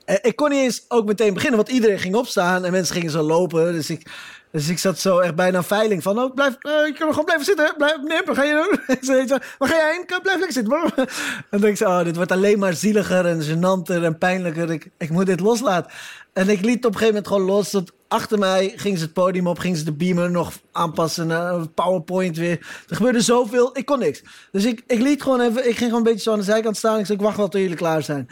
En 0.06 0.20
ik 0.22 0.36
kon 0.36 0.50
niet 0.50 0.60
eens 0.60 0.86
ook 0.88 1.06
meteen 1.06 1.34
beginnen, 1.34 1.58
want 1.58 1.72
iedereen 1.72 2.00
ging 2.00 2.16
opstaan 2.16 2.66
en 2.66 2.72
mensen 2.72 2.96
gingen 2.96 3.12
zo 3.12 3.22
lopen. 3.22 3.74
Dus 3.74 3.89
ik, 3.89 4.08
dus 4.54 4.70
ik 4.70 4.80
zat 4.80 5.00
zo 5.00 5.20
echt 5.20 5.36
bijna 5.36 5.63
veiling 5.63 6.04
van, 6.04 6.20
oh, 6.20 6.34
blijf, 6.34 6.56
eh, 6.60 6.72
je 6.86 6.94
kan 6.98 7.10
gewoon 7.10 7.26
blijven 7.26 7.46
zitten. 7.46 7.74
Blijf, 7.78 7.98
nee, 8.02 8.22
wat 8.26 8.36
ga 8.36 8.44
je 8.44 8.54
doen? 8.54 8.98
Waar 9.58 9.70
ga 9.70 9.76
jij 9.76 9.92
heen? 9.92 10.06
Blijf 10.22 10.38
lekker 10.38 10.52
zitten. 10.52 10.72
En 10.96 11.08
dan 11.50 11.60
denk 11.60 11.74
ik 11.74 11.78
zo, 11.78 11.86
oh, 11.86 12.04
dit 12.04 12.16
wordt 12.16 12.32
alleen 12.32 12.60
maar 12.60 12.74
zieliger 12.74 13.26
en 13.26 13.42
gênanter 13.42 14.04
en 14.04 14.18
pijnlijker. 14.18 14.72
Ik, 14.72 14.89
ik 14.98 15.10
moet 15.10 15.26
dit 15.26 15.39
loslaten. 15.39 15.92
En 16.34 16.50
ik 16.50 16.62
liet 16.62 16.86
op 16.86 16.94
een 16.94 17.00
gegeven 17.00 17.06
moment 17.08 17.28
gewoon 17.28 17.46
los. 17.46 17.70
Tot 17.70 17.92
achter 18.08 18.39
mij 18.39 18.74
ging 18.76 18.98
ze 18.98 19.04
het 19.04 19.13
podium 19.13 19.48
op, 19.48 19.60
ging 19.60 19.78
ze 19.78 19.84
de 19.84 19.92
beamer 19.92 20.32
nog 20.32 20.54
aanpassen, 20.72 21.30
uh, 21.30 21.63
PowerPoint 21.74 22.38
weer. 22.38 22.84
Er 22.88 22.96
gebeurde 22.96 23.22
zoveel, 23.22 23.78
ik 23.78 23.86
kon 23.86 24.00
niks. 24.00 24.22
Dus 24.52 24.66
ik, 24.66 24.84
ik 24.88 25.00
liet 25.00 25.22
gewoon 25.22 25.42
even, 25.42 25.58
ik 25.58 25.78
ging 25.78 25.89
gewoon 25.89 25.96
een 25.96 26.04
beetje 26.04 26.20
zo 26.20 26.32
aan 26.32 26.39
de 26.39 26.46
zijkant 26.46 26.78
staan. 26.78 27.00
Ik 27.00 27.06
zei, 27.06 27.18
ik 27.18 27.24
wacht 27.24 27.38
wel 27.38 27.48
tot 27.48 27.62
jullie 27.62 27.76
klaar 27.76 28.04
zijn. 28.04 28.30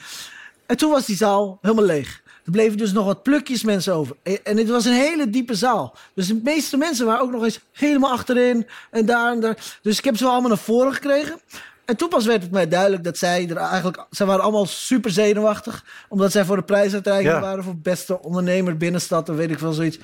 En 0.65 0.77
toen 0.77 0.91
was 0.91 1.05
die 1.05 1.15
zaal 1.15 1.57
helemaal 1.61 1.85
leeg. 1.85 2.21
Er 2.51 2.57
bleven 2.57 2.77
dus 2.77 2.91
nog 2.91 3.05
wat 3.05 3.23
plukjes 3.23 3.63
mensen 3.63 3.93
over. 3.93 4.15
En 4.43 4.57
het 4.57 4.69
was 4.69 4.85
een 4.85 4.93
hele 4.93 5.29
diepe 5.29 5.53
zaal. 5.55 5.95
Dus 6.13 6.27
de 6.27 6.39
meeste 6.43 6.77
mensen 6.77 7.05
waren 7.05 7.21
ook 7.21 7.31
nog 7.31 7.43
eens 7.43 7.59
helemaal 7.71 8.11
achterin 8.11 8.67
en 8.89 9.05
daar 9.05 9.31
en 9.31 9.39
daar. 9.39 9.77
Dus 9.81 9.97
ik 9.97 10.03
heb 10.03 10.17
ze 10.17 10.23
wel 10.23 10.31
allemaal 10.31 10.49
naar 10.49 10.59
voren 10.59 10.93
gekregen. 10.93 11.39
En 11.85 11.97
toen 11.97 12.09
pas 12.09 12.25
werd 12.25 12.41
het 12.41 12.51
mij 12.51 12.67
duidelijk 12.67 13.03
dat 13.03 13.17
zij 13.17 13.49
er 13.49 13.57
eigenlijk... 13.57 14.05
Zij 14.09 14.25
waren 14.25 14.43
allemaal 14.43 14.65
super 14.65 15.11
zenuwachtig. 15.11 15.85
Omdat 16.09 16.31
zij 16.31 16.45
voor 16.45 16.55
de 16.55 16.63
prijsuitreiking 16.63 17.33
Ja. 17.33 17.39
waren 17.41 17.63
voor 17.63 17.75
beste 17.75 18.21
ondernemer 18.21 18.77
binnenstad 18.77 19.29
of 19.29 19.35
weet 19.35 19.51
ik 19.51 19.59
wel 19.59 19.73
zoiets. 19.73 19.97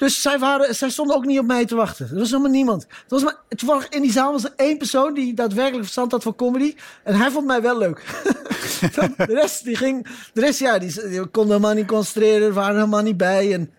Dus 0.00 0.22
zij, 0.22 0.38
waren, 0.38 0.74
zij 0.74 0.90
stonden 0.90 1.16
ook 1.16 1.24
niet 1.24 1.38
op 1.38 1.46
mij 1.46 1.64
te 1.66 1.74
wachten. 1.74 2.08
Er 2.10 2.18
was 2.18 2.30
helemaal 2.30 2.50
niemand. 2.50 2.82
Er 2.82 2.88
was 3.08 3.22
maar, 3.22 3.36
toevallig 3.48 3.88
in 3.88 4.02
die 4.02 4.12
zaal 4.12 4.32
was 4.32 4.44
er 4.44 4.52
één 4.56 4.78
persoon 4.78 5.14
die 5.14 5.34
daadwerkelijk 5.34 5.82
verstand 5.82 6.12
had 6.12 6.22
van 6.22 6.34
comedy. 6.34 6.74
En 7.04 7.14
hij 7.14 7.30
vond 7.30 7.46
mij 7.46 7.62
wel 7.62 7.78
leuk. 7.78 8.02
De 9.16 9.24
rest, 9.26 9.64
die 9.64 9.76
ging, 9.76 10.06
de 10.32 10.40
rest, 10.40 10.58
ja, 10.58 10.78
die, 10.78 11.26
kon 11.26 11.46
helemaal 11.46 11.74
niet 11.74 11.86
concentreren, 11.86 12.46
er 12.46 12.52
waren 12.52 12.74
helemaal 12.74 13.02
niet 13.02 13.16
bij. 13.16 13.52
En 13.52 13.72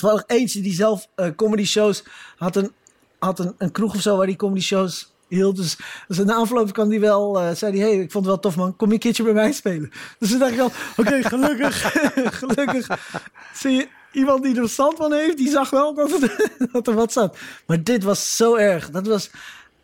was 0.00 0.22
eentje 0.26 0.60
die 0.60 0.74
zelf 0.74 1.08
eh, 1.14 1.28
comedy 1.36 1.64
shows 1.64 2.04
had, 2.36 2.56
een, 2.56 2.72
had 3.18 3.38
een, 3.38 3.54
een 3.58 3.72
kroeg 3.72 3.94
of 3.94 4.00
zo 4.00 4.16
waar 4.16 4.26
die 4.26 4.36
comedy 4.36 4.60
shows 4.60 5.14
hield. 5.28 5.56
Dus, 5.56 5.76
dus 6.08 6.18
na 6.18 6.34
afloop 6.34 6.72
kwam 6.72 6.88
die 6.88 7.00
wel, 7.00 7.40
eh, 7.40 7.54
zei 7.54 7.78
hij, 7.78 7.88
hey, 7.88 8.00
ik 8.00 8.10
vond 8.10 8.24
het 8.24 8.34
wel 8.34 8.42
tof 8.42 8.56
man, 8.56 8.76
kom 8.76 8.88
je 8.88 8.94
een 8.94 9.00
keertje 9.00 9.22
bij 9.22 9.32
mij 9.32 9.52
spelen. 9.52 9.90
Dus 10.18 10.30
toen 10.30 10.38
dacht 10.38 10.52
ik 10.52 10.60
al, 10.60 10.70
oké, 10.96 11.22
gelukkig, 11.22 11.92
gelukkig. 12.40 12.98
Zie 13.54 13.72
je, 13.72 13.88
iemand 14.12 14.42
die 14.42 14.54
er 14.54 14.60
verstand 14.60 14.96
van 14.96 15.12
heeft, 15.12 15.36
die 15.36 15.50
zag 15.50 15.70
wel 15.70 15.94
dat, 15.94 16.10
het, 16.10 16.50
dat 16.72 16.86
er 16.86 16.94
wat 16.94 17.12
zat. 17.12 17.36
Maar 17.66 17.82
dit 17.82 18.02
was 18.02 18.36
zo 18.36 18.54
erg. 18.54 18.90
Dat 18.90 19.06
was, 19.06 19.30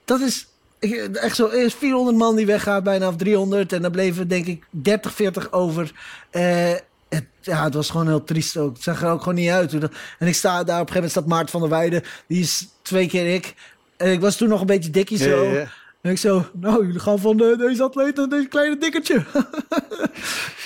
dat 0.04 0.20
is 0.20 0.46
echt 1.12 1.37
zo, 1.37 1.48
eerst 1.48 1.76
400 1.76 2.16
man 2.16 2.37
die 2.37 2.46
weggaat, 2.46 2.85
bijna 2.85 3.08
of 3.08 3.16
300. 3.16 3.72
En 3.72 3.82
dan 3.82 3.90
bleven 3.90 4.28
denk 4.28 4.46
ik 4.46 4.64
30, 4.70 5.12
40 5.12 5.52
over. 5.52 5.92
Eh, 6.30 6.72
het, 7.08 7.24
ja, 7.40 7.64
het 7.64 7.74
was 7.74 7.90
gewoon 7.90 8.06
heel 8.06 8.24
triest 8.24 8.56
ook. 8.56 8.74
Het 8.74 8.82
zag 8.82 9.02
er 9.02 9.11
ook 9.11 9.18
gewoon 9.18 9.35
niet 9.35 9.50
uit. 9.50 9.72
En 10.18 10.26
ik 10.26 10.35
sta 10.35 10.64
daar, 10.64 10.80
op 10.80 10.88
een 10.88 10.92
gegeven 10.92 10.94
moment 10.94 11.11
staat 11.11 11.26
Maart 11.26 11.50
van 11.50 11.61
der 11.61 11.70
Weijden. 11.70 12.02
Die 12.26 12.40
is 12.40 12.68
twee 12.82 13.08
keer 13.08 13.35
ik. 13.35 13.54
En 13.96 14.12
ik 14.12 14.20
was 14.20 14.37
toen 14.37 14.48
nog 14.48 14.61
een 14.61 14.66
beetje 14.66 14.90
dikkie 14.90 15.18
zo. 15.18 15.66
En 16.02 16.10
ik 16.10 16.18
zo, 16.18 16.44
nou, 16.52 16.86
jullie 16.86 17.00
gaan 17.00 17.18
van 17.18 17.36
de, 17.36 17.54
deze 17.58 17.82
atleet 17.82 18.16
naar 18.16 18.28
deze 18.28 18.48
kleine 18.48 18.78
dikkertje. 18.78 19.24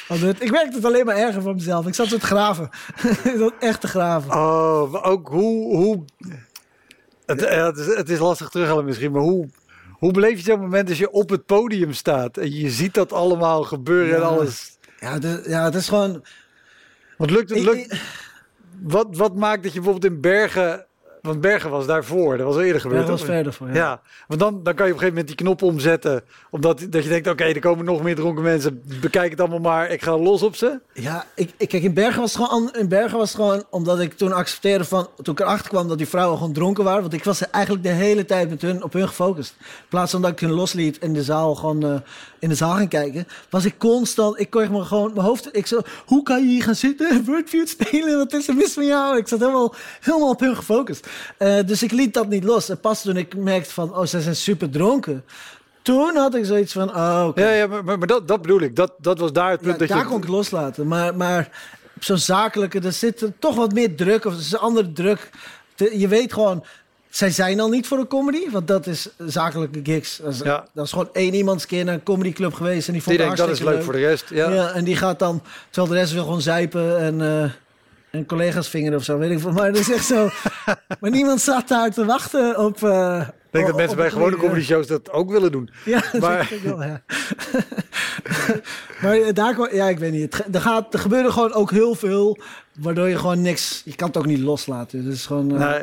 Het- 0.08 0.42
ik 0.42 0.50
merkte 0.50 0.76
het 0.76 0.84
alleen 0.84 1.04
maar 1.04 1.16
erger 1.16 1.42
van 1.42 1.54
mezelf. 1.54 1.86
Ik 1.86 1.94
zat 1.94 2.06
zo 2.08 2.16
te 2.18 2.26
graven. 2.26 2.68
ik 3.24 3.34
zat 3.38 3.52
echt 3.60 3.80
te 3.80 3.88
graven. 3.88 4.30
Oh, 4.32 5.06
ook 5.06 5.28
hoe... 5.28 5.76
hoe 5.76 6.04
het, 7.26 7.40
ja, 7.40 7.66
het, 7.66 7.78
is, 7.78 7.86
het 7.86 8.08
is 8.08 8.18
lastig 8.18 8.48
terughalen 8.48 8.84
misschien, 8.84 9.12
maar 9.12 9.22
hoe... 9.22 9.48
Hoe 9.92 10.12
beleef 10.12 10.36
je 10.38 10.44
zo'n 10.44 10.60
moment 10.60 10.88
als 10.88 10.98
je 10.98 11.10
op 11.10 11.30
het 11.30 11.46
podium 11.46 11.92
staat 11.92 12.36
en 12.36 12.52
je 12.54 12.70
ziet 12.70 12.94
dat 12.94 13.12
allemaal 13.12 13.62
gebeuren 13.62 14.16
en 14.16 14.22
alles? 14.22 14.78
Ja, 15.00 15.12
het, 15.18 15.44
ja, 15.46 15.64
het 15.64 15.74
is 15.74 15.88
gewoon... 15.88 16.24
Want 17.16 17.30
lukt 17.30 17.48
het, 17.50 17.58
Ik- 17.58 17.64
lukt, 17.64 18.00
wat, 18.82 19.06
wat 19.10 19.34
maakt 19.36 19.62
dat 19.62 19.72
je 19.72 19.80
bijvoorbeeld 19.80 20.12
in 20.12 20.20
Bergen... 20.20 20.85
Want 21.26 21.40
Bergen 21.40 21.70
was 21.70 21.86
daarvoor, 21.86 22.36
dat 22.36 22.46
was 22.46 22.54
al 22.54 22.60
eerder 22.60 22.74
Ja, 22.76 22.80
gebeurd. 22.82 23.00
dat 23.06 23.10
was 23.10 23.24
verder 23.24 23.52
voor. 23.52 23.72
Ja. 23.72 24.00
want 24.26 24.40
dan, 24.40 24.62
dan 24.62 24.74
kan 24.74 24.86
je 24.86 24.92
op 24.92 24.98
een 24.98 25.04
gegeven 25.04 25.08
moment 25.08 25.26
die 25.26 25.36
knop 25.36 25.62
omzetten. 25.62 26.22
Omdat 26.50 26.86
dat 26.90 27.02
je 27.02 27.08
denkt, 27.08 27.28
oké, 27.28 27.44
er 27.44 27.60
komen 27.60 27.84
nog 27.84 28.02
meer 28.02 28.14
dronken 28.14 28.42
mensen. 28.42 28.82
Bekijk 29.00 29.30
het 29.30 29.40
allemaal 29.40 29.58
maar, 29.58 29.90
ik 29.90 30.02
ga 30.02 30.18
los 30.18 30.42
op 30.42 30.56
ze. 30.56 30.80
Ja, 30.92 31.24
ik, 31.34 31.50
ik, 31.56 31.68
kijk, 31.68 31.82
in 31.82 31.94
Bergen 31.94 32.20
was 32.20 32.34
het 32.34 32.44
gewoon, 32.44 32.72
in 32.74 32.88
Bergen 32.88 33.18
was 33.18 33.28
het 33.32 33.40
gewoon 33.40 33.64
omdat 33.70 34.00
ik 34.00 34.12
toen 34.16 34.32
accepteerde 34.32 34.84
van, 34.84 35.08
toen 35.22 35.34
ik 35.34 35.40
erachter 35.40 35.68
kwam 35.68 35.88
dat 35.88 35.98
die 35.98 36.08
vrouwen 36.08 36.38
gewoon 36.38 36.52
dronken 36.52 36.84
waren, 36.84 37.00
want 37.00 37.12
ik 37.12 37.24
was 37.24 37.50
eigenlijk 37.50 37.84
de 37.84 37.90
hele 37.92 38.24
tijd 38.24 38.48
met 38.48 38.62
hun, 38.62 38.82
op 38.82 38.92
hun 38.92 39.08
gefocust. 39.08 39.54
In 39.58 39.64
plaats 39.88 40.10
van 40.12 40.22
dat 40.22 40.30
ik 40.30 40.40
hun 40.40 40.52
losliet 40.52 40.98
en 40.98 41.12
de 41.12 41.22
zaal 41.22 41.54
gewoon 41.54 41.84
eh, 41.84 41.94
in 42.38 42.48
de 42.48 42.54
zaal 42.54 42.74
ging 42.74 42.88
kijken, 42.88 43.26
was 43.50 43.64
ik 43.64 43.78
constant, 43.78 44.40
ik 44.40 44.50
kon 44.50 44.70
me 44.70 44.84
gewoon, 44.84 45.12
mijn 45.14 45.26
hoofd, 45.26 45.48
ik 45.52 45.66
zo, 45.66 45.80
hoe 46.06 46.22
kan 46.22 46.40
je 46.40 46.46
hier 46.46 46.62
gaan 46.62 46.74
zitten, 46.74 47.24
Wordfeud 47.26 47.68
spelen, 47.68 48.16
wat 48.16 48.32
is 48.32 48.48
er 48.48 48.54
mis 48.54 48.76
met 48.76 48.86
jou? 48.86 49.16
Ik 49.16 49.28
zat 49.28 49.40
helemaal, 49.40 49.74
helemaal 50.00 50.30
op 50.30 50.40
hun 50.40 50.56
gefocust. 50.56 51.08
Eh, 51.38 51.58
dus 51.66 51.82
ik 51.82 51.90
liet 51.90 52.14
dat 52.14 52.28
niet 52.28 52.44
los. 52.44 52.68
En 52.68 52.80
pas 52.80 53.02
toen 53.02 53.16
ik 53.16 53.36
merkte 53.36 53.72
van, 53.72 53.96
oh, 53.96 54.04
ze 54.04 54.20
zijn 54.20 54.36
super 54.36 54.70
dronken. 54.70 55.24
Toen 55.82 56.16
had 56.16 56.34
ik 56.34 56.44
zoiets 56.44 56.72
van, 56.72 56.88
oh. 56.88 57.28
Ja, 57.34 57.50
ja 57.50 57.66
maar, 57.66 57.84
maar, 57.84 57.98
maar 57.98 58.06
dat, 58.06 58.28
dat 58.28 58.42
bedoel 58.42 58.60
ik. 58.60 58.76
Dat, 58.76 58.92
dat 58.98 59.18
was 59.18 59.32
daar 59.32 59.50
het 59.50 59.60
punt 59.60 59.72
Ja, 59.72 59.78
dat 59.78 59.88
daar 59.88 59.98
je... 59.98 60.04
kon 60.04 60.22
ik 60.22 60.28
loslaten. 60.28 60.86
Maar, 60.86 61.16
maar 61.16 61.50
zo'n 61.98 62.18
zakelijke, 62.18 62.80
er 62.80 62.92
zit 62.92 63.30
toch 63.38 63.54
wat 63.54 63.72
meer 63.72 63.96
druk. 63.96 64.24
Of 64.24 64.32
er 64.32 64.38
is 64.38 64.52
een 64.52 64.58
andere 64.58 64.92
druk. 64.92 65.30
Je 65.76 66.08
weet 66.08 66.32
gewoon, 66.32 66.64
zij 67.16 67.30
zijn 67.30 67.60
al 67.60 67.68
niet 67.68 67.86
voor 67.86 67.98
een 67.98 68.06
comedy. 68.06 68.50
Want 68.50 68.68
dat 68.68 68.86
is 68.86 69.08
zakelijke 69.18 69.80
gigs. 69.82 70.16
Dat 70.22 70.32
is, 70.32 70.38
Ja. 70.38 70.66
dat 70.74 70.84
is 70.84 70.90
gewoon 70.92 71.08
één 71.12 71.34
iemand 71.34 71.62
een 71.62 71.68
keer 71.68 71.84
naar 71.84 71.94
een 71.94 72.02
comedyclub 72.02 72.52
geweest. 72.54 72.86
En 72.86 72.92
die 72.92 73.02
vond 73.02 73.16
Die 73.16 73.24
denkt, 73.24 73.40
dat 73.40 73.50
is 73.50 73.60
leuk 73.62 73.82
voor 73.82 73.92
de 73.92 73.98
rest. 73.98 74.24
Ja. 74.30 74.50
Ja. 74.50 74.70
en 74.72 74.84
die 74.84 74.96
gaat 74.96 75.18
dan, 75.18 75.42
terwijl 75.70 75.92
de 75.94 75.98
rest 76.00 76.12
wil 76.12 76.22
gewoon 76.24 76.40
zuipen 76.42 76.98
en, 76.98 77.20
eh, 77.20 77.50
en 78.10 78.26
collega's 78.26 78.68
vingeren 78.68 78.98
of 78.98 79.04
zo. 79.04 79.18
Weet 79.18 79.30
ik 79.30 79.38
veel. 79.40 79.52
Maar 79.52 79.72
dat 79.72 79.80
is 79.80 79.90
echt 79.92 80.04
zo. 80.06 80.28
maar 81.00 81.10
niemand 81.10 81.40
zat 81.40 81.68
daar 81.68 81.90
te 81.90 82.04
wachten 82.04 82.58
op... 82.58 82.82
eh, 82.82 83.20
Ik 83.46 83.62
denk 83.62 83.66
dat 83.66 83.76
mensen 83.76 83.96
bij 83.96 84.10
gewone 84.10 84.36
comedy 84.36 84.60
shows 84.64 84.86
dat 84.86 85.10
ook 85.10 85.30
willen 85.30 85.52
doen. 85.52 85.70
ja, 85.84 86.02
dat 86.12 86.20
Maar- 86.20 86.52
ik 86.52 86.62
wel, 86.62 86.82
ja. 86.82 87.02
maar 89.02 89.12
eh, 89.20 89.32
daar 89.34 89.74
ja, 89.74 89.88
ik 89.88 89.98
weet 89.98 90.12
niet. 90.12 90.44
Er, 90.52 90.60
gaat, 90.60 90.94
er 90.94 91.00
gebeurde 91.00 91.30
gewoon 91.32 91.52
ook 91.52 91.70
heel 91.70 91.94
veel, 91.94 92.38
waardoor 92.78 93.08
je 93.08 93.18
gewoon 93.18 93.42
niks, 93.42 93.82
je 93.84 93.94
kan 93.94 94.06
het 94.08 94.16
ook 94.16 94.26
niet 94.26 94.38
loslaten. 94.38 95.10
Is 95.10 95.26
gewoon, 95.26 95.46
Nee. 95.46 95.82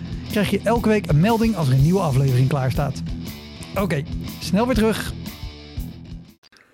krijg 0.31 0.49
je 0.49 0.59
elke 0.63 0.89
week 0.89 1.07
een 1.09 1.19
melding 1.19 1.55
als 1.55 1.67
er 1.67 1.73
een 1.73 1.81
nieuwe 1.81 1.99
aflevering 1.99 2.47
klaar 2.49 2.71
staat. 2.71 3.01
Oké, 3.79 4.03
snel 4.39 4.65
weer 4.65 4.75
terug. 4.75 5.13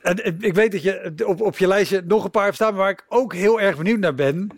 En 0.01 0.25
ik- 0.25 0.35
ik 0.41 0.53
weet 0.53 0.71
dat 0.71 0.83
je 0.83 1.13
op, 1.25 1.41
op 1.41 1.57
je 1.57 1.67
lijstje 1.67 2.03
nog 2.07 2.23
een 2.23 2.31
paar 2.31 2.43
hebt 2.43 2.55
staan, 2.55 2.75
waar 2.75 2.89
ik 2.89 3.05
ook 3.09 3.33
heel 3.33 3.61
erg 3.61 3.77
benieuwd 3.77 3.99
naar 3.99 4.15
ben. 4.15 4.49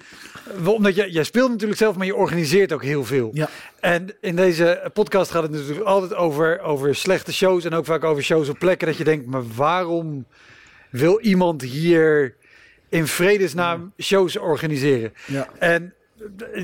Omdat 0.65 0.95
je, 0.95 1.11
jij 1.11 1.23
speelt 1.23 1.49
natuurlijk 1.49 1.79
zelf, 1.79 1.95
maar 1.95 2.05
je 2.05 2.15
organiseert 2.15 2.73
ook 2.73 2.83
heel 2.83 3.05
veel. 3.05 3.29
Ja. 3.33 3.49
En 3.79 4.09
in 4.21 4.35
deze 4.35 4.89
podcast 4.93 5.31
gaat 5.31 5.43
het 5.43 5.51
natuurlijk 5.51 5.79
altijd 5.87 6.13
over, 6.15 6.59
over 6.61 6.95
slechte 6.95 7.33
shows 7.33 7.65
en 7.65 7.73
ook 7.73 7.85
vaak 7.85 8.03
over 8.03 8.23
shows 8.23 8.49
op 8.49 8.59
plekken 8.59 8.87
dat 8.87 8.97
je 8.97 9.03
denkt, 9.03 9.25
maar 9.25 9.47
waarom 9.55 10.25
wil 10.89 11.19
iemand 11.19 11.61
hier 11.61 12.35
in 12.89 13.07
vredesnaam 13.07 13.93
shows 13.97 14.37
organiseren? 14.37 15.13
Ja. 15.25 15.47
En 15.59 15.83
eh, 15.83 15.89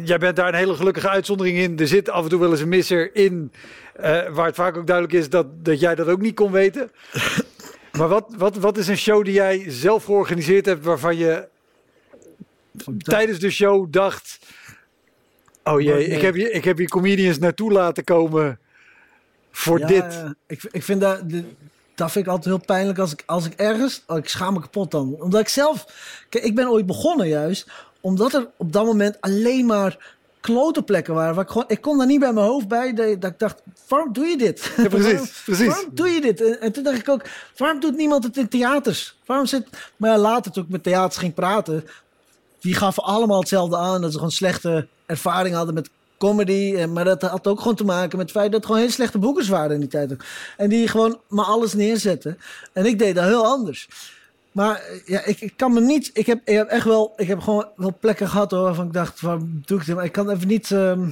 jij 0.04 0.18
bent 0.18 0.36
daar 0.36 0.48
een 0.48 0.54
hele 0.54 0.76
gelukkige 0.76 1.10
uitzondering 1.10 1.58
in. 1.58 1.80
Er 1.80 1.88
zit 1.88 2.10
af 2.10 2.24
en 2.24 2.30
toe 2.30 2.40
wel 2.40 2.52
eens 2.52 2.60
een 2.62 2.70
misser 2.70 3.16
in, 3.16 3.52
eh, 3.96 4.30
waar 4.30 4.46
het 4.46 4.56
vaak 4.56 4.78
ook 4.78 4.88
duidelijk 4.88 5.16
is 5.18 5.30
dat, 5.30 5.66
dat 5.66 5.80
jij 5.80 5.96
dat 5.96 6.08
ook 6.08 6.22
niet 6.22 6.36
kon 6.36 6.52
weten. 6.52 6.92
Maar 7.98 8.08
wat, 8.08 8.34
wat, 8.38 8.56
wat 8.56 8.78
is 8.78 8.88
een 8.88 8.98
show 8.98 9.26
die 9.26 9.34
jij 9.34 9.66
zelf 9.68 10.04
georganiseerd 10.04 10.66
hebt 10.66 10.86
waarvan 10.86 11.18
je 11.18 11.48
tijdens 12.98 13.40
de 13.40 13.50
show 13.50 13.92
dacht... 13.92 14.40
Oh 15.64 15.82
jee, 15.82 15.94
Nee. 15.94 16.06
ik, 16.06 16.22
heb 16.22 16.34
hier, 16.34 16.52
ik 16.52 16.64
heb 16.64 16.78
hier 16.78 16.88
comedians 16.88 17.40
naartoe 17.40 17.72
laten 17.72 18.04
komen 18.04 18.60
voor 19.52 19.80
Ja, 19.80 19.88
dit. 19.88 20.24
ik, 20.48 20.64
ik 20.72 20.84
vind 20.84 21.02
dat, 21.02 21.24
dat 21.96 22.12
vind 22.12 22.26
ik 22.26 22.32
altijd 22.32 22.56
heel 22.56 22.66
pijnlijk 22.66 23.00
als 23.00 23.12
ik, 23.12 23.24
als 23.26 23.46
ik 23.46 23.54
ergens, 23.54 24.04
oh, 24.08 24.18
ik 24.18 24.30
schaam 24.30 24.54
me 24.54 24.60
kapot 24.60 24.92
dan. 24.92 25.16
Omdat 25.20 25.42
ik 25.42 25.50
zelf, 25.50 25.86
kijk, 26.30 26.44
ik 26.44 26.56
ben 26.56 26.70
ooit 26.70 26.86
begonnen 26.86 27.28
juist, 27.28 27.72
omdat 28.06 28.34
er 28.34 28.48
op 28.58 28.72
dat 28.72 28.86
moment 28.86 29.18
alleen 29.22 29.66
maar 29.66 30.16
klote 30.40 30.82
plekken 30.84 31.14
waren. 31.14 31.36
Waar 31.36 31.44
ik, 31.44 31.50
gewoon, 31.50 31.68
ik 31.68 31.82
kon 31.82 31.98
daar 31.98 32.08
niet 32.08 32.20
bij 32.20 32.34
mijn 32.34 32.46
hoofd 32.46 32.68
bij, 32.68 32.94
dat, 32.94 33.32
ik 33.32 33.40
dacht, 33.40 33.62
waarom 33.88 34.14
doe 34.14 34.26
je 34.26 34.38
dit? 34.38 34.72
Ja, 34.78 34.88
precies, 34.88 35.08
Waarom- 35.12 35.28
precies. 35.46 35.68
Waarom 35.68 35.90
doe 35.94 36.08
je 36.08 36.22
dit? 36.22 36.42
En, 36.42 36.62
en 36.62 36.72
toen 36.72 36.84
dacht 36.84 36.98
ik 36.98 37.10
ook, 37.10 37.22
waarom 37.58 37.80
doet 37.80 37.96
niemand 37.98 38.24
het 38.24 38.38
in 38.38 38.48
theaters? 38.48 39.18
Waarom 39.26 39.46
zit, 39.46 39.68
maar 39.98 40.10
ja, 40.10 40.18
later 40.18 40.52
toen 40.52 40.64
ik 40.64 40.70
met 40.70 40.84
theaters 40.84 41.18
ging 41.18 41.34
praten, 41.34 41.86
die 42.60 42.74
gaven 42.76 43.04
allemaal 43.04 43.40
hetzelfde 43.40 43.78
aan. 43.78 44.02
Dat 44.02 44.12
ze 44.12 44.18
gewoon 44.18 44.32
slechte 44.32 44.88
ervaring 45.06 45.56
hadden 45.56 45.74
met 45.74 45.90
comedy. 46.18 46.86
Maar 46.86 47.06
dat 47.06 47.22
had 47.22 47.48
ook 47.48 47.60
gewoon 47.60 47.76
te 47.76 47.84
maken 47.84 48.18
met 48.18 48.28
het 48.28 48.38
feit 48.38 48.52
dat 48.52 48.60
het 48.60 48.66
gewoon 48.66 48.82
heel 48.82 48.92
slechte 48.92 49.18
boekers 49.18 49.48
waren 49.48 49.74
in 49.74 49.80
die 49.80 49.90
tijd. 49.90 50.12
ook. 50.14 50.24
En 50.58 50.70
die 50.70 50.88
gewoon 50.88 51.20
maar 51.28 51.46
alles 51.46 51.74
neerzetten. 51.74 52.38
En 52.74 52.86
ik 52.86 53.00
deed 53.00 53.16
dat 53.16 53.24
heel 53.24 53.46
anders. 53.46 53.88
Maar 54.56 54.76
eh, 54.76 55.00
ja, 55.06 55.26
ik, 55.26 55.42
ik 55.42 55.54
kan 55.56 55.74
me 55.74 55.82
niet. 55.82 56.10
Ik 56.14 56.26
heb, 56.26 56.40
ik 56.46 56.56
heb 56.56 56.68
echt 56.68 56.86
wel. 56.86 57.14
Ik 57.18 57.28
heb 57.28 57.40
gewoon 57.40 57.70
wel 57.76 57.98
plekken 58.00 58.30
gehad 58.30 58.52
hoor. 58.52 58.62
Waarvan 58.62 58.86
ik 58.86 58.94
dacht, 58.94 59.22
waarom 59.22 59.62
doe 59.66 59.80
ik 59.80 59.86
dit? 59.86 59.96
Maar 59.96 60.06
ik 60.06 60.12
kan 60.12 60.30
even 60.30 60.48
niet. 60.48 60.72
ehm, 60.72 61.10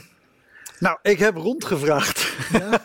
Nou, 0.79 0.97
ik 1.01 1.19
heb 1.19 1.35
rondgevraagd. 1.35 2.31
ja. 2.53 2.81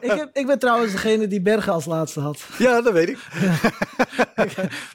ik, 0.00 0.10
heb, 0.10 0.28
ik 0.32 0.46
ben 0.46 0.58
trouwens 0.58 0.92
degene 0.92 1.28
die 1.28 1.40
Bergen 1.40 1.72
als 1.72 1.84
laatste 1.84 2.20
had. 2.20 2.40
ja, 2.58 2.80
dat 2.80 2.92
weet 2.92 3.08
ik. 3.08 3.18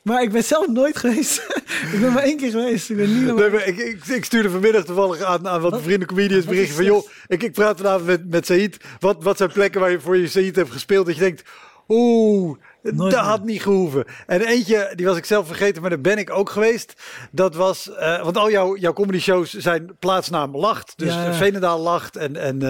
Maar 0.03 0.21
ik 0.21 0.31
ben 0.31 0.43
zelf 0.43 0.67
nooit 0.67 0.97
geweest. 0.97 1.45
ik 1.93 1.99
ben 2.01 2.13
maar 2.13 2.23
één 2.23 2.37
keer 2.37 2.51
geweest. 2.51 2.89
Ik 2.89 2.95
ben 2.97 3.13
niet 3.17 3.25
nog- 3.25 3.39
Nee, 3.39 3.49
maar 3.49 3.67
ik, 3.67 3.77
ik, 3.77 4.05
ik 4.05 4.25
stuurde 4.25 4.49
vanmiddag 4.49 4.83
toevallig 4.85 5.21
aan, 5.21 5.47
aan 5.47 5.61
wat 5.61 5.81
vrienden 5.81 6.07
comedians 6.07 6.45
berichten 6.45 6.75
van... 6.75 6.85
joh, 6.85 7.07
ik, 7.27 7.43
ik 7.43 7.51
praat 7.53 7.77
vanavond 7.77 8.05
met, 8.05 8.29
met 8.29 8.45
Said. 8.45 8.77
Wat, 8.99 9.23
wat 9.23 9.37
zijn 9.37 9.51
plekken 9.51 9.81
waar 9.81 9.91
je 9.91 9.99
voor 9.99 10.17
je 10.17 10.27
Said 10.27 10.55
hebt 10.55 10.71
gespeeld? 10.71 11.05
Dat 11.05 11.15
je 11.15 11.21
denkt, 11.21 11.43
Oeh, 11.87 12.57
Nooit 12.83 12.97
dat 13.11 13.21
meer. 13.21 13.29
had 13.29 13.43
niet 13.43 13.61
gehoeven. 13.61 14.05
En 14.27 14.41
eentje, 14.41 14.93
die 14.95 15.05
was 15.05 15.17
ik 15.17 15.25
zelf 15.25 15.47
vergeten, 15.47 15.81
maar 15.81 15.89
daar 15.89 16.01
ben 16.01 16.17
ik 16.17 16.29
ook 16.29 16.49
geweest. 16.49 16.93
Dat 17.31 17.55
was, 17.55 17.93
eh, 17.93 18.23
want 18.23 18.37
al 18.37 18.51
jouw, 18.51 18.75
jouw 18.77 18.93
comedy 18.93 19.19
shows 19.19 19.49
zijn 19.53 19.95
plaatsnaam 19.99 20.57
Lacht. 20.57 20.93
Dus 20.95 21.13
Ja. 21.13 21.33
Veenendaal 21.33 21.79
Lacht 21.79 22.15
en, 22.15 22.35
en 22.35 22.61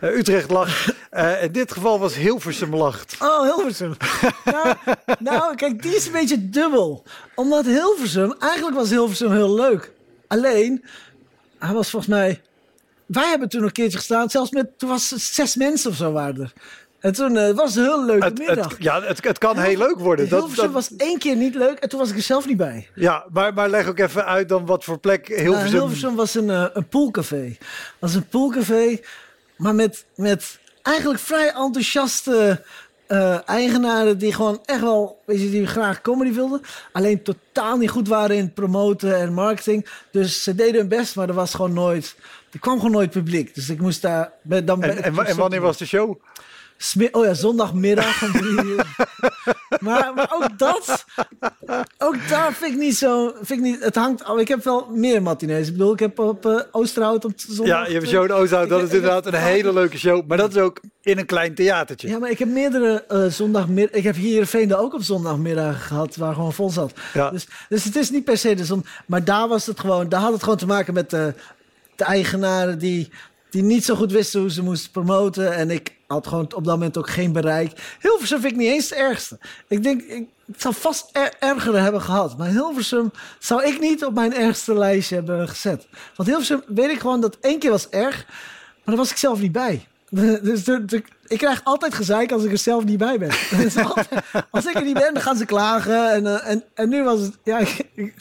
eh, 0.00 0.16
Utrecht 0.18 0.50
Lacht. 0.50 0.78
Eh, 1.10 1.42
in 1.42 1.52
dit 1.52 1.72
geval 1.72 1.98
was 1.98 2.14
Hilversum 2.14 2.74
Lacht. 2.76 3.16
Oh, 3.20 3.42
Hilversum. 3.42 3.96
nou, 4.44 4.74
nou, 5.18 5.54
kijk, 5.54 5.82
die 5.82 5.94
is 5.94 6.06
een 6.06 6.12
beetje 6.12 6.48
dubbel. 6.48 7.04
Omdat 7.34 7.64
Hilversum, 7.64 8.34
eigenlijk 8.38 8.76
was 8.76 8.90
Hilversum 8.90 9.32
heel 9.32 9.54
leuk. 9.54 9.92
Alleen, 10.26 10.84
hij 11.58 11.74
was 11.74 11.90
volgens 11.90 12.12
mij... 12.12 12.40
Wij 13.06 13.28
hebben 13.28 13.48
toen 13.48 13.62
een 13.62 13.72
keertje 13.72 13.96
gestaan, 13.98 14.30
zelfs 14.30 14.50
met... 14.50 14.78
Toen 14.78 14.88
was 14.88 15.10
het 15.10 15.20
zes 15.20 15.56
mensen 15.56 15.90
of 15.90 15.96
zo 15.96 16.12
waren 16.12 16.40
er. 16.40 16.52
En 17.00 17.12
toen 17.12 17.36
eh, 17.36 17.50
was 17.54 17.74
het 17.74 17.84
een 17.84 17.90
heel 17.90 18.04
leuke 18.04 18.24
Het, 18.24 18.38
middag. 18.38 18.70
het, 18.72 18.82
ja, 18.82 19.02
het, 19.02 19.24
het 19.24 19.38
kan 19.38 19.58
heel 19.58 19.78
leuk 19.78 19.98
worden. 19.98 20.28
Dat, 20.28 20.38
Hilversum 20.38 20.64
dat- 20.64 20.74
was 20.74 20.96
één 20.96 21.18
keer 21.18 21.36
niet 21.36 21.54
leuk 21.54 21.78
en 21.78 21.88
toen 21.88 21.98
was 21.98 22.10
ik 22.10 22.16
er 22.16 22.22
zelf 22.22 22.46
niet 22.46 22.56
bij. 22.56 22.88
ja, 22.94 23.24
maar, 23.32 23.54
maar 23.54 23.68
leg 23.68 23.88
ook 23.88 23.98
even 23.98 24.26
uit 24.26 24.48
dan 24.48 24.66
wat 24.66 24.84
voor 24.84 24.98
plek 24.98 25.26
Hilversum... 25.26 25.52
Nou, 25.60 25.68
Hilversum 25.70 26.14
was 26.14 26.34
een, 26.34 26.50
eh, 26.50 26.64
een 26.72 26.88
poolcafé. 26.88 27.56
was 27.98 28.14
een 28.14 28.28
poolcafé, 28.28 28.98
maar 29.56 29.74
met, 29.74 30.04
met 30.14 30.58
eigenlijk 30.82 31.20
vrij 31.20 31.52
enthousiaste 31.52 32.62
eh, 33.06 33.48
eigenaren 33.48 34.18
die 34.18 34.32
gewoon 34.32 34.60
echt 34.64 34.80
wel, 34.80 35.20
weet 35.26 35.40
je, 35.40 35.50
die 35.50 35.66
graag 35.66 36.00
comedy 36.00 36.32
wilden. 36.32 36.60
Alleen 36.92 37.22
totaal 37.22 37.76
niet 37.76 37.90
goed 37.90 38.08
waren 38.08 38.36
in 38.36 38.52
promoten 38.52 39.16
en 39.16 39.32
marketing. 39.32 39.86
Dus 40.10 40.42
ze 40.42 40.54
deden 40.54 40.74
hun 40.80 40.88
best, 40.88 41.16
maar 41.16 41.28
er 41.28 41.34
was 41.34 41.54
gewoon 41.54 41.72
nooit, 41.72 42.16
er 42.52 42.58
kwam 42.58 42.76
gewoon 42.76 42.90
nooit 42.92 43.10
publiek. 43.10 43.54
Dus 43.54 43.68
ik 43.70 43.80
moest 43.80 44.02
daar, 44.02 44.32
ben- 44.42 44.64
dan 44.64 44.82
En, 44.82 45.02
en 45.26 45.36
wanneer 45.36 45.60
was 45.60 45.76
de 45.76 45.86
show? 45.86 46.20
Oh 47.12 47.24
ja, 47.24 47.34
zondagmiddag 47.34 48.22
om 48.22 48.32
drie 48.32 48.64
uur. 48.64 48.86
maar, 49.80 50.12
maar 50.14 50.30
ook 50.34 50.58
dat, 50.58 51.04
ook 51.98 52.28
daar 52.28 52.52
vind 52.52 52.72
ik 52.72 52.78
niet 52.78 52.96
zo, 52.96 53.32
vind 53.42 53.50
ik 53.50 53.60
niet, 53.60 53.84
het 53.84 53.94
hangt, 53.94 54.22
ik 54.38 54.48
heb 54.48 54.64
wel 54.64 54.88
meer 54.90 55.22
matinees. 55.22 55.66
Ik 55.66 55.72
bedoel, 55.72 55.92
ik 55.92 55.98
heb 55.98 56.18
op 56.18 56.46
eh 56.46 56.60
Oosterhout 56.70 57.24
op 57.24 57.32
zondag. 57.36 57.66
Ja, 57.66 57.86
je 57.86 57.92
hebt 57.92 58.08
show 58.08 58.24
in 58.24 58.32
Oosthout. 58.32 58.68
Dat 58.68 58.80
Ik- 58.80 58.86
is 58.86 58.92
inderdaad 58.94 59.26
een 59.26 59.34
hele 59.34 59.72
leuke 59.72 59.98
show. 59.98 60.26
Maar 60.26 60.36
dat 60.36 60.50
is 60.56 60.62
ook 60.62 60.80
in 61.02 61.18
een 61.18 61.26
klein 61.26 61.54
theatertje. 61.54 62.08
Ja, 62.08 62.18
maar 62.18 62.30
ik 62.30 62.38
heb 62.38 62.48
meerdere 62.48 63.04
eh 63.08 63.26
zondagmiddag. 63.26 63.94
Ik 63.96 64.04
heb 64.04 64.14
hier 64.16 64.38
in 64.38 64.46
Veende 64.46 64.76
ook 64.76 64.94
op 64.94 65.02
zondagmiddag 65.02 65.86
gehad, 65.86 66.16
waar 66.16 66.34
gewoon 66.34 66.52
vol 66.52 66.70
zat. 66.70 66.92
Ja. 67.14 67.30
Dus, 67.30 67.46
dus 67.68 67.84
het 67.84 67.96
is 67.96 68.10
niet 68.10 68.24
per 68.24 68.38
se 68.38 68.54
de 68.54 68.64
zon. 68.64 68.84
Maar 69.06 69.24
daar 69.24 69.48
was 69.48 69.66
het 69.66 69.80
gewoon, 69.80 70.08
daar 70.08 70.20
had 70.20 70.32
het 70.32 70.42
gewoon 70.42 70.58
te 70.58 70.66
maken 70.66 70.94
met 70.94 71.10
de, 71.10 71.34
de 71.96 72.04
eigenaren 72.04 72.78
die, 72.78 73.10
die 73.50 73.62
niet 73.62 73.84
zo 73.84 73.94
goed 73.94 74.12
wisten 74.12 74.40
hoe 74.40 74.50
ze 74.50 74.62
moesten 74.62 74.90
promoten. 74.90 75.54
En 75.54 75.70
ik 75.70 75.94
had 76.06 76.26
gewoon 76.26 76.44
op 76.44 76.64
dat 76.64 76.74
moment 76.74 76.98
ook 76.98 77.10
geen 77.10 77.32
bereik. 77.32 77.96
Hilversum 78.00 78.40
vind 78.40 78.52
ik 78.52 78.58
niet 78.58 78.68
eens 78.68 78.90
het 78.90 78.98
ergste. 78.98 79.38
Ik 79.68 79.82
denk, 79.82 80.02
ik, 80.02 80.28
zou 80.56 80.74
vast 80.74 81.08
er, 81.12 81.32
ergere 81.38 81.78
hebben 81.78 82.02
gehad. 82.02 82.38
Maar 82.38 82.48
Hilversum 82.48 83.10
zou 83.38 83.64
ik 83.64 83.80
niet 83.80 84.04
op 84.04 84.14
mijn 84.14 84.34
ergste 84.34 84.74
lijstje 84.74 85.14
hebben 85.14 85.48
gezet. 85.48 85.86
Want 86.16 86.28
Hilversum 86.28 86.62
weet 86.66 86.90
ik 86.90 87.00
gewoon 87.00 87.20
dat 87.20 87.36
één 87.40 87.58
keer 87.58 87.70
was 87.70 87.88
erg, 87.88 88.24
maar 88.26 88.84
daar 88.84 88.96
was 88.96 89.10
ik 89.10 89.16
zelf 89.16 89.40
niet 89.40 89.52
bij. 89.52 89.86
Dus 90.42 90.64
de- 90.64 91.02
ik 91.30 91.38
krijg 91.38 91.60
altijd 91.64 91.94
gezeik 91.94 92.32
als 92.32 92.44
ik 92.44 92.52
er 92.52 92.58
zelf 92.58 92.84
niet 92.84 92.98
bij 92.98 93.18
ben. 93.18 93.28
Dus 93.62 93.76
altijd- 93.76 94.08
als 94.50 94.66
ik 94.66 94.74
er 94.74 94.84
niet 94.84 94.94
ben, 94.98 95.14
dan 95.14 95.22
gaan 95.22 95.36
ze 95.36 95.44
klagen. 95.44 96.12
En, 96.12 96.26
eh, 96.26 96.50
en, 96.50 96.64
en 96.74 96.88
nu 96.88 97.02
was 97.04 97.20
het... 97.20 97.38
Ja, 97.44 97.58
ik, 97.58 97.82
ik, 97.94 98.14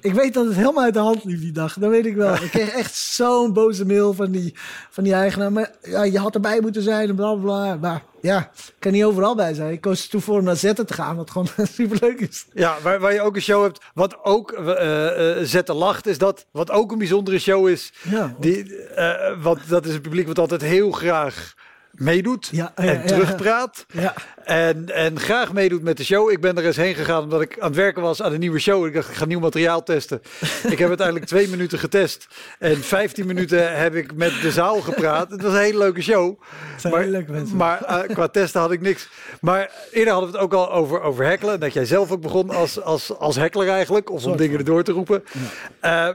ik 0.00 0.12
weet 0.14 0.34
dat 0.34 0.44
het 0.46 0.54
helemaal 0.54 0.84
uit 0.84 0.94
de 0.94 1.00
hand 1.00 1.24
liep 1.24 1.40
die 1.40 1.52
dag. 1.52 1.74
Dat 1.78 1.90
weet 1.90 2.06
ik 2.06 2.16
wel. 2.16 2.34
Ik 2.34 2.50
kreeg 2.50 2.68
echt 2.68 2.94
zo'n 2.94 3.52
boze 3.52 3.86
mail 3.86 4.14
van 4.14 4.30
die, 4.30 4.54
van 4.90 5.04
die 5.04 5.14
eigenaar. 5.14 5.52
Maar 5.52 5.70
ja, 5.82 6.02
je 6.02 6.18
had 6.18 6.34
erbij 6.34 6.60
moeten 6.60 6.82
zijn 6.82 7.08
en 7.08 7.14
bla 7.14 7.34
bla 7.34 7.42
bla. 7.42 7.76
Maar 7.76 8.02
ja, 8.20 8.50
ik 8.56 8.74
kan 8.78 8.92
niet 8.92 9.04
overal 9.04 9.34
bij 9.34 9.54
zijn. 9.54 9.72
Ik 9.72 9.80
koos 9.80 10.02
er 10.02 10.08
toen 10.08 10.20
voor 10.20 10.38
om 10.38 10.44
naar 10.44 10.56
Zetten 10.56 10.86
te 10.86 10.94
gaan, 10.94 11.16
wat 11.16 11.30
gewoon 11.30 11.48
superleuk 11.72 12.20
is. 12.20 12.46
Ja, 12.52 12.76
waar, 12.82 13.00
waar 13.00 13.12
je 13.12 13.20
ook 13.20 13.34
een 13.36 13.42
show 13.42 13.62
hebt. 13.62 13.80
Wat 13.94 14.24
ook 14.24 14.52
eh 14.52 15.38
eh 15.38 15.44
Zette 15.46 15.74
Lacht 15.74 16.06
is 16.06 16.18
dat. 16.18 16.46
Wat 16.50 16.70
ook 16.70 16.92
een 16.92 16.98
bijzondere 16.98 17.38
show 17.38 17.68
is. 17.68 17.92
Ja. 18.02 18.34
Die, 18.40 18.74
wat, 19.42 19.58
dat 19.68 19.86
is 19.86 19.94
een 19.94 20.00
publiek 20.00 20.26
wat 20.26 20.38
altijd 20.38 20.62
heel 20.62 20.90
graag 20.90 21.54
meedoet. 21.96 22.48
Ja, 22.52 22.72
ja, 22.76 22.84
en 22.84 23.00
ja, 23.00 23.06
terugpraat. 23.06 23.86
Ja. 23.92 24.14
En, 24.44 24.94
en 24.94 25.20
graag 25.20 25.52
meedoet 25.52 25.82
met 25.82 25.96
de 25.96 26.04
show. 26.04 26.30
Ik 26.30 26.40
ben 26.40 26.56
er 26.56 26.64
eens 26.64 26.76
heen 26.76 26.94
gegaan 26.94 27.22
omdat 27.22 27.40
ik 27.40 27.58
aan 27.58 27.66
het 27.66 27.76
werken 27.76 28.02
was 28.02 28.22
aan 28.22 28.32
een 28.32 28.40
nieuwe 28.40 28.58
show. 28.58 28.86
Ik 28.86 28.94
dacht, 28.94 29.08
ik 29.08 29.14
ga 29.14 29.24
nieuw 29.24 29.40
materiaal 29.40 29.82
testen. 29.82 30.20
ik 30.72 30.78
heb 30.78 30.88
uiteindelijk 30.88 31.26
twee 31.26 31.48
minuten 31.48 31.78
getest. 31.78 32.26
En 32.58 32.76
15 32.76 33.26
minuten 33.26 33.78
heb 33.78 33.94
ik 33.94 34.14
met 34.14 34.32
de 34.42 34.50
zaal 34.50 34.80
gepraat. 34.80 35.30
Het 35.30 35.42
was 35.42 35.52
een 35.52 35.58
hele 35.58 35.78
leuke 35.78 36.02
show. 36.02 36.42
zijn 36.76 36.92
maar 36.92 37.06
leuke 37.06 37.32
mensen. 37.32 37.56
maar 37.56 37.84
eh, 37.84 38.14
qua 38.14 38.28
testen 38.28 38.60
had 38.60 38.72
ik 38.72 38.80
niks. 38.80 39.08
Maar 39.40 39.70
eerder 39.92 40.12
hadden 40.12 40.30
we 40.30 40.36
het 40.36 40.44
ook 40.46 40.54
al 40.54 40.72
over, 40.72 41.00
over 41.00 41.24
hekkelen. 41.24 41.60
Dat 41.60 41.72
jij 41.72 41.84
zelf 41.84 42.10
ook 42.10 42.20
begon 42.20 42.50
als, 42.50 42.82
als, 42.82 43.18
als 43.18 43.36
eigenlijk. 43.36 44.10
Of 44.10 44.24
om 44.24 44.36
dingen 44.36 44.58
erdoor 44.58 44.82
te 44.82 44.92
roepen. 44.92 45.24
Eh, 45.80 46.08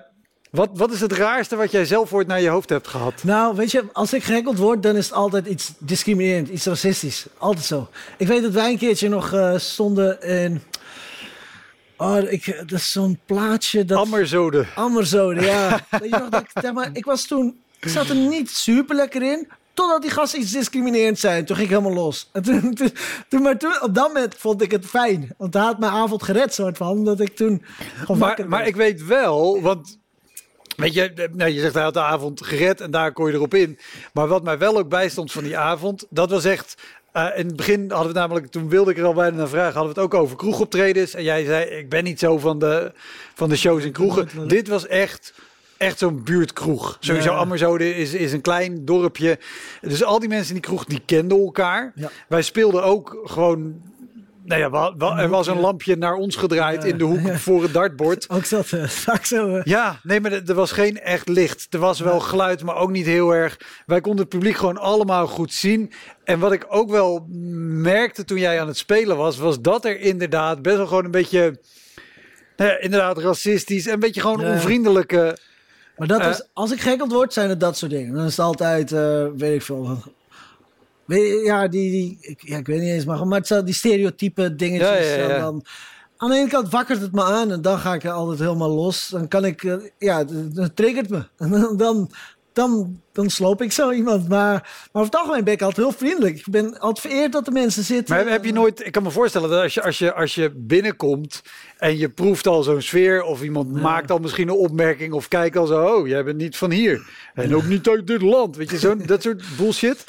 wat, 0.51 0.69
wat 0.73 0.91
is 0.91 1.01
het 1.01 1.11
raarste 1.11 1.55
wat 1.55 1.71
jij 1.71 1.85
zelf 1.85 2.13
ooit 2.13 2.27
naar 2.27 2.41
je 2.41 2.49
hoofd 2.49 2.69
hebt 2.69 2.87
gehad? 2.87 3.23
Nou, 3.23 3.55
weet 3.55 3.71
je, 3.71 3.83
als 3.93 4.13
ik 4.13 4.23
gehekkeld 4.23 4.57
word, 4.57 4.83
dan 4.83 4.95
is 4.95 5.05
het 5.05 5.13
altijd 5.13 5.45
iets 5.47 5.73
discriminerend, 5.77 6.49
iets 6.49 6.65
racistisch. 6.65 7.25
Altijd 7.37 7.65
zo. 7.65 7.89
Ik 8.17 8.27
weet 8.27 8.41
dat 8.41 8.51
wij 8.51 8.71
een 8.71 8.77
keertje 8.77 9.09
nog 9.09 9.33
eh, 9.33 9.57
stonden 9.57 10.21
in... 10.21 10.61
Oh, 11.97 12.17
ik, 12.31 12.45
dat 12.67 12.79
is 12.79 12.91
zo'n 12.91 13.19
plaatsje 13.25 13.85
dat... 13.85 13.97
Ammerzode. 13.97 14.65
Ammerzode, 14.75 15.41
ja. 15.41 15.79
Weet 15.99 16.09
je 16.09 16.17
nog, 16.17 16.29
dat 16.29 16.43
ik, 16.63 16.73
maar, 16.73 16.89
ik 16.93 17.05
was 17.05 17.25
toen... 17.25 17.59
Ik 17.79 17.89
zat 17.89 18.09
er 18.09 18.15
niet 18.15 18.49
super 18.49 18.95
lekker 18.95 19.21
in. 19.21 19.47
Totdat 19.73 20.01
die 20.01 20.11
gasten 20.11 20.39
iets 20.41 20.51
discriminerend 20.51 21.19
zijn. 21.19 21.45
Toen 21.45 21.55
ging 21.55 21.69
ik 21.69 21.75
helemaal 21.77 22.03
los. 22.03 22.29
En 22.33 22.41
toen, 22.43 22.73
toen, 22.73 22.91
toen- 23.27 23.41
maar 23.41 23.57
toen, 23.57 23.81
op 23.81 23.95
dat 23.95 24.07
moment 24.07 24.35
vond 24.37 24.61
ik 24.61 24.71
het 24.71 24.85
fijn. 24.85 25.33
Want 25.37 25.53
hij 25.53 25.63
had 25.63 25.79
mijn 25.79 25.91
avond 25.91 26.23
gered, 26.23 26.53
soort 26.53 26.77
van. 26.77 26.87
Omdat 26.87 27.19
ik 27.19 27.35
toen 27.35 27.63
Maar, 28.17 28.43
maar 28.47 28.67
ik 28.67 28.75
weet 28.75 29.05
wel, 29.05 29.61
want 29.61 29.99
weet 30.81 30.93
je, 30.93 31.29
nou, 31.33 31.51
je 31.51 31.59
zegt 31.59 31.73
hij 31.73 31.83
had 31.83 31.93
de 31.93 31.99
avond 32.01 32.45
gered 32.45 32.81
en 32.81 32.91
daar 32.91 33.11
kon 33.13 33.27
je 33.27 33.33
erop 33.33 33.53
in. 33.53 33.77
Maar 34.13 34.27
wat 34.27 34.43
mij 34.43 34.57
wel 34.57 34.77
ook 34.77 34.89
bijstond 34.89 35.31
van 35.31 35.43
die 35.43 35.57
avond, 35.57 36.05
dat 36.09 36.29
was 36.29 36.45
echt. 36.45 36.75
eh, 37.11 37.27
in 37.35 37.45
het 37.47 37.55
begin 37.55 37.79
hadden 37.79 37.99
we 37.99 38.05
het 38.07 38.13
namelijk, 38.13 38.47
toen 38.51 38.69
wilde 38.69 38.91
ik 38.91 38.97
er 38.97 39.05
al 39.05 39.13
bijna 39.13 39.37
naar 39.37 39.47
vragen, 39.49 39.73
hadden 39.73 39.93
we 39.95 40.01
het 40.01 40.11
ook 40.13 40.21
over 40.21 40.37
kroegoptredens. 40.37 41.13
En 41.13 41.23
jij 41.23 41.45
zei, 41.45 41.65
ik 41.65 41.89
ben 41.89 42.03
niet 42.03 42.19
zo 42.19 42.37
van 42.37 42.59
de, 42.59 42.91
van 43.33 43.49
de 43.49 43.55
shows 43.55 43.83
in 43.83 43.91
kroegen. 43.91 44.47
Dit 44.47 44.67
was 44.67 44.87
echt, 44.87 45.33
echt 45.77 45.97
zo'n 45.97 46.23
buurtkroeg. 46.23 46.97
Sowieso 46.99 47.31
Ja. 47.31 47.37
Ammerzode 47.37 47.95
is, 47.95 48.13
is 48.13 48.33
een 48.33 48.41
klein 48.41 48.85
dorpje. 48.85 49.39
Dus 49.81 50.03
al 50.03 50.19
die 50.19 50.29
mensen 50.29 50.47
in 50.55 50.61
die 50.61 50.69
kroeg, 50.69 50.85
die 50.85 51.01
kenden 51.05 51.37
elkaar. 51.39 51.91
Ja. 51.95 52.09
Wij 52.27 52.41
speelden 52.41 52.83
ook 52.83 53.21
gewoon... 53.23 53.81
Nou 54.43 54.61
ja, 54.97 55.17
er 55.21 55.29
was 55.29 55.47
een 55.47 55.59
lampje 55.59 55.95
naar 55.97 56.13
ons 56.13 56.35
gedraaid 56.35 56.83
in 56.83 56.97
de 56.97 57.03
hoek 57.03 57.35
voor 57.45 57.63
het 57.63 57.73
dartbord. 57.73 58.29
Ook 58.29 58.45
zat 58.45 58.71
eh, 58.71 58.83
vaak 58.87 59.25
zo... 59.25 59.55
eh, 59.55 59.63
Ja, 59.63 59.99
nee, 60.03 60.19
maar 60.21 60.31
er 60.31 60.53
was 60.53 60.71
geen 60.71 60.99
echt 60.99 61.27
licht. 61.27 61.67
Er 61.69 61.79
was 61.79 61.99
wel 61.99 62.19
geluid, 62.19 62.63
maar 62.63 62.75
ook 62.75 62.91
niet 62.91 63.05
heel 63.05 63.31
erg. 63.31 63.57
Wij 63.85 64.01
konden 64.01 64.21
het 64.21 64.29
publiek 64.29 64.55
gewoon 64.55 64.77
allemaal 64.77 65.27
goed 65.27 65.53
zien. 65.53 65.91
En 66.23 66.39
wat 66.39 66.51
ik 66.51 66.65
ook 66.69 66.89
wel 66.91 67.25
merkte 67.81 68.25
toen 68.25 68.37
jij 68.39 68.61
aan 68.61 68.67
het 68.67 68.77
spelen 68.77 69.17
was, 69.17 69.37
was 69.37 69.61
dat 69.61 69.85
er 69.85 69.99
inderdaad 69.99 70.61
best 70.61 70.77
wel 70.77 70.87
gewoon 70.87 71.05
een 71.05 71.11
beetje, 71.11 71.59
nou 72.57 72.69
ja, 72.71 72.79
inderdaad 72.79 73.17
racistisch, 73.17 73.85
en 73.87 73.93
een 73.93 73.99
beetje 73.99 74.21
gewoon 74.21 74.45
onvriendelijke. 74.45 75.37
Maar 75.97 76.07
dat 76.07 76.19
Eh. 76.19 76.29
is, 76.29 76.47
als 76.53 76.71
ik 76.71 76.81
gehekkeld 76.81 77.11
word, 77.11 77.33
zijn 77.33 77.49
het 77.49 77.59
dat 77.59 77.77
soort 77.77 77.91
dingen. 77.91 78.13
Dan 78.13 78.25
is 78.25 78.37
het 78.37 78.45
altijd, 78.45 78.91
weet 79.37 79.53
ik 79.55 79.61
veel. 79.61 79.97
Weet 81.11 81.45
ja, 81.45 81.67
die, 81.67 81.91
die 81.91 82.17
ik, 82.21 82.41
ja, 82.43 82.57
ik 82.57 82.67
weet 82.67 82.79
niet 82.79 82.89
eens, 82.89 83.05
maar, 83.05 83.27
maar 83.27 83.37
het 83.37 83.47
zijn 83.47 83.65
die 83.65 83.73
stereotype 83.73 84.55
dingetjes. 84.55 84.89
Ja, 84.89 85.15
ja, 85.15 85.27
ja. 85.27 85.29
en 85.29 85.41
Dan, 85.41 85.63
aan 86.17 86.29
de 86.29 86.35
ene 86.35 86.49
kant 86.49 86.69
wakkert 86.69 87.01
het 87.01 87.11
me 87.11 87.23
aan 87.23 87.51
en 87.51 87.61
dan 87.61 87.79
ga 87.79 87.93
ik 87.93 88.03
er 88.03 88.11
altijd 88.11 88.39
helemaal 88.39 88.69
los. 88.69 89.07
Dan 89.07 89.27
kan 89.27 89.45
ik, 89.45 89.63
eh, 89.63 89.75
ja, 89.97 90.23
dat 90.53 90.75
triggert 90.75 91.09
me. 91.09 91.23
En 91.37 91.77
dan, 91.77 92.07
dan, 92.53 93.01
dan, 93.11 93.29
sloop 93.29 93.61
ik 93.61 93.71
zo 93.71 93.91
iemand. 93.91 94.29
Maar, 94.29 94.51
maar 94.51 94.89
over 94.91 95.11
het 95.11 95.15
algemeen 95.15 95.43
ben 95.43 95.53
ik 95.53 95.61
altijd 95.61 95.87
heel 95.87 95.97
vriendelijk. 95.97 96.37
Ik 96.37 96.49
ben 96.49 96.79
altijd 96.79 97.13
vereerd 97.13 97.31
dat 97.31 97.45
de 97.45 97.51
mensen 97.51 97.83
zitten. 97.83 98.15
Maar 98.15 98.23
heb, 98.23 98.33
heb 98.33 98.45
je 98.45 98.53
nooit, 98.53 98.85
ik 98.85 98.91
kan 98.91 99.03
me 99.03 99.11
voorstellen 99.11 99.49
dat 99.49 99.61
als 99.61 99.73
je, 99.73 99.83
als 99.83 99.97
je, 99.97 100.13
als 100.13 100.35
je 100.35 100.51
binnenkomt 100.55 101.41
en 101.77 101.97
je 101.97 102.09
proeft 102.09 102.47
al 102.47 102.63
zo'n 102.63 102.81
sfeer, 102.81 103.23
of 103.23 103.43
iemand 103.43 103.71
maakt 103.71 104.11
al 104.11 104.19
misschien 104.19 104.47
een 104.47 104.55
opmerking 104.55 105.13
of 105.13 105.27
kijkt 105.27 105.57
al 105.57 105.65
zo, 105.65 105.85
oh, 105.85 106.07
jij 106.07 106.23
bent 106.23 106.37
niet 106.37 106.57
van 106.57 106.71
hier. 106.71 107.07
En 107.33 107.55
ook 107.55 107.65
niet 107.65 107.89
uit 107.89 108.07
dit 108.07 108.21
land. 108.21 108.55
Weet 108.55 108.69
je, 108.69 108.79
zo, 108.79 108.95
dat 108.95 109.21
soort 109.21 109.43
bullshit. 109.57 110.05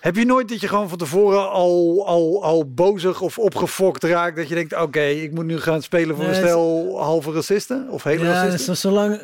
Heb 0.00 0.16
je 0.16 0.24
nooit 0.24 0.48
dat 0.48 0.60
je 0.60 0.68
gewoon 0.68 0.88
van 0.88 0.98
tevoren 0.98 1.50
al, 1.50 2.06
al, 2.06 2.44
al 2.44 2.70
bozig 2.70 3.20
of 3.20 3.38
opgefokt 3.38 4.04
raakt? 4.04 4.36
Dat 4.36 4.48
je 4.48 4.54
denkt, 4.54 4.80
oké, 4.80 5.00
ik 5.04 5.32
moet 5.32 5.44
nu 5.44 5.60
gaan 5.60 5.82
spelen 5.82 6.16
voor 6.16 6.24
Nee, 6.24 6.34
een 6.34 6.40
het- 6.40 6.48
stel 6.48 6.98
halve 7.02 7.32
racisten 7.32 7.86
of 7.90 8.02
hele 8.02 8.24
Ja, 8.24 8.32
racisten? 8.44 8.76
zo, 8.76 8.88
zolang... 8.88 9.20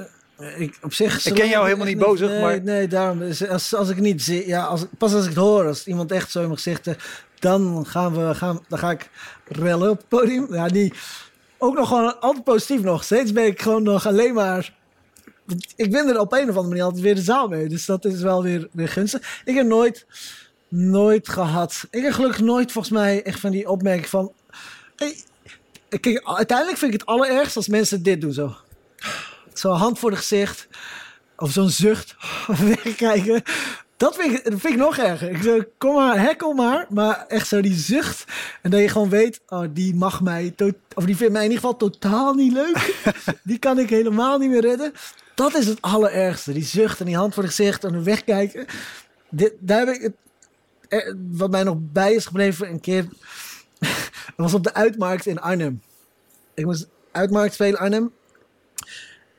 Ik, 0.56 0.78
op 0.82 0.92
zich, 0.94 1.26
Ik 1.26 1.34
ken 1.34 1.48
jou 1.48 1.64
helemaal 1.64 1.86
niet 1.86 1.98
bozig, 1.98 2.28
nee, 2.28 2.40
maar- 2.40 2.62
Nee, 2.62 2.88
daarom. 2.88 3.22
is- 3.22 3.48
Als, 3.48 3.74
als 3.74 3.88
ik 3.88 4.00
niet 4.00 4.22
zie... 4.22 4.46
Ja, 4.46 4.64
als, 4.64 4.84
pas 4.98 5.12
als 5.14 5.22
ik 5.22 5.28
het 5.28 5.38
hoor, 5.38 5.66
als 5.66 5.86
iemand 5.86 6.12
echt 6.12 6.30
zo 6.30 6.38
in 6.40 6.44
mijn 6.46 6.56
gezicht... 6.58 6.86
eh, 6.86 6.94
Dan, 7.38 7.86
gaan 7.86 8.14
we, 8.28 8.34
gaan, 8.34 8.64
dan 8.68 8.78
ga 8.78 8.90
ik 8.90 9.10
rellen 9.46 9.90
op 9.90 9.96
het 9.98 10.08
podium. 10.08 10.54
Ja, 10.54 10.68
die... 10.68 10.92
Ook 11.58 11.74
nog 11.76 11.88
gewoon 11.88 12.20
altijd 12.20 12.44
positief 12.44 12.82
nog. 12.82 13.04
Steeds 13.04 13.32
ben 13.32 13.46
ik 13.46 13.62
gewoon 13.62 13.82
nog 13.82 14.06
alleen 14.06 14.34
maar... 14.34 14.74
Ik 15.76 15.90
ben 15.90 16.08
er 16.08 16.18
op 16.20 16.32
een 16.32 16.40
of 16.42 16.48
andere 16.48 16.68
manier 16.68 16.82
altijd 16.82 17.02
weer 17.02 17.14
de 17.14 17.20
zaal 17.22 17.48
mee. 17.48 17.68
Dus 17.68 17.86
dat 17.86 18.04
is 18.04 18.20
wel 18.20 18.42
weer, 18.42 18.68
weer 18.72 18.88
gunstig. 18.88 19.40
Ik 19.44 19.54
heb 19.54 19.66
nooit... 19.66 20.06
nooit 20.72 21.28
gehad. 21.28 21.86
Ik 21.90 22.02
heb 22.02 22.12
gelukkig 22.12 22.40
nooit 22.40 22.72
volgens 22.72 22.94
mij 22.94 23.22
echt 23.22 23.40
van 23.40 23.50
die 23.50 23.68
opmerking 23.68 24.08
van... 24.08 24.32
Hey, 24.96 25.16
kijk, 26.00 26.22
uiteindelijk 26.24 26.78
vind 26.78 26.94
ik 26.94 27.00
het 27.00 27.08
allerergst 27.08 27.56
als 27.56 27.68
mensen 27.68 28.02
dit 28.02 28.20
doen 28.20 28.32
zo. 28.32 28.54
Zo'n 29.52 29.76
hand 29.76 29.98
voor 29.98 30.10
het 30.10 30.18
gezicht. 30.18 30.68
Of 31.36 31.50
zo'n 31.50 31.68
zucht. 31.68 32.16
Wegkijken. 32.84 33.42
Dat 33.96 34.16
vind, 34.16 34.34
ik, 34.34 34.44
dat 34.44 34.60
vind 34.60 34.74
ik 34.74 34.80
nog 34.80 34.96
erger. 34.96 35.30
Ik 35.30 35.42
zeg, 35.42 35.64
kom 35.78 35.94
maar, 35.94 36.20
hekkel 36.20 36.52
maar. 36.52 36.86
Maar 36.88 37.24
echt 37.28 37.48
zo 37.48 37.60
die 37.60 37.74
zucht. 37.74 38.24
En 38.62 38.70
dat 38.70 38.80
je 38.80 38.88
gewoon 38.88 39.08
weet, 39.08 39.40
oh, 39.48 39.64
die 39.70 39.94
mag 39.94 40.20
mij... 40.20 40.54
Of 40.94 41.04
die 41.04 41.16
vindt 41.16 41.32
mij 41.32 41.44
in 41.44 41.50
ieder 41.50 41.64
geval 41.64 41.76
totaal 41.76 42.34
niet 42.34 42.52
leuk. 42.52 43.02
die 43.42 43.58
kan 43.58 43.78
ik 43.78 43.90
helemaal 43.90 44.38
niet 44.38 44.50
meer 44.50 44.60
redden. 44.60 44.92
Dat 45.34 45.54
is 45.54 45.66
het 45.66 45.82
allerergste. 45.82 46.52
Die 46.52 46.64
zucht 46.64 47.00
en 47.00 47.06
die 47.06 47.16
hand 47.16 47.34
voor 47.34 47.42
het 47.42 47.54
gezicht 47.54 47.84
en 47.84 48.04
wegkijken. 48.04 48.66
Dit, 49.28 49.52
daar 49.58 49.86
heb 49.86 49.94
ik 49.94 50.02
het, 50.02 50.14
er- 50.92 51.16
wat 51.30 51.50
mij 51.50 51.62
nog 51.62 51.76
bij 51.78 52.14
is 52.14 52.26
gebleven 52.26 52.68
een 52.68 52.80
keer. 52.80 53.06
was 54.36 54.54
op 54.54 54.62
de 54.64 54.74
uitmarkt 54.74 55.26
in 55.26 55.40
Arnhem. 55.40 55.82
Ik 56.54 56.64
moest 56.64 56.88
uitmarkt 57.12 57.54
spelen 57.54 57.78
Arnhem. 57.78 58.12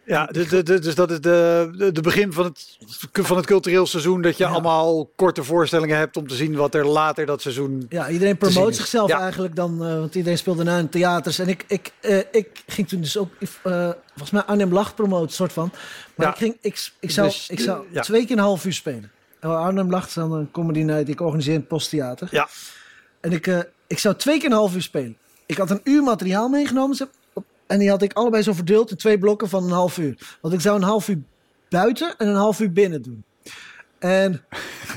Ja, 0.05 0.25
dus, 0.25 0.49
dat 0.95 1.11
is 1.11 1.19
de, 1.21 1.89
de, 1.93 2.01
begin 2.01 2.33
van 2.33 2.43
het, 2.45 2.77
van 3.11 3.37
het 3.37 3.45
cultureel 3.45 3.85
seizoen. 3.85 4.21
Dat 4.21 4.37
je 4.37 4.43
Ja. 4.43 4.49
allemaal 4.49 5.11
korte 5.15 5.43
voorstellingen 5.43 5.97
hebt 5.97 6.17
om 6.17 6.27
te 6.27 6.35
zien 6.35 6.55
wat 6.55 6.75
er 6.75 6.85
later 6.87 7.25
dat 7.25 7.41
seizoen. 7.41 7.85
Ja, 7.89 8.09
iedereen 8.09 8.37
promoot 8.37 8.75
zichzelf 8.75 9.09
Ja. 9.09 9.19
eigenlijk 9.19 9.55
dan, 9.55 9.85
eh, 9.85 9.93
want 9.99 10.15
iedereen 10.15 10.37
speelde 10.37 10.63
na 10.63 10.77
in 10.77 10.89
theaters. 10.89 11.39
En 11.39 11.47
ik, 11.47 11.65
ik, 11.67 11.91
eh, 12.01 12.17
ik 12.31 12.63
ging 12.67 12.87
toen 12.87 13.01
dus 13.01 13.17
ook, 13.17 13.29
eh, 13.63 13.89
volgens 14.07 14.31
mij 14.31 14.41
Arnhem 14.43 14.73
Lacht 14.73 14.95
promoten, 14.95 15.35
soort 15.35 15.53
van. 15.53 15.71
Maar 16.15 16.25
Ja. 16.27 16.31
ik, 16.33 16.37
ging, 16.39 16.57
ik, 16.61 16.91
ik 16.99 17.11
zou, 17.11 17.27
Dus, 17.27 17.49
ik 17.49 17.59
zou 17.59 17.85
twee 18.01 18.25
keer 18.25 18.37
een 18.37 18.43
half 18.43 18.65
uur 18.65 18.73
spelen. 18.73 19.11
Oh, 19.43 19.65
Arnhem 19.65 19.89
Lacht 19.89 20.15
dan 20.15 20.31
een 20.31 20.51
comedy 20.51 20.81
night 20.81 21.05
die 21.05 21.13
ik 21.13 21.21
organiseer 21.21 21.53
in 21.53 21.59
het 21.59 21.67
Posttheater. 21.67 22.27
Ja. 22.31 22.47
En 23.19 23.31
ik, 23.31 23.47
eh, 23.47 23.59
ik 23.87 23.99
zou 23.99 24.15
twee 24.15 24.37
keer 24.37 24.49
een 24.49 24.55
half 24.55 24.75
uur 24.75 24.81
spelen. 24.81 25.17
Ik 25.45 25.57
had 25.57 25.69
een 25.69 25.81
uur 25.83 26.03
materiaal 26.03 26.49
meegenomen. 26.49 27.09
En 27.67 27.79
die 27.79 27.89
had 27.89 28.01
ik 28.01 28.13
allebei 28.13 28.43
zo 28.43 28.53
verdeeld 28.53 28.91
in 28.91 28.97
twee 28.97 29.17
blokken 29.17 29.49
van 29.49 29.63
een 29.63 29.71
half 29.71 29.97
uur. 29.97 30.37
Want 30.41 30.53
ik 30.53 30.61
zou 30.61 30.75
een 30.75 30.83
half 30.83 31.07
uur 31.07 31.21
buiten 31.69 32.17
en 32.17 32.27
een 32.27 32.35
half 32.35 32.59
uur 32.59 32.71
binnen 32.71 33.01
doen. 33.01 33.23
En 33.99 34.45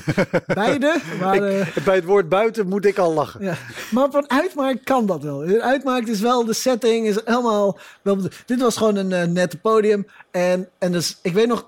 beide 0.47 0.99
waren... 1.19 1.67
Bij 1.85 1.95
het 1.95 2.05
woord 2.05 2.29
buiten 2.29 2.67
moet 2.67 2.85
ik 2.85 2.97
al 2.97 3.13
lachen. 3.13 3.43
Ja. 3.43 3.57
Maar 3.91 4.03
op 4.03 4.13
een 4.13 4.29
uitmarkt 4.29 4.83
kan 4.83 5.05
dat 5.05 5.23
wel. 5.23 5.45
Een 5.45 5.61
uitmarkt 5.61 6.07
is 6.07 6.19
wel, 6.19 6.45
de 6.45 6.53
setting 6.53 7.07
is 7.07 7.19
helemaal... 7.25 7.79
Wel, 8.01 8.21
dit 8.45 8.61
was 8.61 8.77
gewoon 8.77 8.95
een 8.95 9.11
eh, 9.11 9.23
nette 9.23 9.57
podium. 9.57 10.07
En, 10.31 10.69
en 10.77 10.91
dus, 10.91 11.17
ik 11.21 11.33
weet 11.33 11.47
nog, 11.47 11.65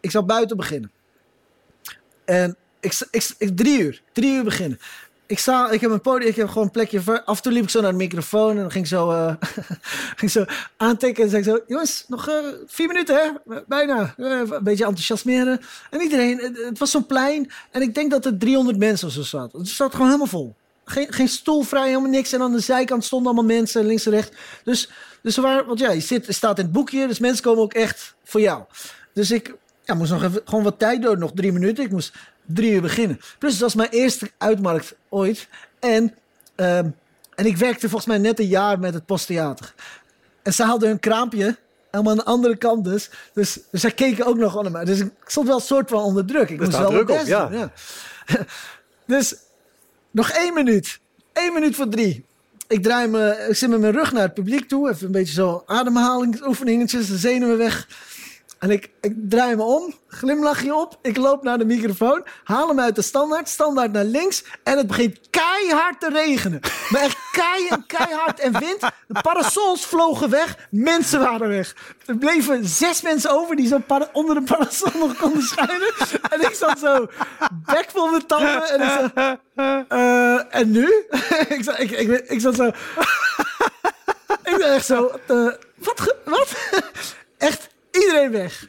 ik 0.00 0.10
zou 0.10 0.24
buiten 0.24 0.56
beginnen. 0.56 0.90
En 2.30 2.56
ik, 2.80 3.56
drie 3.56 3.80
uur, 3.80 4.02
drie 4.12 4.34
uur 4.34 4.44
beginnen. 4.44 4.78
Ik, 5.26 5.38
sta, 5.38 5.70
ik 5.70 5.80
heb 5.80 5.90
een 5.90 6.00
podium, 6.00 6.28
ik 6.28 6.36
heb 6.36 6.48
gewoon 6.48 6.64
een 6.64 6.70
plekje. 6.70 7.00
Voor, 7.00 7.22
af 7.22 7.36
en 7.36 7.42
toe 7.42 7.52
liep 7.52 7.62
ik 7.62 7.70
zo 7.70 7.80
naar 7.80 7.90
de 7.90 7.96
microfoon 7.96 8.50
en 8.50 8.56
dan 8.56 8.70
ging 8.70 8.84
ik 8.84 8.90
zo, 8.90 9.10
eh, 9.10 9.34
ging 10.20 10.30
zo 10.30 10.44
aantikken. 10.76 11.24
En 11.24 11.30
zei 11.30 11.42
zo, 11.42 11.60
jongens, 11.66 12.04
nog 12.08 12.28
eh, 12.28 12.34
vier 12.66 12.86
minuten 12.86 13.14
hè, 13.14 13.54
bijna. 13.66 14.14
Eh, 14.16 14.26
een 14.26 14.62
beetje 14.62 14.84
enthousiasmeren. 14.84 15.60
En 15.90 16.00
iedereen, 16.00 16.38
het, 16.38 16.78
was 16.78 16.90
zo'n 16.90 17.06
plein. 17.06 17.50
En 17.70 17.82
ik 17.82 17.94
denk 17.94 18.10
dat 18.10 18.24
er 18.24 18.38
300 18.38 18.78
mensen 18.78 19.06
of 19.06 19.12
zo 19.12 19.22
zaten. 19.22 19.58
Het 19.58 19.68
zat 19.68 19.92
gewoon 19.92 20.06
helemaal 20.06 20.26
vol. 20.26 20.54
Geen, 20.84 21.12
geen 21.12 21.28
stoel 21.28 21.62
vrij, 21.62 21.88
helemaal 21.88 22.10
niks. 22.10 22.32
En 22.32 22.42
aan 22.42 22.52
de 22.52 22.60
zijkant 22.60 23.04
stonden 23.04 23.32
allemaal 23.32 23.56
mensen, 23.56 23.86
links 23.86 24.06
en 24.06 24.12
rechts. 24.12 24.36
Dus, 24.64 24.90
dus 25.22 25.36
waren, 25.36 25.66
want 25.66 25.78
ja, 25.78 25.90
je 25.90 26.00
zit, 26.00 26.26
staat 26.28 26.58
in 26.58 26.64
het 26.64 26.72
boekje, 26.72 27.06
dus 27.06 27.18
mensen 27.18 27.44
komen 27.44 27.62
ook 27.62 27.74
echt 27.74 28.14
voor 28.24 28.40
jou. 28.40 28.62
Dus 29.12 29.30
ik 29.30 29.54
ja, 29.84 29.94
moest 29.94 30.10
nog 30.10 30.22
even, 30.22 30.40
gewoon 30.44 30.64
wat 30.64 30.78
tijd 30.78 31.02
door, 31.02 31.18
nog 31.18 31.32
drie 31.34 31.52
minuten. 31.52 31.84
Ik 31.84 31.90
moest 31.90 32.14
drie 32.46 32.72
uur 32.72 32.80
beginnen. 32.80 33.20
Plus, 33.38 33.52
het 33.52 33.60
was 33.60 33.74
mijn 33.74 33.90
eerste 33.90 34.30
uitmarkt 34.38 34.94
ooit. 35.08 35.48
En, 35.78 36.14
ehm, 36.54 36.88
en 37.34 37.46
ik 37.46 37.56
werkte 37.56 37.88
volgens 37.88 38.06
mij 38.06 38.18
net 38.18 38.38
een 38.38 38.46
jaar 38.46 38.78
met 38.78 38.94
het 38.94 39.06
Posttheater. 39.06 39.74
En 40.42 40.52
ze 40.52 40.64
hadden 40.64 40.88
hun 40.88 41.00
kraampje 41.00 41.56
helemaal 41.90 42.12
aan 42.12 42.18
de 42.18 42.24
andere 42.24 42.56
kant 42.56 42.84
dus. 42.84 43.10
Dus, 43.32 43.58
dus 43.70 43.80
zij 43.80 43.92
keken 43.92 44.26
ook 44.26 44.36
nog 44.36 44.70
mij. 44.70 44.84
Dus 44.84 45.00
ik 45.00 45.10
stond 45.26 45.46
wel 45.46 45.56
een 45.56 45.62
soort 45.62 45.90
van 45.90 46.02
onder 46.02 46.26
druk. 46.26 46.50
Ik 46.50 46.58
moest 46.58 46.78
wel 46.78 46.90
druk 46.90 47.06
mijn 47.06 47.20
op, 47.20 47.26
best 47.26 47.28
ja. 47.28 47.72
dus 49.06 49.34
nog 50.10 50.30
één 50.30 50.54
minuut. 50.54 51.00
Eén 51.32 51.52
minuut 51.52 51.76
voor 51.76 51.88
drie. 51.88 52.24
Ik 52.68 52.82
draai 52.82 53.08
me, 53.08 53.46
ik 53.48 53.56
zit 53.56 53.70
met 53.70 53.80
mijn 53.80 53.92
rug 53.92 54.12
naar 54.12 54.22
het 54.22 54.34
publiek 54.34 54.68
toe. 54.68 54.90
Even 54.90 55.06
een 55.06 55.12
beetje 55.12 55.34
zo 55.34 55.62
ademhalingsoefeningetjes, 55.66 57.06
de 57.06 57.16
zenuwen 57.16 57.58
weg. 57.58 57.88
En 58.60 58.70
ik, 58.70 58.90
draai 59.00 59.56
me 59.56 59.62
om, 59.62 59.94
glimlachje 60.08 60.74
op. 60.74 60.98
Ik 61.02 61.16
loop 61.16 61.42
naar 61.42 61.58
de 61.58 61.64
microfoon, 61.64 62.24
haal 62.44 62.68
hem 62.68 62.80
uit 62.80 62.94
de 62.94 63.02
standaard, 63.02 63.48
standaard 63.48 63.92
naar 63.92 64.04
links. 64.04 64.44
En 64.62 64.76
het 64.76 64.86
begint 64.86 65.18
keihard 65.30 66.00
te 66.00 66.08
regenen. 66.08 66.60
Maar 66.88 67.02
echt 67.02 67.16
kei 67.32 67.68
en 67.68 67.86
keihard 67.86 68.40
en 68.40 68.58
wind. 68.58 68.80
De 69.06 69.20
parasols 69.22 69.86
vlogen 69.86 70.30
weg, 70.30 70.56
mensen 70.70 71.20
waren 71.20 71.48
weg. 71.48 71.74
Er 72.06 72.16
bleven 72.16 72.64
zes 72.64 73.02
mensen 73.02 73.30
over 73.30 73.56
die 73.56 73.66
zo 73.66 73.82
onder 74.12 74.34
de 74.34 74.42
parasol 74.42 74.90
nog 74.98 75.16
konden 75.16 75.42
schuilen. 75.42 75.92
En 76.30 76.40
ik 76.40 76.54
zat 76.54 76.78
zo 76.78 77.06
bek 77.64 77.86
vol 77.92 78.10
met 78.10 78.28
tanden. 78.28 78.68
En 78.68 78.80
ik 78.80 79.38
eh, 79.88 80.54
en 80.54 80.70
nu? 80.70 81.04
ik, 81.56 81.60
zat, 81.60 81.78
ik, 81.78 81.90
ik, 82.28 82.40
zat 82.40 82.54
zo... 82.54 82.66
ik 84.50 84.56
ben 84.56 84.74
echt 84.74 84.86
zo... 84.86 85.06
eh, 85.26 85.48
wat? 85.74 86.16
Wat? 86.24 86.56
echt 87.38 87.69
iedereen 87.90 88.30
weg. 88.30 88.68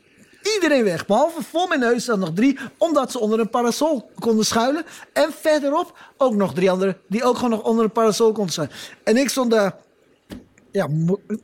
Iedereen 0.55 0.84
weg. 0.84 1.05
Behalve 1.05 1.43
voor 1.43 1.67
mijn 1.67 1.80
neus 1.80 2.03
staan 2.03 2.19
nog 2.19 2.32
drie. 2.34 2.59
Omdat 2.78 3.11
ze 3.11 3.19
onder 3.19 3.39
een 3.39 3.49
parasol 3.49 4.11
konden 4.19 4.45
schuilen. 4.45 4.86
En 5.13 5.34
verderop 5.34 5.97
ook 6.17 6.36
nog 6.36 6.53
drie 6.53 6.72
anderen. 6.72 6.97
Die 7.07 7.24
ook 7.24 7.36
gewoon 7.36 7.49
nog 7.49 7.63
onder 7.63 7.84
een 7.84 7.91
parasol 7.91 8.32
konden 8.32 8.53
schuilen. 8.53 8.76
En 9.03 9.17
ik 9.17 9.30
stond 9.30 9.51
daar... 9.51 9.76
Ja, 10.72 10.88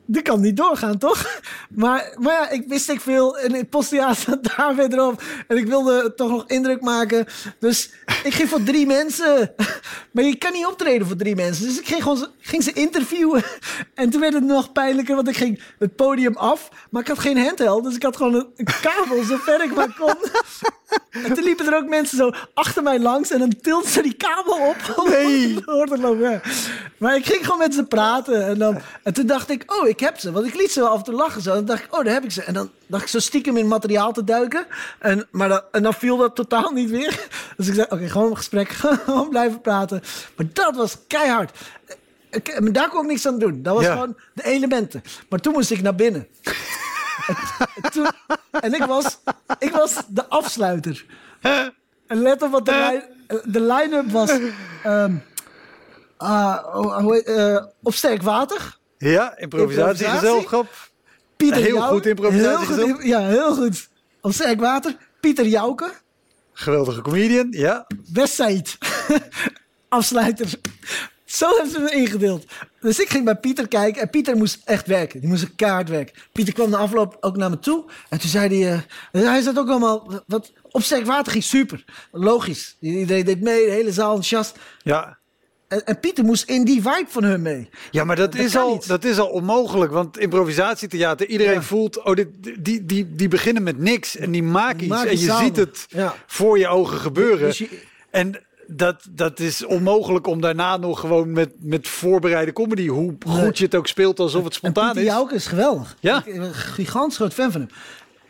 dit 0.06 0.22
kan 0.22 0.40
niet 0.40 0.56
doorgaan, 0.56 0.98
toch? 0.98 1.26
Maar, 1.68 2.14
maar 2.20 2.32
ja, 2.32 2.50
ik 2.50 2.64
wist 2.68 2.88
ik 2.90 3.00
veel. 3.00 3.38
En 3.38 3.52
het 3.52 3.70
posttheater 3.70 4.38
daar 4.56 4.74
verderop. 4.74 5.22
En 5.48 5.56
ik 5.56 5.66
wilde 5.66 6.14
toch 6.14 6.30
nog 6.30 6.44
indruk 6.46 6.80
maken. 6.80 7.26
Dus 7.58 7.90
ik 8.24 8.34
ging 8.34 8.48
voor 8.48 8.62
drie 8.62 8.86
mensen. 8.86 9.54
Maar 10.12 10.24
je 10.24 10.36
kan 10.36 10.52
niet 10.52 10.66
optreden 10.66 11.06
voor 11.06 11.16
drie 11.16 11.34
mensen. 11.36 11.66
Dus 11.66 11.78
ik 11.78 11.86
ging, 11.86 12.02
gewoon, 12.02 12.16
ze- 12.18 12.28
ging 12.40 12.62
ze 12.62 12.72
interviewen. 12.72 13.42
En 13.94 14.10
toen 14.10 14.20
werd 14.20 14.34
het 14.34 14.44
nog 14.44 14.72
pijnlijker, 14.72 15.14
want 15.14 15.28
ik 15.28 15.36
ging 15.36 15.62
het 15.78 15.96
podium 15.96 16.36
af. 16.36 16.68
Maar 16.90 17.02
ik 17.02 17.08
had 17.08 17.18
geen 17.18 17.38
handheld, 17.38 17.84
dus 17.84 17.94
ik 17.94 18.02
had 18.02 18.16
gewoon 18.16 18.34
een, 18.34 18.46
een 18.56 18.66
kabel 18.82 19.22
zo 19.24 19.36
ver 19.36 19.64
ik 19.64 19.74
maar 19.74 19.94
kon. 19.98 20.14
En 21.10 21.34
toen 21.34 21.44
liepen 21.44 21.66
er 21.66 21.76
ook 21.76 21.88
mensen 21.88 22.16
zo 22.16 22.30
achter 22.54 22.82
mij 22.82 22.98
langs. 23.00 23.30
En 23.30 23.38
dan 23.38 23.52
tilden 23.62 23.90
ze 23.90 24.02
die 24.02 24.14
kabel 24.14 24.54
op. 24.68 24.76
om 24.96 25.10
Nee. 25.10 25.54
door 25.64 25.86
te 25.86 25.98
lopen. 25.98 26.30
ja. 26.30 26.40
Maar 26.98 27.16
ik 27.16 27.26
ging 27.26 27.44
gewoon 27.44 27.58
met 27.58 27.74
ze 27.74 27.84
praten. 27.84 28.46
En, 28.46 28.58
dan, 28.58 28.78
en 29.02 29.12
toen 29.18 29.26
dacht 29.26 29.50
ik, 29.50 29.72
oh, 29.80 29.88
ik 29.88 30.00
heb 30.00 30.18
ze. 30.18 30.32
Want 30.32 30.46
ik 30.46 30.54
liet 30.54 30.70
ze 30.70 30.80
wel 30.80 30.88
af 30.88 30.98
en 30.98 31.04
toe 31.04 31.14
lachen. 31.14 31.42
Zo. 31.42 31.50
En 31.50 31.56
dan 31.56 31.64
dacht 31.64 31.82
ik, 31.84 31.94
oh, 31.96 32.04
daar 32.04 32.12
heb 32.14 32.24
ik 32.24 32.30
ze. 32.30 32.42
En 32.42 32.54
dan 32.54 32.70
dacht 32.86 33.02
ik 33.02 33.08
zo 33.08 33.18
stiekem 33.18 33.56
in 33.56 33.68
materiaal 33.68 34.12
te 34.12 34.24
duiken. 34.24 34.66
En, 34.98 35.26
maar 35.30 35.48
dan, 35.48 35.60
en 35.72 35.82
dan 35.82 35.94
viel 35.94 36.16
dat 36.16 36.34
totaal 36.34 36.70
niet 36.70 36.90
weer. 36.90 37.26
Dus 37.56 37.68
ik 37.68 37.74
zei, 37.74 37.86
oké, 37.90 38.08
gewoon 38.08 38.30
een 38.30 38.36
gesprek. 38.36 38.68
Gewoon 39.04 39.28
blijven 39.28 39.60
praten. 39.60 40.02
Maar 40.36 40.46
dat 40.52 40.76
was 40.76 40.96
keihard. 41.06 41.58
Ik- 42.30 42.60
maar 42.60 42.72
daar 42.72 42.88
kon 42.88 43.02
ik 43.02 43.08
niks 43.10 43.26
aan 43.26 43.38
doen. 43.38 43.62
Dat 43.62 43.74
was 43.74 43.84
Ja. 43.84 43.92
gewoon 43.92 44.16
de 44.32 44.44
elementen. 44.44 45.02
Maar 45.28 45.40
toen 45.40 45.52
moest 45.52 45.70
ik 45.70 45.82
naar 45.82 45.94
binnen. 45.94 46.26
en, 47.82 47.90
toen- 47.90 48.10
en 48.60 48.74
ik, 48.74 48.84
was, 48.84 49.18
ik 49.58 49.70
was 49.72 49.94
de 50.08 50.26
afsluiter. 50.28 51.04
En 52.06 52.22
let 52.22 52.42
op 52.42 52.50
wat 52.50 52.66
de, 52.66 52.70
lijn- 52.72 53.02
de 53.44 53.60
line-up 53.60 54.10
was. 54.10 54.30
heet- 54.30 54.52
eh, 57.24 57.56
op 57.82 57.94
sterk 57.94 58.22
water. 58.22 58.77
Ja, 58.98 59.38
improvisatiegezelschap. 59.38 60.90
Pieter 61.36 61.62
Heel 61.62 61.80
goed 61.80 62.06
improvisatie 62.06 62.48
Heel 62.48 62.86
goed, 62.86 62.94
gezet. 62.94 63.06
Ja, 63.06 63.26
heel 63.26 63.54
goed. 63.54 63.88
Op 64.20 64.32
sterk 64.32 64.60
water. 64.60 64.96
Pieter 65.20 65.46
Jouke. 65.46 65.92
Geweldige 66.52 67.00
comedian, 67.00 67.46
ja. 67.50 67.86
West 68.12 68.34
Said. 68.34 68.78
Afsluiter. 69.88 70.48
Zo 71.24 71.48
hebben 71.48 71.70
ze 71.72 71.80
me 71.80 71.90
ingedeeld. 71.90 72.44
Dus 72.80 73.00
ik 73.00 73.08
ging 73.08 73.24
bij 73.24 73.36
Pieter 73.36 73.68
kijken 73.68 74.02
en 74.02 74.10
Pieter 74.10 74.36
moest 74.36 74.60
echt 74.64 74.86
werken. 74.86 75.20
Die 75.20 75.28
moest 75.28 75.42
een 75.42 75.54
kaart 75.54 75.88
werken. 75.88 76.14
Pieter 76.32 76.54
kwam 76.54 76.70
na 76.70 76.76
afloop 76.76 77.16
ook 77.20 77.36
naar 77.36 77.50
me 77.50 77.58
toe. 77.58 77.84
En 78.08 78.20
toen 78.20 78.30
zei 78.30 78.62
hij... 78.62 78.84
eh, 79.12 79.22
hij 79.22 79.40
zat 79.40 79.58
ook 79.58 79.68
allemaal... 79.68 80.22
Wat, 80.26 80.52
op 80.70 80.82
sterk 80.82 81.06
water 81.06 81.32
ging 81.32 81.44
super. 81.44 81.84
Logisch. 82.12 82.76
Iedereen 82.80 83.24
deed 83.24 83.40
mee. 83.40 83.64
De 83.64 83.70
hele 83.70 83.92
zaal 83.92 84.08
enthousiast. 84.08 84.58
Ja, 84.82 85.17
En, 85.68 85.84
en 85.86 86.00
Pieter 86.00 86.24
moest 86.24 86.48
in 86.48 86.64
die 86.64 86.82
vibe 86.82 87.04
van 87.08 87.24
hun 87.24 87.42
mee. 87.42 87.68
Ja, 87.90 88.04
maar 88.04 88.16
dat, 88.16 88.32
Dat 88.32 88.40
is, 88.40 88.56
al, 88.56 88.72
niet. 88.72 88.88
dat 88.88 89.04
is 89.04 89.18
al 89.18 89.28
onmogelijk. 89.28 89.92
Want 89.92 90.18
improvisatietheater, 90.18 91.26
iedereen 91.26 91.52
Ja. 91.54 91.62
voelt... 91.62 92.02
Oh, 92.02 92.14
dit, 92.14 92.28
die, 92.58 92.86
die, 92.86 93.14
die 93.14 93.28
beginnen 93.28 93.62
met 93.62 93.78
niks 93.78 94.16
en 94.16 94.30
die 94.30 94.42
maken 94.42 94.80
iets. 94.80 94.88
maken 94.88 95.10
en 95.10 95.18
je 95.18 95.24
samen. 95.26 95.44
ziet 95.44 95.56
het 95.56 95.86
Ja. 95.88 96.14
voor 96.26 96.58
je 96.58 96.68
ogen 96.68 96.98
gebeuren. 96.98 97.46
Dus 97.48 97.58
je- 97.58 97.80
En 98.10 98.40
dat, 98.66 99.06
dat 99.10 99.40
is 99.40 99.64
onmogelijk 99.64 100.26
om 100.26 100.40
daarna 100.40 100.76
nog 100.76 101.00
gewoon 101.00 101.32
met, 101.32 101.50
met 101.58 101.88
voorbereide 101.88 102.52
comedy... 102.52 102.86
hoe 102.86 103.14
goed 103.26 103.58
je 103.58 103.64
het 103.64 103.74
ook 103.74 103.86
speelt 103.86 104.20
alsof 104.20 104.44
het 104.44 104.52
En 104.52 104.58
spontaan 104.58 104.84
Pieter 104.92 105.02
is. 105.02 105.08
Jouke 105.16 105.34
is 105.34 105.46
geweldig. 105.46 105.96
Ja. 106.00 106.22
Ik 106.24 106.32
ben 106.32 106.42
een 106.42 106.54
gigantisch 106.54 107.16
groot 107.16 107.34
fan 107.34 107.52
van 107.52 107.60
hem. 107.60 107.70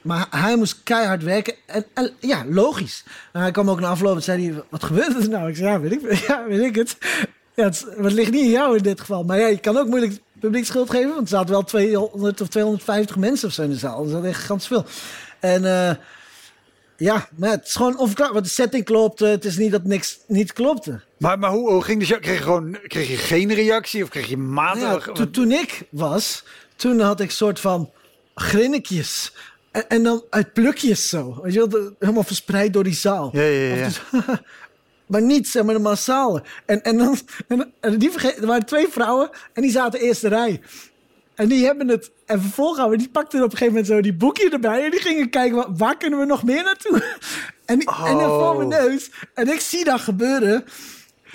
Maar 0.02 0.26
hij 0.30 0.56
moest 0.56 0.82
keihard 0.82 1.22
werken. 1.22 1.54
En, 1.66 1.84
en 1.94 2.10
ja, 2.20 2.44
logisch. 2.48 3.04
En 3.32 3.40
hij 3.40 3.50
kwam 3.50 3.70
ook 3.70 3.80
na 3.80 3.88
afloop 3.88 4.16
en 4.16 4.22
zei 4.22 4.44
hij, 4.44 4.62
wat 4.68 4.84
gebeurt 4.84 5.22
er 5.22 5.28
nou? 5.28 5.48
Ik 5.48 5.56
zei, 5.56 5.68
ja, 5.68 5.80
weet 5.80 5.92
ik, 5.92 6.12
ja, 6.28 6.44
weet 6.48 6.62
ik 6.62 6.74
het. 6.74 6.96
Ja, 7.54 7.64
het, 7.64 7.86
het 7.96 8.12
ligt 8.12 8.30
niet 8.30 8.42
in 8.42 8.50
jou 8.50 8.76
in 8.76 8.82
dit 8.82 9.00
geval. 9.00 9.24
Maar 9.24 9.38
ja, 9.38 9.46
je 9.46 9.58
kan 9.58 9.76
ook 9.76 9.86
moeilijk 9.86 10.20
publiek 10.40 10.64
schuld 10.64 10.90
geven. 10.90 11.08
Want 11.08 11.20
er 11.20 11.28
zaten 11.28 11.50
wel 11.50 11.64
200 11.64 12.40
of 12.40 12.48
250 12.48 13.16
mensen 13.16 13.48
of 13.48 13.54
zo 13.54 13.62
in 13.62 13.70
de 13.70 13.76
zaal. 13.76 14.08
Dat 14.08 14.22
is 14.22 14.28
echt 14.28 14.40
gigantisch 14.40 14.66
veel. 14.66 14.84
En 15.40 15.62
uh, 15.62 15.90
ja, 16.96 17.28
maar 17.36 17.50
het 17.50 17.66
is 17.66 17.74
gewoon 17.74 17.98
onverklaarbaar. 17.98 18.34
Want 18.34 18.46
de 18.46 18.62
setting 18.62 18.84
klopte. 18.84 19.26
Het 19.26 19.44
is 19.44 19.56
niet 19.56 19.70
dat 19.70 19.84
niks 19.84 20.18
niet 20.26 20.52
klopte. 20.52 21.00
Maar, 21.18 21.38
maar 21.38 21.50
hoe, 21.50 21.70
hoe 21.70 21.84
ging 21.84 22.06
de? 22.06 22.18
Kreeg 22.18 22.36
je, 22.36 22.42
gewoon, 22.42 22.78
kreeg 22.86 23.08
je 23.08 23.16
geen 23.16 23.54
reactie? 23.54 24.02
Of 24.02 24.08
kreeg 24.08 24.28
je 24.28 24.36
matig? 24.36 25.06
Ja, 25.06 25.12
to, 25.12 25.30
toen 25.30 25.52
ik 25.52 25.82
was, 25.90 26.44
toen 26.76 27.00
had 27.00 27.20
ik 27.20 27.30
soort 27.30 27.60
van 27.60 27.90
grinnikjes. 28.34 29.32
En, 29.78 29.88
en, 29.88 30.02
dan 30.02 30.24
uit 30.30 30.52
plukjes 30.52 31.08
zo. 31.08 31.38
Weet 31.42 31.52
je 31.52 31.68
wel, 31.68 31.94
helemaal 31.98 32.22
verspreid 32.22 32.72
door 32.72 32.84
die 32.84 32.94
zaal. 32.94 33.30
Ja, 33.32 33.42
ja, 33.42 33.74
ja. 33.74 33.90
maar 35.06 35.22
niet 35.22 35.48
zeg 35.48 35.62
maar 35.62 35.74
de 35.74 35.80
massale. 35.80 36.42
En, 36.66 36.82
en 36.82 36.98
dan, 36.98 37.18
en, 37.80 37.98
die 37.98 38.10
vergeet, 38.10 38.36
er 38.36 38.46
waren 38.46 38.66
twee 38.66 38.88
vrouwen 38.88 39.30
en 39.52 39.62
die 39.62 39.70
zaten 39.70 40.00
eerste 40.00 40.28
rij. 40.28 40.60
En 41.34 41.48
die 41.48 41.64
hebben 41.64 41.88
het. 41.88 42.10
En 42.26 42.40
vervolgens 42.40 42.96
die 42.96 43.08
pakten 43.08 43.38
op 43.38 43.44
een 43.44 43.50
gegeven 43.50 43.72
moment 43.72 43.86
zo 43.86 44.00
die 44.00 44.14
boekje 44.14 44.50
erbij. 44.50 44.84
En 44.84 44.90
die 44.90 45.00
gingen 45.00 45.30
kijken, 45.30 45.76
waar, 45.76 45.96
kunnen 45.96 46.18
we 46.18 46.24
nog 46.24 46.42
meer 46.42 46.62
naartoe? 46.62 47.02
En, 47.64 47.78
die, 47.78 47.88
en 47.88 48.18
dan 48.18 48.28
voor 48.28 48.56
mijn 48.56 48.82
oh. 48.82 48.88
neus. 48.88 49.10
En 49.34 49.48
ik 49.52 49.60
zie 49.60 49.84
dat 49.84 50.00
gebeuren. 50.00 50.64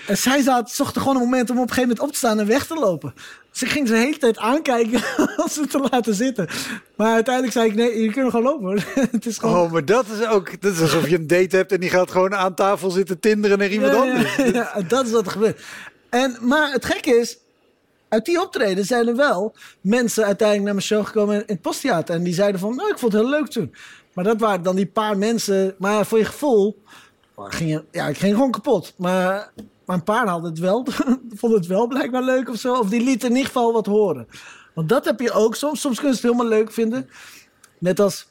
En 0.08 0.18
zij 0.18 0.41
zat, 0.41 0.72
zocht 0.72 0.98
gewoon 0.98 1.16
een 1.16 1.22
moment 1.22 1.50
om 1.50 1.56
op 1.56 1.62
een 1.62 1.70
gegeven 1.70 1.89
moment 1.89 2.08
op 2.08 2.12
te 2.12 2.18
staan 2.18 2.39
en 2.39 2.48
weg 2.48 2.66
te 2.66 2.74
lopen. 2.74 3.14
Ze 3.54 3.66
ging 3.66 3.88
ze 3.88 3.93
de 3.93 3.99
hele 3.99 4.18
tijd 4.18 4.38
aankijken 4.38 5.01
om 5.43 5.49
ze 5.49 5.68
te 5.68 5.88
laten 5.91 6.14
zitten. 6.14 6.47
Maar 6.95 7.14
uiteindelijk 7.14 7.54
zei 7.54 7.70
ik, 7.70 7.76
nee, 7.76 8.01
je 8.01 8.12
kunt 8.12 8.30
gewoon 8.30 8.45
lopen 8.45 8.66
hoor. 8.66 8.84
het 9.12 9.26
is 9.26 9.38
gewoon... 9.38 9.56
Oh, 9.56 9.72
maar 9.72 9.86
dat 9.86 10.06
is 10.08 10.28
ook, 10.28 10.62
dat 10.62 10.74
is 10.74 10.82
alsof 10.82 11.10
je 11.10 11.16
een 11.16 11.28
date 11.28 11.56
hebt 11.56 11.72
en 11.72 11.80
die 11.80 11.89
gaat 11.89 12.12
gewoon 12.12 12.36
aan 12.36 12.56
tafel 12.56 12.89
zitten 12.89 13.20
tinderen 13.20 13.58
naar 13.58 13.70
iemand 13.70 13.93
anders. 13.93 14.36
Ja, 14.36 14.45
ja, 14.45 14.82
dat 14.88 15.06
is 15.06 15.12
wat 15.12 15.26
er 15.26 15.32
gebeurt. 15.32 15.62
En, 16.10 16.38
maar 16.41 16.72
het 16.72 16.86
gekke 16.86 17.16
is, 17.16 17.38
uit 18.10 18.26
die 18.26 18.41
optreden 18.41 18.86
zijn 18.86 19.08
er 19.08 19.16
wel 19.16 19.56
mensen 19.82 20.26
uiteindelijk 20.26 20.66
naar 20.66 20.76
mijn 20.76 20.88
show 20.88 21.06
gekomen 21.06 21.36
in 21.36 21.43
het 21.45 21.62
posttheater. 21.62 22.16
En 22.16 22.24
die 22.24 22.34
zeiden 22.34 22.60
van, 22.60 22.76
nou, 22.76 22.89
ik 22.89 22.97
vond 22.97 23.14
het 23.14 23.22
heel 23.22 23.32
leuk 23.32 23.47
toen. 23.47 23.76
Maar 24.14 24.24
dat 24.24 24.39
waren 24.39 24.64
dan 24.64 24.76
die 24.76 24.86
paar 24.86 25.18
mensen. 25.18 25.76
Maar 25.78 26.06
voor 26.06 26.18
je 26.18 26.26
gevoel, 26.26 26.82
ging 27.36 27.70
je, 27.70 27.84
ja, 27.91 28.08
ik 28.08 28.18
ging 28.18 28.34
gewoon 28.34 28.51
kapot. 28.51 28.93
Maar 28.97 29.51
maar 29.94 30.02
een 30.02 30.24
paar 30.24 30.28
hadden 30.28 30.50
het 30.50 30.60
wel, 30.60 30.88
vonden 31.39 31.60
het 31.60 31.68
wel 31.68 31.88
blijkbaar 31.88 32.24
leuk 32.24 32.50
of 32.50 32.58
zo. 32.58 32.74
Of 32.74 32.89
die 32.89 33.04
lieten 33.04 33.30
in 33.30 33.36
ieder 33.36 33.52
geval 33.52 33.74
wat 33.74 33.86
horen. 33.86 34.28
Want 34.74 34.89
dat 34.89 35.06
heb 35.06 35.20
je 35.20 35.32
ook 35.32 35.56
soms. 35.56 35.82
Soms 35.82 36.00
kun 36.00 36.08
je 36.08 36.14
het 36.14 36.24
helemaal 36.24 36.48
leuk 36.48 36.72
vinden. 36.72 37.10
Net 37.80 38.00
als, 38.00 38.28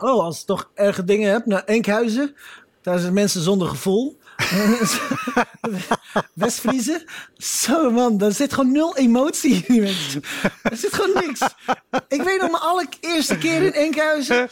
oh, 0.00 0.24
als 0.24 0.38
je 0.38 0.44
toch 0.44 0.70
erge 0.74 1.04
dingen 1.04 1.30
hebt 1.30 1.46
naar 1.46 1.64
Enkhuizen. 1.64 2.34
Daar 2.82 2.98
zijn 2.98 3.12
mensen 3.12 3.40
zonder 3.40 3.68
gevoel. 3.68 4.18
Westfriezen. 6.34 7.04
Zo 7.36 7.90
man, 7.90 8.18
daar 8.18 8.32
zit 8.32 8.52
gewoon 8.52 8.72
nul 8.72 8.96
emotie 8.96 9.64
in. 9.66 9.82
Er 10.62 10.76
zit 10.76 10.94
gewoon 10.94 11.24
niks. 11.26 11.40
Ik 12.08 12.22
weet 12.22 12.40
nog 12.40 12.50
mijn 12.50 12.62
allereerste 12.62 13.38
keer 13.38 13.62
in 13.62 13.72
Enkhuizen. 13.72 14.48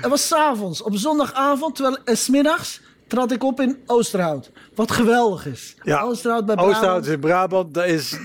Het 0.00 0.08
was 0.08 0.26
s'avonds, 0.26 0.82
op 0.82 0.96
zondagavond, 0.96 1.74
terwijl 1.74 1.98
uh, 2.04 2.14
smiddags 2.14 2.80
trad 3.08 3.32
ik 3.32 3.44
op 3.44 3.60
in 3.60 3.78
Oosterhout. 3.86 4.50
Wat 4.74 4.90
geweldig 4.90 5.46
is. 5.46 5.74
Ja, 5.82 6.00
Oosterhout 6.00 6.46
bij 6.46 6.54
Brabant. 6.54 6.76
Oosterhout 6.76 7.06
in 7.06 7.20
Brabant, 7.20 7.74
dat 7.74 7.86
is 7.86 8.18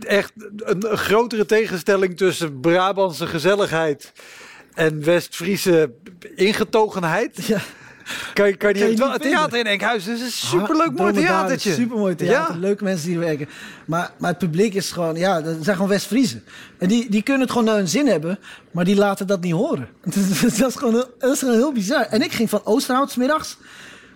echt 0.00 0.32
een, 0.56 0.82
grotere 0.96 1.46
tegenstelling 1.46 2.16
tussen 2.16 2.60
Brabantse 2.60 3.26
gezelligheid 3.26 4.12
en 4.74 5.04
West-Friese 5.04 5.92
ingetogenheid. 6.34 7.46
Ja. 7.46 7.60
Kan 8.34 8.46
je, 8.46 8.56
kan 8.56 8.74
je, 8.74 8.84
het 8.84 9.22
theater 9.22 9.58
in 9.58 9.66
Enkhuizen 9.66 10.14
is 10.14 10.20
een 10.20 10.30
superleuk 10.30 10.92
mooi 10.92 11.12
theatertje. 11.12 11.72
Supermooi 11.72 12.14
theater, 12.14 12.54
ja. 12.54 12.60
leuke 12.60 12.84
mensen 12.84 13.08
die 13.08 13.18
werken. 13.18 13.48
Maar, 13.86 14.10
maar 14.18 14.30
het 14.30 14.38
publiek 14.38 14.74
is 14.74 14.92
gewoon, 14.92 15.16
ja, 15.16 15.40
dat 15.40 15.56
zijn 15.60 15.76
gewoon 15.76 15.90
West-Friesen. 15.90 16.44
En 16.78 16.88
die, 16.88 17.10
die 17.10 17.22
kunnen 17.22 17.42
het 17.42 17.50
gewoon 17.50 17.66
naar 17.66 17.76
hun 17.76 17.88
zin 17.88 18.06
hebben, 18.06 18.38
maar 18.70 18.84
die 18.84 18.96
laten 18.96 19.26
dat 19.26 19.40
niet 19.40 19.52
horen. 19.52 19.88
dat, 20.42 20.68
is 20.68 20.74
gewoon, 20.74 20.92
dat 21.18 21.32
is 21.32 21.38
gewoon 21.38 21.54
heel 21.54 21.72
bizar. 21.72 22.02
En 22.02 22.22
ik 22.22 22.32
ging 22.32 22.50
van 22.50 22.64
Oosterhout 22.64 23.16
middags 23.16 23.58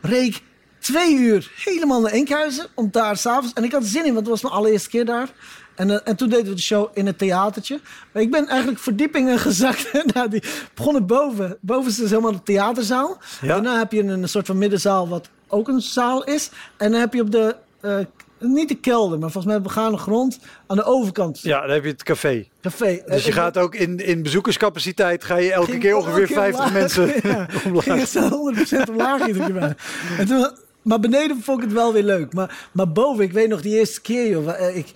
reek 0.00 0.42
twee 0.78 1.14
uur 1.14 1.52
helemaal 1.64 2.00
naar 2.00 2.12
Enkhuizen. 2.12 2.66
Om 2.74 2.88
daar 2.90 3.16
s'avonds. 3.16 3.52
En 3.52 3.64
ik 3.64 3.72
had 3.72 3.84
zin 3.84 4.06
in, 4.06 4.14
want 4.14 4.26
het 4.26 4.28
was 4.28 4.42
mijn 4.42 4.54
allereerste 4.54 4.88
keer 4.88 5.04
daar. 5.04 5.28
En, 5.74 5.88
uh, 5.88 5.98
en 6.04 6.16
toen 6.16 6.28
deden 6.28 6.46
we 6.46 6.54
de 6.54 6.60
show 6.60 6.90
in 6.94 7.06
het 7.06 7.18
theatertje. 7.18 7.80
Maar 8.12 8.22
ik 8.22 8.30
ben 8.30 8.46
eigenlijk 8.46 8.80
verdiepingen 8.80 9.38
gezakt. 9.48 10.12
nou, 10.14 10.28
die 10.28 10.42
begonnen 10.74 11.06
boven. 11.06 11.58
Boven 11.60 11.90
is 11.90 11.96
dus 11.96 12.10
helemaal 12.10 12.32
de 12.32 12.42
theaterzaal. 12.42 13.18
Ja. 13.40 13.46
Daarna 13.46 13.78
heb 13.78 13.92
je 13.92 14.00
een, 14.00 14.08
een 14.08 14.28
soort 14.28 14.46
van 14.46 14.58
middenzaal, 14.58 15.08
wat 15.08 15.28
ook 15.48 15.68
een 15.68 15.80
zaal 15.80 16.24
is. 16.24 16.50
En 16.76 16.90
dan 16.90 17.00
heb 17.00 17.14
je 17.14 17.20
op 17.20 17.30
de 17.30 17.56
uh, 17.82 17.98
niet 18.40 18.68
de 18.68 18.74
kelder, 18.74 19.18
maar 19.18 19.30
volgens 19.30 19.52
mij 19.52 19.62
begane 19.62 19.96
grond 19.96 20.38
aan 20.66 20.76
de 20.76 20.84
overkant. 20.84 21.40
Ja, 21.40 21.60
dan 21.60 21.70
heb 21.70 21.84
je 21.84 21.90
het 21.90 22.02
café. 22.02 22.48
Café. 22.62 23.02
Dus 23.06 23.24
je 23.24 23.32
gaat 23.32 23.58
ook 23.58 23.74
in, 23.74 23.98
in 23.98 24.22
bezoekerscapaciteit, 24.22 25.24
ga 25.24 25.36
je 25.36 25.52
elke 25.52 25.78
keer 25.78 25.96
ongeveer 25.96 26.26
50 26.26 26.72
mensen 26.72 27.14
ja, 27.22 27.46
omlaag. 27.66 28.10
Ging 28.10 28.86
100% 28.86 28.90
omlaag 28.90 29.26
iedere 29.26 29.76
En 30.18 30.26
toen, 30.26 30.50
maar 30.82 31.00
beneden 31.00 31.42
vond 31.42 31.58
ik 31.58 31.64
het 31.64 31.72
wel 31.72 31.92
weer 31.92 32.02
leuk. 32.02 32.32
Maar, 32.32 32.68
maar 32.72 32.92
boven, 32.92 33.24
ik 33.24 33.32
weet 33.32 33.48
nog 33.48 33.62
die 33.62 33.78
eerste 33.78 34.00
keer, 34.00 34.28
joh. 34.28 34.48
Eh, 34.48 34.76
ik, 34.76 34.92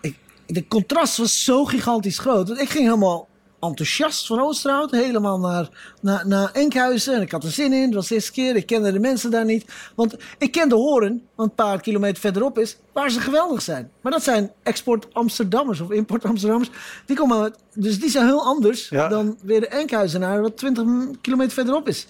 ik, 0.00 0.16
de 0.46 0.68
contrast 0.68 1.16
was 1.16 1.44
zo 1.44 1.64
gigantisch 1.64 2.18
groot. 2.18 2.48
Want 2.48 2.60
ik 2.60 2.68
ging 2.68 2.84
helemaal 2.84 3.28
enthousiast 3.60 4.26
van 4.26 4.40
Oosterhout. 4.40 4.90
Helemaal 4.90 5.38
naar, 5.38 5.68
naar, 6.00 6.26
naar 6.26 6.50
Enkhuizen. 6.52 7.14
En 7.14 7.22
ik 7.22 7.30
had 7.30 7.44
er 7.44 7.50
zin 7.50 7.72
in. 7.72 7.82
Het 7.82 7.94
was 7.94 8.08
de 8.08 8.14
eerste 8.14 8.32
keer. 8.32 8.56
Ik 8.56 8.66
kende 8.66 8.92
de 8.92 8.98
mensen 8.98 9.30
daar 9.30 9.44
niet. 9.44 9.64
Want 9.94 10.16
ik 10.38 10.52
kende 10.52 10.74
Horen, 10.74 11.22
wat 11.34 11.46
een 11.46 11.54
paar 11.54 11.80
kilometer 11.80 12.20
verderop 12.20 12.58
is, 12.58 12.76
waar 12.92 13.10
ze 13.10 13.20
geweldig 13.20 13.62
zijn. 13.62 13.90
Maar 14.00 14.12
dat 14.12 14.22
zijn 14.22 14.52
export 14.62 15.14
Amsterdammers 15.14 15.80
of 15.80 15.90
import 15.90 16.24
Amsterdammers. 16.24 16.70
Die 17.06 17.16
komen 17.16 17.42
uit, 17.42 17.58
dus 17.74 18.00
die 18.00 18.10
zijn 18.10 18.26
heel 18.26 18.44
anders 18.44 18.88
dan 18.88 19.38
weer 19.42 19.60
de 19.60 19.68
Enkhuizenaar, 19.68 20.40
wat 20.40 20.56
20 20.56 20.84
kilometer 21.20 21.52
verderop 21.52 21.88
is. 21.88 22.06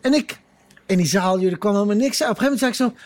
En 0.00 0.14
ik, 0.14 0.40
in 0.86 0.96
die 0.96 1.06
zaal, 1.06 1.40
jullie 1.40 1.58
kwam 1.58 1.74
helemaal 1.74 1.96
niks 1.96 2.22
uit. 2.22 2.30
Op 2.30 2.36
een 2.38 2.44
gegeven 2.44 2.68
moment 2.68 2.76
zei 2.76 2.92
ik 2.92 2.96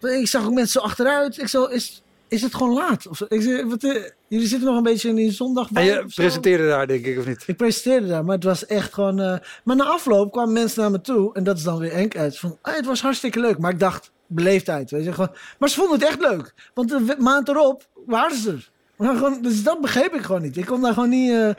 zo, 0.00 0.18
ik 0.20 0.28
zag 0.28 0.44
ook 0.44 0.54
mensen 0.54 0.80
zo 0.80 0.86
achteruit. 0.86 1.38
Ik 1.38 1.48
zo, 1.48 1.64
is, 1.64 2.02
is 2.30 2.42
het 2.42 2.54
gewoon 2.54 2.72
laat? 2.72 3.06
Of, 3.06 3.20
ik, 3.20 3.64
wat, 3.68 3.82
uh, 3.82 4.04
jullie 4.28 4.46
zitten 4.46 4.68
nog 4.68 4.76
een 4.76 4.82
beetje 4.82 5.08
in 5.08 5.14
die 5.14 5.32
zondag. 5.32 5.68
En 5.72 5.84
je 5.84 6.04
presenteerde 6.14 6.66
daar, 6.66 6.86
denk 6.86 7.04
ik, 7.04 7.18
of 7.18 7.26
niet? 7.26 7.44
Ik 7.46 7.56
presenteerde 7.56 8.06
daar, 8.06 8.24
maar 8.24 8.34
het 8.34 8.44
was 8.44 8.66
echt 8.66 8.94
gewoon. 8.94 9.20
Uh, 9.20 9.36
maar 9.64 9.76
na 9.76 9.84
afloop 9.84 10.32
kwamen 10.32 10.52
mensen 10.52 10.80
naar 10.80 10.90
me 10.90 11.00
toe, 11.00 11.34
en 11.34 11.44
dat 11.44 11.56
is 11.56 11.62
dan 11.62 11.78
weer 11.78 11.92
enkel 11.92 12.20
uit. 12.20 12.38
Van, 12.38 12.58
ah, 12.62 12.74
het 12.74 12.86
was 12.86 13.02
hartstikke 13.02 13.40
leuk, 13.40 13.58
maar 13.58 13.70
ik 13.70 13.78
dacht, 13.78 14.10
beleefdheid. 14.26 14.90
Weet 14.90 15.04
je, 15.04 15.12
gewoon, 15.12 15.32
maar 15.58 15.68
ze 15.68 15.74
vonden 15.74 15.98
het 15.98 16.08
echt 16.08 16.20
leuk, 16.20 16.54
want 16.74 16.88
de 16.88 17.16
maand 17.18 17.48
erop 17.48 17.86
waren 18.06 18.36
ze 18.36 18.50
er. 18.50 18.70
Maar 18.96 19.16
gewoon, 19.16 19.42
dus 19.42 19.62
dat 19.62 19.80
begreep 19.80 20.14
ik 20.14 20.22
gewoon 20.22 20.42
niet. 20.42 20.56
Ik 20.56 20.66
kon 20.66 20.80
daar 20.80 20.94
gewoon 20.94 21.08
niet. 21.08 21.30
Uh, 21.30 21.50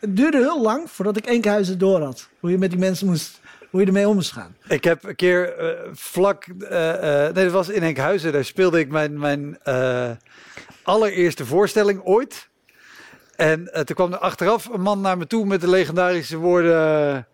het 0.00 0.16
duurde 0.16 0.38
heel 0.38 0.62
lang 0.62 0.90
voordat 0.90 1.16
ik 1.16 1.26
Enkhuizen 1.26 1.78
door 1.78 2.00
had. 2.00 2.28
Hoe 2.40 2.50
je 2.50 2.58
met 2.58 2.70
die 2.70 2.78
mensen 2.78 3.06
moest 3.06 3.39
hoe 3.70 3.80
je 3.80 3.86
ermee 3.86 4.08
om 4.08 4.14
moest 4.14 4.32
gaan. 4.32 4.56
Ik 4.68 4.84
heb 4.84 5.04
een 5.04 5.16
keer 5.16 5.62
uh, 5.62 5.90
vlak, 5.92 6.46
uh, 6.46 6.70
uh, 6.70 7.02
nee, 7.22 7.44
dat 7.44 7.50
was 7.50 7.68
in 7.68 7.82
Enkhuizen. 7.82 8.32
Daar 8.32 8.44
speelde 8.44 8.78
ik 8.78 8.88
mijn, 8.88 9.18
mijn 9.18 9.58
allereerste 10.82 11.46
voorstelling 11.46 12.00
ooit. 12.04 12.48
En 13.36 13.70
toen 13.72 13.96
kwam 13.96 14.12
er 14.12 14.18
achteraf 14.18 14.66
een 14.66 14.80
man 14.80 15.00
naar 15.00 15.18
me 15.18 15.26
toe 15.26 15.46
met 15.46 15.60
de 15.60 15.70
legendarische 15.70 16.36
woorden. 16.36 17.26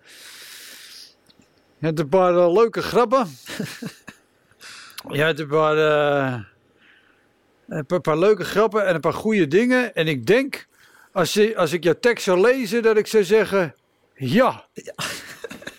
Het 1.78 2.04
waren 2.10 2.52
leuke 2.52 2.82
grappen. 2.82 3.26
ja, 5.08 5.26
het 5.26 5.46
waren 5.46 6.48
een 7.68 7.86
paar, 7.86 8.00
paar 8.00 8.18
leuke 8.18 8.44
grappen 8.44 8.86
en 8.86 8.94
een 8.94 9.00
paar 9.00 9.12
goede 9.12 9.46
dingen. 9.46 9.94
En 9.94 10.08
ik 10.08 10.26
denk, 10.26 10.66
als, 11.12 11.32
je, 11.32 11.56
als 11.56 11.72
ik 11.72 11.84
jouw 11.84 11.98
tekst 12.00 12.24
zou 12.24 12.40
lezen, 12.40 12.82
dat 12.82 12.96
ik 12.96 13.06
zou 13.06 13.24
zeggen: 13.24 13.74
ja. 14.14 14.64
ja. 14.72 14.94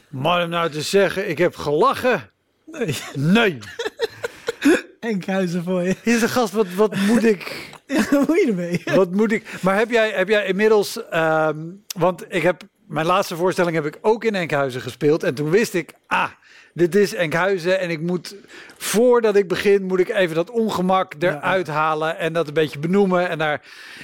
Maar 0.10 0.44
om 0.44 0.50
nou 0.50 0.70
te 0.70 0.82
zeggen, 0.82 1.30
ik 1.30 1.38
heb 1.38 1.56
gelachen. 1.56 2.30
Nee. 2.66 2.98
Nee. 3.14 3.58
Enkhuizen 5.00 5.64
voor 5.64 5.84
je. 5.84 5.96
Is 6.04 6.22
een 6.22 6.30
gast, 6.30 6.54
wat, 6.54 6.74
wat 6.74 6.96
moet 6.96 7.24
ik... 7.24 7.46
Ja, 7.88 8.06
wat 8.12 8.28
moet 8.28 8.42
je 8.42 8.48
ermee? 8.48 8.82
Wat 8.96 9.12
moet 9.12 9.32
ik... 9.32 9.44
Maar 9.62 9.78
heb 9.78 9.90
jij, 9.90 10.10
heb 10.10 10.28
jij 10.28 10.46
inmiddels... 10.46 11.00
Um, 11.14 11.84
want 11.98 12.26
ik 12.28 12.42
heb... 12.42 12.62
Mijn 12.88 13.06
laatste 13.06 13.36
voorstelling 13.36 13.76
heb 13.76 13.86
ik 13.86 13.98
ook 14.02 14.24
in 14.24 14.36
Enkhuizen 14.36 14.82
gespeeld. 14.82 15.24
En 15.24 15.36
toen 15.36 15.50
wist 15.50 15.74
ik... 15.74 15.94
Ah, 16.08 16.30
dit 16.78 16.96
is 16.96 17.14
Enkhuizen 17.14 17.80
en 17.80 17.90
ik 17.90 18.02
moet, 18.02 18.36
voordat 18.78 19.36
ik 19.36 19.48
begin, 19.48 19.84
moet 19.84 20.00
ik 20.00 20.10
even 20.10 20.36
dat 20.36 20.50
ongemak 20.50 21.14
eruit 21.20 21.68
halen 21.68 22.18
en 22.18 22.34
dat 22.34 22.48
een 22.48 22.54
beetje 22.54 22.80
benoemen 22.80 23.30
en 23.30 23.38
daar 23.38 23.62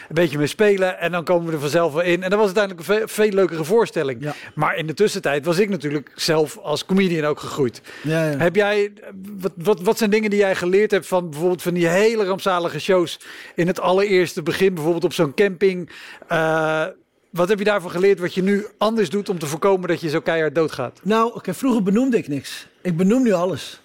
een 0.10 0.16
beetje 0.16 0.38
mee 0.38 0.48
spelen. 0.48 1.00
En 1.00 1.12
dan 1.12 1.24
komen 1.24 1.48
we 1.48 1.54
er 1.54 1.60
vanzelf 1.60 1.94
wel 1.94 2.04
in. 2.04 2.24
En 2.24 2.30
dat 2.30 2.40
was 2.40 2.56
uiteindelijk 2.56 2.88
een 2.88 3.08
veel, 3.10 3.30
leukere 3.30 3.64
voorstelling. 3.64 4.34
Maar 4.56 4.76
in 4.76 4.88
de 4.88 4.94
tussentijd 4.94 5.46
was 5.46 5.60
ik 5.60 5.70
natuurlijk 5.70 6.12
zelf 6.16 6.58
als 6.58 6.86
comedian 6.86 7.26
ook 7.26 7.40
gegroeid. 7.40 7.82
Ja, 8.02 8.30
ja. 8.30 8.38
Heb 8.38 8.56
jij, 8.56 8.94
wat, 9.40 9.52
wat, 9.56 9.82
wat 9.82 9.98
zijn 9.98 10.10
dingen 10.10 10.30
die 10.30 10.40
jij 10.40 10.56
geleerd 10.56 10.92
hebt 10.92 11.08
van 11.08 11.30
bijvoorbeeld 11.30 11.62
van 11.62 11.74
die 11.74 11.88
hele 11.88 12.26
rampzalige 12.26 12.80
shows 12.80 13.20
in 13.56 13.68
het 13.68 13.80
allereerste 13.80 14.44
begin, 14.44 14.74
bijvoorbeeld 14.74 15.04
op 15.04 15.14
zo'n 15.14 15.34
camping? 15.34 15.90
Uh, 16.32 16.86
wat 17.34 17.50
heb 17.50 17.58
je 17.58 17.64
daarvan 17.64 17.92
geleerd 17.92 18.20
wat 18.20 18.34
je 18.34 18.44
nu 18.44 18.66
anders 18.78 19.10
doet 19.10 19.30
om 19.30 19.40
te 19.40 19.48
voorkomen 19.48 19.88
dat 19.88 20.02
je 20.02 20.10
zo 20.10 20.20
keihard 20.20 20.56
doodgaat? 20.56 21.00
Nou, 21.04 21.34
oké, 21.34 21.54
vroeger 21.54 21.84
benoemde 21.84 22.18
ik 22.18 22.28
niks. 22.28 22.68
Ik 22.82 22.98
benoem 22.98 23.24
nu 23.24 23.32
alles. 23.32 23.82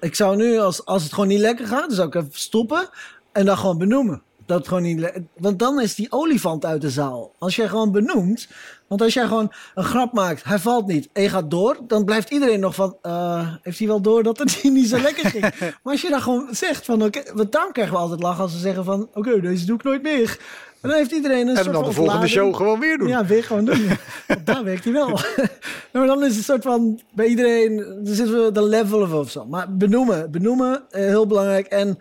Ik 0.00 0.14
zou 0.14 0.36
nu, 0.36 0.58
als, 0.58 0.84
als 0.84 1.02
het 1.02 1.12
gewoon 1.12 1.28
niet 1.28 1.38
lekker 1.38 1.66
gaat, 1.66 1.86
dan 1.86 1.96
zou 1.96 2.08
ik 2.08 2.14
even 2.14 2.28
stoppen 2.32 2.88
en 3.32 3.46
dan 3.46 3.56
gewoon 3.56 3.78
benoemen. 3.78 4.22
Dat 4.46 4.68
gewoon 4.68 4.82
niet 4.82 5.12
Want 5.36 5.58
dan 5.58 5.80
is 5.80 5.94
die 5.94 6.12
olifant 6.12 6.64
uit 6.64 6.80
de 6.80 6.90
zaal. 6.90 7.34
Als 7.38 7.56
jij 7.56 7.68
gewoon 7.68 7.92
benoemt, 7.92 8.48
want 8.86 9.02
als 9.02 9.14
jij 9.14 9.26
gewoon 9.26 9.52
een 9.74 9.84
grap 9.84 10.12
maakt, 10.12 10.44
hij 10.44 10.58
valt 10.58 10.86
niet 10.86 11.08
en 11.12 11.22
je 11.22 11.28
gaat 11.28 11.50
door, 11.50 11.78
dan 11.86 12.04
blijft 12.04 12.30
iedereen 12.30 12.60
nog 12.60 12.74
van, 12.74 12.96
eh, 13.02 13.54
heeft 13.62 13.78
hij 13.78 13.88
wel 13.88 14.00
door 14.00 14.22
dat 14.22 14.38
het 14.38 14.62
niet 14.64 14.88
zo 14.88 14.98
lekker 15.00 15.30
ging? 15.30 15.42
maar 15.82 15.92
als 15.92 16.00
je 16.00 16.08
dan 16.08 16.22
gewoon 16.22 16.48
zegt 16.50 16.84
van, 16.84 17.02
oké, 17.02 17.22
want 17.34 17.52
daarom 17.52 17.72
krijgen 17.72 17.94
we 17.94 18.00
altijd 18.00 18.22
lachen 18.22 18.42
als 18.42 18.52
ze 18.52 18.58
zeggen 18.58 18.84
van, 18.84 19.08
oké, 19.14 19.40
deze 19.40 19.66
doe 19.66 19.76
ik 19.76 19.82
nooit 19.82 20.02
meer. 20.02 20.38
En 20.80 20.88
dan 20.88 20.98
heeft 20.98 21.10
iedereen 21.10 21.48
een 21.48 21.56
En 21.56 21.62
soort 21.64 21.74
dan 21.74 21.84
de 21.84 21.92
volgende 21.92 22.26
show 22.28 22.54
gewoon 22.56 22.80
weer 22.80 22.98
doen. 22.98 23.08
Ja, 23.08 23.24
weer 23.26 23.44
gewoon 23.44 23.64
doen. 23.64 23.86
Want 24.28 24.46
Daar 24.46 24.64
werkt 24.64 24.84
hij 24.84 24.92
wel. 24.92 25.08
maar 25.92 26.06
dan 26.06 26.18
is 26.24 26.28
het 26.28 26.36
een 26.36 26.42
soort 26.42 26.62
van 26.62 27.00
bij 27.14 27.26
iedereen, 27.26 27.76
dan 27.76 28.14
zitten 28.14 28.44
we 28.44 28.52
de 28.52 28.62
level 28.62 29.00
of, 29.00 29.12
of 29.12 29.30
zo. 29.30 29.44
Maar 29.46 29.76
benoemen, 29.76 30.30
benoemen, 30.30 30.82
eh, 30.90 31.04
heel 31.04 31.26
belangrijk. 31.26 31.66
En 31.66 31.98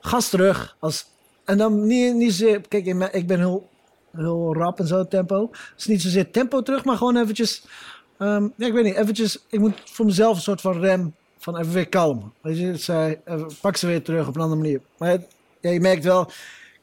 gas 0.00 0.28
terug. 0.28 0.76
Als, 0.78 1.06
en 1.44 1.58
dan 1.58 1.86
niet, 1.86 2.14
niet 2.14 2.30
zozeer, 2.34 2.60
kijk, 2.68 2.86
ik 3.12 3.26
ben 3.26 3.38
heel, 3.38 3.68
heel 4.16 4.54
rap 4.54 4.78
en 4.78 4.86
zo, 4.86 5.08
tempo. 5.08 5.50
Dus 5.76 5.86
niet 5.86 6.02
zozeer 6.02 6.30
tempo 6.30 6.62
terug, 6.62 6.84
maar 6.84 6.96
gewoon 6.96 7.16
eventjes, 7.16 7.64
ehm, 8.18 8.48
ja, 8.56 8.66
ik 8.66 8.72
weet 8.72 8.84
niet, 8.84 8.96
eventjes, 8.96 9.44
ik 9.50 9.58
moet 9.60 9.74
voor 9.84 10.04
mezelf 10.04 10.36
een 10.36 10.42
soort 10.42 10.60
van 10.60 10.80
rem, 10.80 11.14
van 11.38 11.56
even 11.58 11.72
weer 11.72 11.88
kalm. 11.88 12.32
Weet 12.40 12.58
je, 12.58 12.66
het 12.66 12.82
zei, 12.82 13.18
even, 13.24 13.46
pak 13.60 13.76
ze 13.76 13.86
weer 13.86 14.02
terug 14.02 14.28
op 14.28 14.34
een 14.36 14.42
andere 14.42 14.60
manier. 14.60 14.80
Maar 14.98 15.08
het- 15.10 15.26
ja, 15.60 15.70
je 15.70 15.80
merkt 15.80 16.04
wel, 16.04 16.30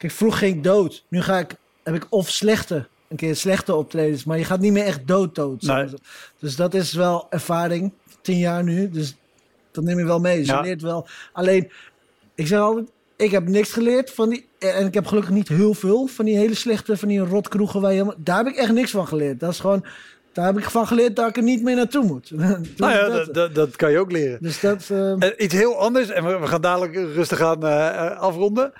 kijk, 0.01 0.13
vroeg 0.13 0.37
ging 0.37 0.55
ik 0.55 0.63
dood. 0.63 1.03
Nu 1.07 1.21
ga 1.21 1.39
ik, 1.39 1.55
heb 1.83 1.95
ik 1.95 2.05
of 2.09 2.29
slechte, 2.29 2.87
een 3.09 3.17
keer 3.17 3.35
slechte 3.35 3.75
optredens, 3.75 4.23
maar 4.23 4.37
je 4.37 4.43
gaat 4.43 4.59
niet 4.59 4.71
meer 4.71 4.85
echt 4.85 5.07
dood 5.07 5.35
dood. 5.35 5.61
Nee. 5.61 5.87
Dus 6.39 6.55
dat 6.55 6.73
is 6.73 6.93
wel 6.93 7.27
ervaring, 7.29 7.91
tien 8.21 8.37
jaar 8.37 8.63
nu, 8.63 8.89
dus 8.89 9.15
dat 9.71 9.83
neem 9.83 9.97
je 9.97 10.05
wel 10.05 10.19
mee. 10.19 10.37
Dus 10.37 10.47
Ja. 10.47 10.57
je 10.57 10.63
leert 10.63 10.81
wel. 10.81 11.07
Alleen, 11.33 11.71
ik 12.35 12.47
zeg 12.47 12.59
altijd, 12.59 12.91
ik 13.15 13.31
heb 13.31 13.47
niks 13.47 13.71
geleerd 13.73 14.11
van 14.11 14.29
die, 14.29 14.47
en 14.59 14.85
ik 14.85 14.93
heb 14.93 15.05
gelukkig 15.05 15.31
niet 15.33 15.47
heel 15.47 15.73
veel 15.73 16.07
van 16.07 16.25
die 16.25 16.37
hele 16.37 16.55
slechte, 16.55 16.97
van 16.97 17.07
die 17.07 17.19
rotkroegen 17.19 17.81
waar 17.81 17.93
je 17.93 18.15
daar 18.17 18.37
heb 18.37 18.47
ik 18.47 18.55
echt 18.55 18.71
niks 18.73 18.91
van 18.91 19.07
geleerd. 19.07 19.39
Dat 19.39 19.51
is 19.51 19.59
gewoon, 19.59 19.85
daar 20.33 20.45
heb 20.45 20.57
ik 20.57 20.69
van 20.69 20.87
geleerd 20.87 21.15
dat 21.15 21.29
ik 21.29 21.37
er 21.37 21.43
niet 21.43 21.63
meer 21.63 21.75
naartoe 21.75 22.05
moet. 22.05 22.31
Nou 22.77 22.91
ja, 22.93 23.07
Dat- 23.09 23.33
dat, 23.33 23.55
dat, 23.55 23.75
kan 23.75 23.91
je 23.91 23.99
ook 23.99 24.11
leren. 24.11 24.37
dus 24.41 24.59
dat, 24.59 24.89
eh, 24.89 25.13
iets 25.37 25.53
heel 25.53 25.79
anders, 25.79 26.09
en 26.09 26.25
we, 26.25 26.39
we 26.39 26.47
gaan 26.47 26.61
dadelijk 26.61 26.95
rustig 26.95 27.41
aan 27.41 27.63
eh, 27.65 27.87
eh, 27.87 28.19
afronden. 28.19 28.73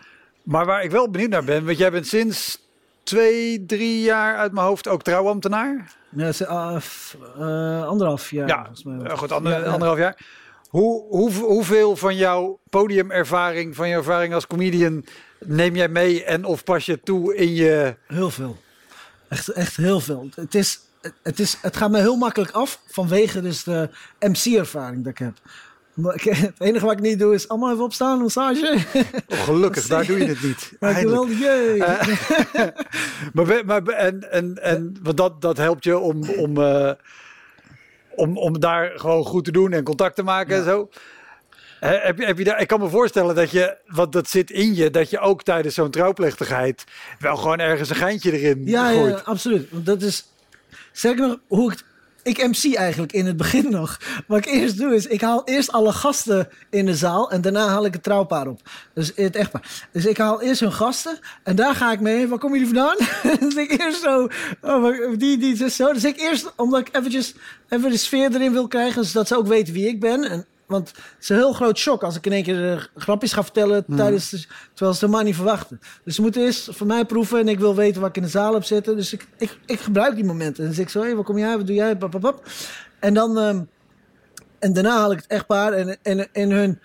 Maar 0.44 0.66
waar 0.66 0.84
ik 0.84 0.92
wel 0.92 1.10
benieuwd 1.10 1.30
naar 1.30 1.44
ben, 1.44 1.66
want 1.66 1.78
jij 1.78 1.92
bent 1.92 2.08
sinds 2.08 2.60
twee, 3.04 3.66
drie 3.66 4.02
jaar 4.02 4.38
uit 4.38 4.52
mijn 4.52 4.66
hoofd 4.66 4.88
ook 4.88 5.04
trouwambtenaar. 5.04 5.96
ja, 6.10 6.32
ze- 6.32 6.48
ah, 6.48 6.76
eh, 7.40 7.86
anderhalf 7.88 8.32
jaar. 8.32 8.48
Ja, 8.48 8.58
volgens 8.60 8.84
mij. 8.84 9.00
eh, 9.08 9.18
goed, 9.18 9.32
ander- 9.32 9.52
Ja, 9.52 9.58
ja. 9.60 9.66
anderhalf 9.66 9.98
jaar. 10.00 10.18
Hoe, 10.70 11.06
hoe, 11.10 11.32
hoeveel 11.34 11.96
van 11.96 12.16
jouw 12.16 12.60
podiumervaring, 12.70 13.76
van 13.76 13.88
je 13.90 13.96
ervaring 13.96 14.34
als 14.34 14.48
comedian, 14.48 15.06
neem 15.40 15.76
jij 15.76 15.88
mee 15.88 16.24
en 16.24 16.46
of 16.46 16.64
pas 16.64 16.86
je 16.86 17.00
toe 17.04 17.36
in 17.36 17.54
je... 17.54 17.96
Heel 18.08 18.30
veel. 18.30 18.58
Echt, 19.28 19.48
echt 19.48 19.76
heel 19.78 20.00
veel. 20.00 20.30
Het, 20.36 20.56
is, 20.56 20.80
het, 21.22 21.40
is, 21.40 21.58
het 21.62 21.78
gaat 21.78 21.92
me 21.92 22.00
heel 22.00 22.16
makkelijk 22.16 22.52
af 22.52 22.82
vanwege 22.88 23.42
dus 23.42 23.64
de 23.64 23.90
MC-ervaring 24.20 25.04
dat 25.04 25.12
ik 25.12 25.18
heb. 25.18 25.34
Maar 25.94 26.16
Het 26.24 26.60
enige 26.60 26.86
wat 26.86 26.94
ik 26.94 27.02
niet 27.02 27.20
doe 27.20 27.34
is 27.34 27.48
allemaal 27.48 27.72
even 27.72 27.84
opstaan, 27.84 28.20
massage. 28.20 28.78
Oh, 29.28 29.44
gelukkig, 29.44 29.88
daar 29.88 30.06
doe 30.06 30.18
je 30.18 30.26
het 30.26 30.44
niet. 30.44 30.72
Maar 30.80 31.10
wel, 31.10 31.28
jee. 31.28 31.84
Eh, 31.84 33.64
maar, 33.66 33.84
en, 33.84 34.32
en, 34.32 34.64
en 34.64 34.96
want 35.02 35.18
dat, 35.18 35.42
dat 35.42 35.58
helpt 35.58 35.84
je 35.84 35.98
om, 35.98 36.30
om, 36.30 36.62
eh, 36.62 36.92
om, 38.16 38.38
om 38.38 38.60
daar 38.60 38.92
gewoon 38.96 39.26
goed 39.26 39.46
te 39.46 39.52
doen 39.52 39.72
en 39.74 39.84
contact 39.84 40.16
te 40.16 40.24
maken 40.24 40.56
en 40.58 40.64
zo. 40.64 40.90
Heb 41.80 42.18
je, 42.18 42.26
heb 42.26 42.38
je 42.38 42.44
daar, 42.44 42.62
ik 42.62 42.68
kan 42.68 42.80
me 42.80 42.90
voorstellen 42.90 43.36
dat 43.36 43.52
je, 43.52 43.78
want 43.88 44.12
dat 44.12 44.30
zit 44.30 44.52
in 44.52 44.76
je, 44.76 44.90
dat 44.90 45.10
je 45.10 45.20
ook 45.20 45.44
tijdens 45.44 45.76
zo'n 45.76 45.92
trouwplechtigheid 45.92 46.84
wel 47.20 47.38
gewoon 47.38 47.60
ergens 47.60 47.90
een 47.90 47.96
geintje 47.96 48.40
erin 48.40 48.62
Ja, 48.66 48.90
ja, 48.90 49.00
gooit. 49.00 49.26
absoluut. 49.26 49.68
Want 49.72 49.86
dat 49.86 50.02
is. 50.02 50.26
Zeg 50.92 51.16
nog 51.16 51.38
hoe 51.48 51.72
ik. 51.72 51.84
Ik 52.24 52.48
MC 52.48 52.76
eigenlijk 52.76 53.12
in 53.12 53.26
het 53.26 53.38
begin 53.38 53.72
nog. 53.72 54.00
Wat 54.28 54.38
ik 54.38 54.46
eerst 54.46 54.78
doe 54.78 54.96
is, 54.96 55.06
ik 55.06 55.22
haal 55.22 55.42
eerst 55.46 55.72
alle 55.72 55.92
gasten 55.92 56.50
in 56.70 56.86
de 56.86 56.96
zaal 56.96 57.32
en 57.32 57.42
daarna 57.42 57.68
haal 57.68 57.86
ik 57.86 57.94
het 57.94 58.04
trouwpaar 58.04 58.48
op. 58.48 58.62
Dus 58.94 59.12
het 59.16 59.36
echtpaar. 59.36 59.88
Dus 59.92 60.06
ik 60.06 60.18
haal 60.18 60.42
eerst 60.42 60.60
hun 60.60 60.74
gasten 60.74 61.20
en 61.44 61.56
daar 61.56 61.76
ga 61.76 61.92
ik 61.92 62.00
mee. 62.00 62.28
Waar 62.28 62.38
komen 62.38 62.60
jullie 62.60 62.74
vandaan? 62.74 62.98
dus 63.50 63.56
ik 63.56 63.82
eerst 63.82 64.02
zo, 64.02 64.28
oh, 64.62 65.18
die, 65.18 65.38
die, 65.38 65.70
zo. 65.70 65.94
Dus 65.94 66.04
ik 66.04 66.20
eerst, 66.20 66.54
omdat 66.56 66.80
ik 66.80 66.96
eventjes 66.96 67.34
even 67.70 67.90
de 67.90 67.98
sfeer 67.98 68.36
erin 68.36 68.52
wil 68.52 68.68
krijgen, 68.68 69.06
zodat 69.06 69.28
ze 69.28 69.38
ook 69.38 69.48
weten 69.48 69.74
wie 69.74 69.88
ik 69.88 70.00
ben. 70.00 70.24
En, 70.24 70.46
want 70.72 70.88
het 70.90 71.00
is 71.20 71.30
een 71.30 71.36
heel 71.36 71.54
groot 71.54 71.78
shock 71.78 72.04
als 72.04 72.16
ik 72.16 72.26
in 72.26 72.32
één 72.32 72.44
keer 72.44 72.72
eh, 72.72 72.82
grapjes 72.96 73.34
ga 73.34 73.44
vertellen 73.44 73.86
tijdens 73.96 74.30
de, 74.30 74.38
terwijl 74.38 74.58
ze 74.78 74.86
het 74.86 75.00
helemaal 75.00 75.24
niet 75.24 75.36
verwachten. 75.36 75.80
Dus 76.04 76.16
ze 76.16 76.22
moeten 76.22 76.42
eerst 76.42 76.68
van 76.72 76.88
mij 76.88 77.06
proeven 77.06 77.40
en 77.40 77.48
ik 77.48 77.60
wil 77.60 77.76
weten 77.76 78.02
wat 78.02 78.10
ik 78.10 78.16
in 78.16 78.22
de 78.24 78.30
zaal 78.30 78.54
heb 78.54 78.64
zitten. 78.64 78.96
Dus 78.96 79.14
ik, 79.14 79.28
ik, 79.38 79.58
ik 79.66 79.80
gebruik 79.80 80.16
die 80.16 80.24
momenten. 80.26 80.58
En 80.60 80.66
dan 80.66 80.74
zeg 80.74 80.86
ik 80.86 80.92
zo, 80.92 81.02
hé, 81.04 81.16
waar 81.16 81.24
kom 81.24 81.38
jij, 81.38 81.58
wat 81.58 81.68
doe 81.68 81.76
jij, 81.76 81.96
pap, 81.98 82.12
pap, 82.12 82.22
pap. 82.22 82.46
En 83.00 83.14
dan, 83.14 83.38
ehm, 83.40 83.62
en 84.60 84.74
daarna 84.74 84.98
haal 84.98 85.12
ik 85.12 85.18
het 85.18 85.28
echtpaar 85.28 85.74
en, 85.74 85.98
en, 86.02 86.28
en 86.34 86.50
hun, 86.52 86.80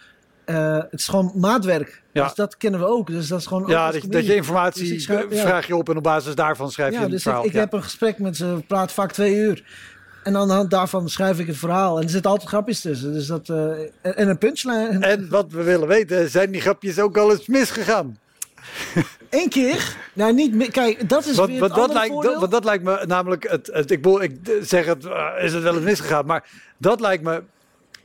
eh, 0.45 0.77
het 0.77 1.01
is 1.01 1.09
gewoon 1.09 1.33
maatwerk. 1.35 2.03
Ja. 2.13 2.25
Dus 2.25 2.35
dat 2.35 2.57
kennen 2.57 2.81
we 2.81 2.87
ook. 2.87 3.07
Dus 3.07 3.29
dat 3.29 3.41
is 3.41 3.47
gewoon 3.47 3.65
Ja, 3.67 3.91
dat, 3.91 4.03
je- 4.03 4.09
dat 4.09 4.27
je 4.27 4.35
informatie 4.35 4.83
Dus 4.83 4.91
ik 4.91 5.01
schrijf- 5.01 5.33
ja. 5.35 5.41
vraag 5.47 5.67
je 5.67 5.77
op 5.77 5.89
en 5.89 5.97
op 5.97 6.03
basis 6.03 6.35
daarvan 6.35 6.71
schrijf 6.71 6.93
je 6.93 6.99
Ja, 6.99 7.05
een 7.05 7.11
dus 7.11 7.19
ik, 7.19 7.23
verhaal. 7.25 7.45
ik 7.45 7.53
Ja. 7.53 7.59
heb 7.59 7.73
een 7.73 7.83
gesprek 7.83 8.19
met 8.19 8.37
ze, 8.37 8.63
praten 8.67 8.95
vaak 8.95 9.13
twee 9.13 9.35
uur. 9.37 9.65
En 10.27 10.37
aan 10.37 10.49
de 10.49 10.55
hand 10.55 10.71
daarvan 10.71 11.09
schrijf 11.09 11.39
ik 11.39 11.47
het 11.47 11.57
verhaal. 11.57 11.97
En 11.97 12.03
er 12.03 12.11
zitten 12.11 12.31
altijd 12.31 12.49
grapjes 12.49 12.81
tussen. 12.81 13.13
Dus 13.13 13.27
dat, 13.27 13.49
eh, 13.49 13.71
en, 13.79 14.17
en 14.17 14.29
een 14.29 14.39
punchline. 14.39 14.99
En 14.99 15.29
wat 15.29 15.53
we 15.53 15.63
willen 15.63 15.89
weten, 15.89 16.31
zijn 16.31 16.51
die 16.51 16.61
grapjes 16.61 16.99
ook 16.99 17.17
al 17.17 17.31
eens 17.31 17.47
misgegaan? 17.47 18.19
Eén 19.31 19.49
keer. 19.49 19.97
Nou, 20.13 20.33
niet 20.33 20.55
meer. 20.55 20.71
Kijk, 20.71 21.09
dat 21.09 21.27
is 21.27 21.37
Want, 21.37 21.51
weer 21.51 21.61
want, 21.61 21.75
dat 21.75 21.93
lijkt, 21.93 22.23
dat, 22.23 22.41
want 22.41 22.51
dat 22.51 22.65
lijkt 22.65 22.85
me 22.85 23.05
namelijk, 23.07 23.51
het, 23.51 23.71
het, 23.73 23.91
ik, 23.91 24.07
ik 24.07 24.39
zeg 24.63 24.87
het, 24.87 25.05
eh, 25.05 25.45
is 25.45 25.53
het 25.53 25.63
wel 25.63 25.75
eens 25.75 25.85
misgegaan, 25.85 26.27
maar 26.27 26.45
dat 26.77 27.01
lijkt 27.01 27.23
me 27.23 27.43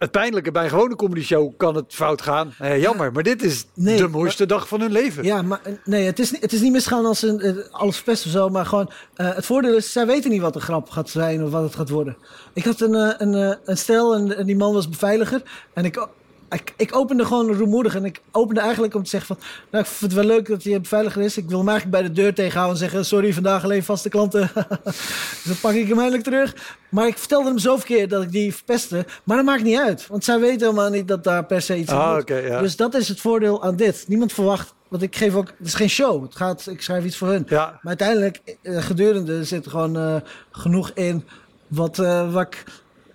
het 0.01 0.11
pijnlijke. 0.11 0.51
Bij 0.51 0.63
een 0.63 0.69
gewone 0.69 0.95
comedy 0.95 1.21
show 1.23 1.57
kan 1.57 1.75
het 1.75 1.85
fout 1.93 2.21
gaan. 2.21 2.53
Eh, 2.59 2.81
jammer, 2.81 3.11
maar 3.11 3.23
dit 3.23 3.43
is 3.43 3.65
Nee, 3.73 3.97
de 3.97 4.07
mooiste 4.07 4.45
dag 4.45 4.67
van 4.67 4.81
hun 4.81 4.91
leven. 4.91 5.23
Ja, 5.23 5.41
maar 5.41 5.59
eh, 5.63 5.73
nee, 5.85 6.05
het 6.05 6.19
is, 6.19 6.31
niet- 6.31 6.41
het 6.41 6.53
is 6.53 6.61
niet 6.61 6.71
misgaan 6.71 7.05
als 7.05 7.21
een, 7.21 7.39
eh, 7.39 7.55
alles 7.71 7.95
verpest 7.95 8.25
of 8.25 8.31
zo. 8.31 8.49
Maar 8.49 8.65
gewoon, 8.65 8.89
het 9.15 9.45
voordeel 9.45 9.75
is, 9.75 9.91
zij 9.91 10.05
weten 10.05 10.29
niet 10.31 10.41
wat 10.41 10.53
de 10.53 10.59
grap 10.59 10.89
gaat 10.89 11.09
zijn 11.09 11.43
of 11.43 11.51
wat 11.51 11.63
het 11.63 11.75
gaat 11.75 11.89
worden. 11.89 12.17
Ik 12.53 12.63
had 12.65 12.81
een, 12.81 12.93
een, 13.21 13.57
een 13.65 13.77
stel 13.77 14.15
en, 14.15 14.37
en 14.37 14.45
die 14.45 14.57
man 14.57 14.73
was 14.73 14.89
beveiliger. 14.89 15.41
En 15.73 15.85
ik, 15.85 16.07
ik, 16.51 16.73
ik 16.77 16.95
opende 16.95 17.25
gewoon 17.25 17.53
rumoedig. 17.53 17.95
En 17.95 18.05
ik 18.05 18.21
opende 18.31 18.61
eigenlijk 18.61 18.95
om 18.95 19.03
te 19.03 19.09
zeggen 19.09 19.35
van... 19.35 19.45
Nou, 19.71 19.83
ik 19.83 19.89
vind 19.89 20.11
het 20.11 20.25
wel 20.25 20.35
leuk 20.35 20.47
dat 20.47 20.63
je 20.63 20.79
beveiliger 20.79 21.21
is. 21.21 21.37
Ik 21.37 21.49
wil 21.49 21.57
hem 21.57 21.69
eigenlijk 21.69 21.99
bij 22.01 22.07
de 22.09 22.21
deur 22.21 22.33
tegenhouden 22.33 22.73
en 22.81 22.89
zeggen... 22.89 23.05
Sorry, 23.05 23.33
vandaag 23.33 23.63
alleen 23.63 23.83
vaste 23.83 24.09
klanten. 24.09 24.51
dus 24.53 25.43
dan 25.47 25.55
pak 25.61 25.73
ik 25.73 25.87
hem 25.87 25.97
eindelijk 25.97 26.23
terug. 26.23 26.77
Maar 26.89 27.07
ik 27.07 27.17
vertelde 27.17 27.47
hem 27.47 27.57
zoveel 27.57 27.85
keer 27.85 28.07
dat 28.07 28.23
ik 28.23 28.31
die 28.31 28.55
verpestte. 28.55 29.05
Maar 29.23 29.37
dat 29.37 29.45
maakt 29.45 29.63
niet 29.63 29.77
uit. 29.79 30.07
Want 30.07 30.23
zij 30.23 30.39
weten 30.39 30.59
helemaal 30.67 30.89
niet 30.89 31.07
dat 31.07 31.23
daar 31.23 31.45
per 31.45 31.61
se 31.61 31.77
iets 31.77 31.91
aan 31.91 32.23
Ah, 32.25 32.43
ja. 32.47 32.59
Dus 32.61 32.75
dat 32.75 32.93
is 32.93 33.07
het 33.07 33.19
voordeel 33.21 33.63
aan 33.63 33.75
dit. 33.75 34.05
Niemand 34.07 34.33
verwacht... 34.33 34.73
Want 34.87 35.03
ik 35.03 35.15
geef 35.15 35.35
ook... 35.35 35.47
Het 35.57 35.67
is 35.67 35.73
geen 35.73 35.89
show. 35.89 36.23
Het 36.23 36.35
gaat, 36.35 36.67
ik 36.67 36.81
schrijf 36.81 37.05
iets 37.05 37.17
voor 37.17 37.27
hun. 37.27 37.45
Ja. 37.47 37.65
Maar 37.65 37.79
uiteindelijk, 37.83 38.41
eh, 38.61 38.81
gedurende 38.83 39.43
zit 39.43 39.65
er 39.65 39.71
gewoon 39.71 39.97
eh, 39.97 40.15
genoeg 40.51 40.91
in... 40.93 41.25
Wat, 41.67 41.99
eh, 41.99 42.33
wat 42.33 42.55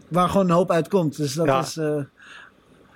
waar 0.08 0.28
gewoon 0.28 0.46
een 0.46 0.54
hoop 0.54 0.70
uitkomt. 0.70 1.16
Dus 1.16 1.34
dat 1.34 1.46
Ja. 1.46 1.60
is... 1.60 1.78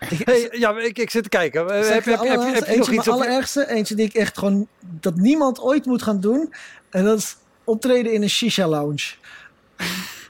Hey, 0.08 0.48
ja, 0.52 0.78
ik, 0.78 0.98
ik 0.98 1.10
zit 1.10 1.22
te 1.22 1.28
kijken. 1.28 1.60
Heb, 1.66 1.84
heb, 1.84 2.04
heb, 2.04 2.66
je 2.66 2.76
nog 2.76 2.90
iets 2.90 3.08
op? 3.08 3.14
allerergste, 3.14 3.68
eentje 3.68 3.94
die 3.94 4.04
ik 4.06 4.14
echt 4.14 4.38
gewoon... 4.38 4.66
Dat 4.80 5.16
niemand 5.16 5.60
ooit 5.60 5.86
moet 5.86 6.02
gaan 6.02 6.20
doen. 6.20 6.54
En 6.90 7.04
dat 7.04 7.18
is 7.18 7.36
optreden 7.64 8.12
in 8.12 8.22
een 8.22 8.30
shisha 8.30 8.68
lounge. 8.68 9.12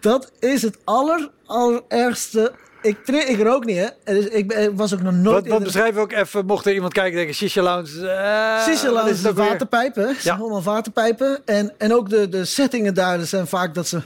dat 0.01 0.33
is 0.39 0.63
het 0.63 0.79
aller, 0.85 1.31
allerergste. 1.47 2.53
Ik, 2.83 2.99
ik 3.09 3.41
rook 3.43 3.65
niet, 3.65 3.77
hè. 3.77 4.15
Dus 4.15 4.25
ik 4.27 4.71
was 4.75 4.95
ook 4.95 5.03
nog 5.03 5.13
nooit 5.15 5.51
een- 5.51 5.63
beschrijf 5.63 5.97
ook 5.97 6.13
even, 6.13 6.47
mocht 6.47 6.67
er 6.67 6.73
iemand 6.75 6.93
kijken 6.93 7.11
en 7.13 7.17
denken, 7.19 7.35
Shisha 7.35 7.63
Lounge. 7.63 8.09
eh, 8.09 8.63
Shisha 8.67 8.91
lounge 8.93 9.11
is 9.11 9.21
weer? 9.21 9.35
waterpijpen. 9.35 10.05
Zijn 10.19 10.37
Ja. 10.37 10.43
allemaal 10.43 10.63
waterpijpen. 10.63 11.41
En, 11.45 11.73
en 11.79 11.95
ook 11.95 12.09
de, 12.11 12.29
de 12.29 12.45
settingen 12.45 12.95
daar 12.95 13.19
dat 13.19 13.27
zijn 13.27 13.47
vaak 13.47 13.75
dat 13.75 13.89
ze 13.89 14.01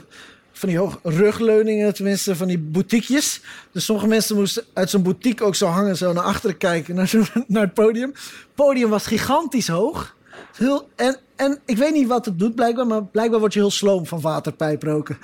van 0.57 0.69
die 0.69 0.77
hoog 0.77 0.99
rugleuningen, 1.03 1.93
tenminste 1.93 2.35
van 2.35 2.47
die 2.47 2.57
boutiquejes. 2.57 3.41
Dus 3.71 3.85
sommige 3.85 4.07
mensen 4.07 4.35
moesten 4.35 4.63
uit 4.73 4.89
zo'n 4.89 5.03
boutique 5.03 5.45
ook 5.45 5.55
zo 5.55 5.67
hangen, 5.67 5.97
zo 5.97 6.13
naar 6.13 6.23
achteren 6.23 6.57
kijken, 6.57 6.95
naar, 6.95 7.11
naar 7.47 7.63
het 7.63 7.73
podium. 7.73 8.09
Het 8.09 8.55
podium 8.55 8.89
was 8.89 9.07
gigantisch 9.07 9.67
hoog. 9.67 10.15
Heel, 10.57 10.89
en, 10.95 11.17
en 11.35 11.59
ik 11.65 11.77
weet 11.77 11.93
niet 11.93 12.07
wat 12.07 12.25
het 12.25 12.39
doet 12.39 12.55
blijkbaar, 12.55 12.87
maar 12.87 13.05
blijkbaar 13.05 13.39
word 13.39 13.53
je 13.53 13.59
heel 13.59 13.71
sloom 13.71 14.05
van 14.05 14.21
waterpijproken. 14.21 15.17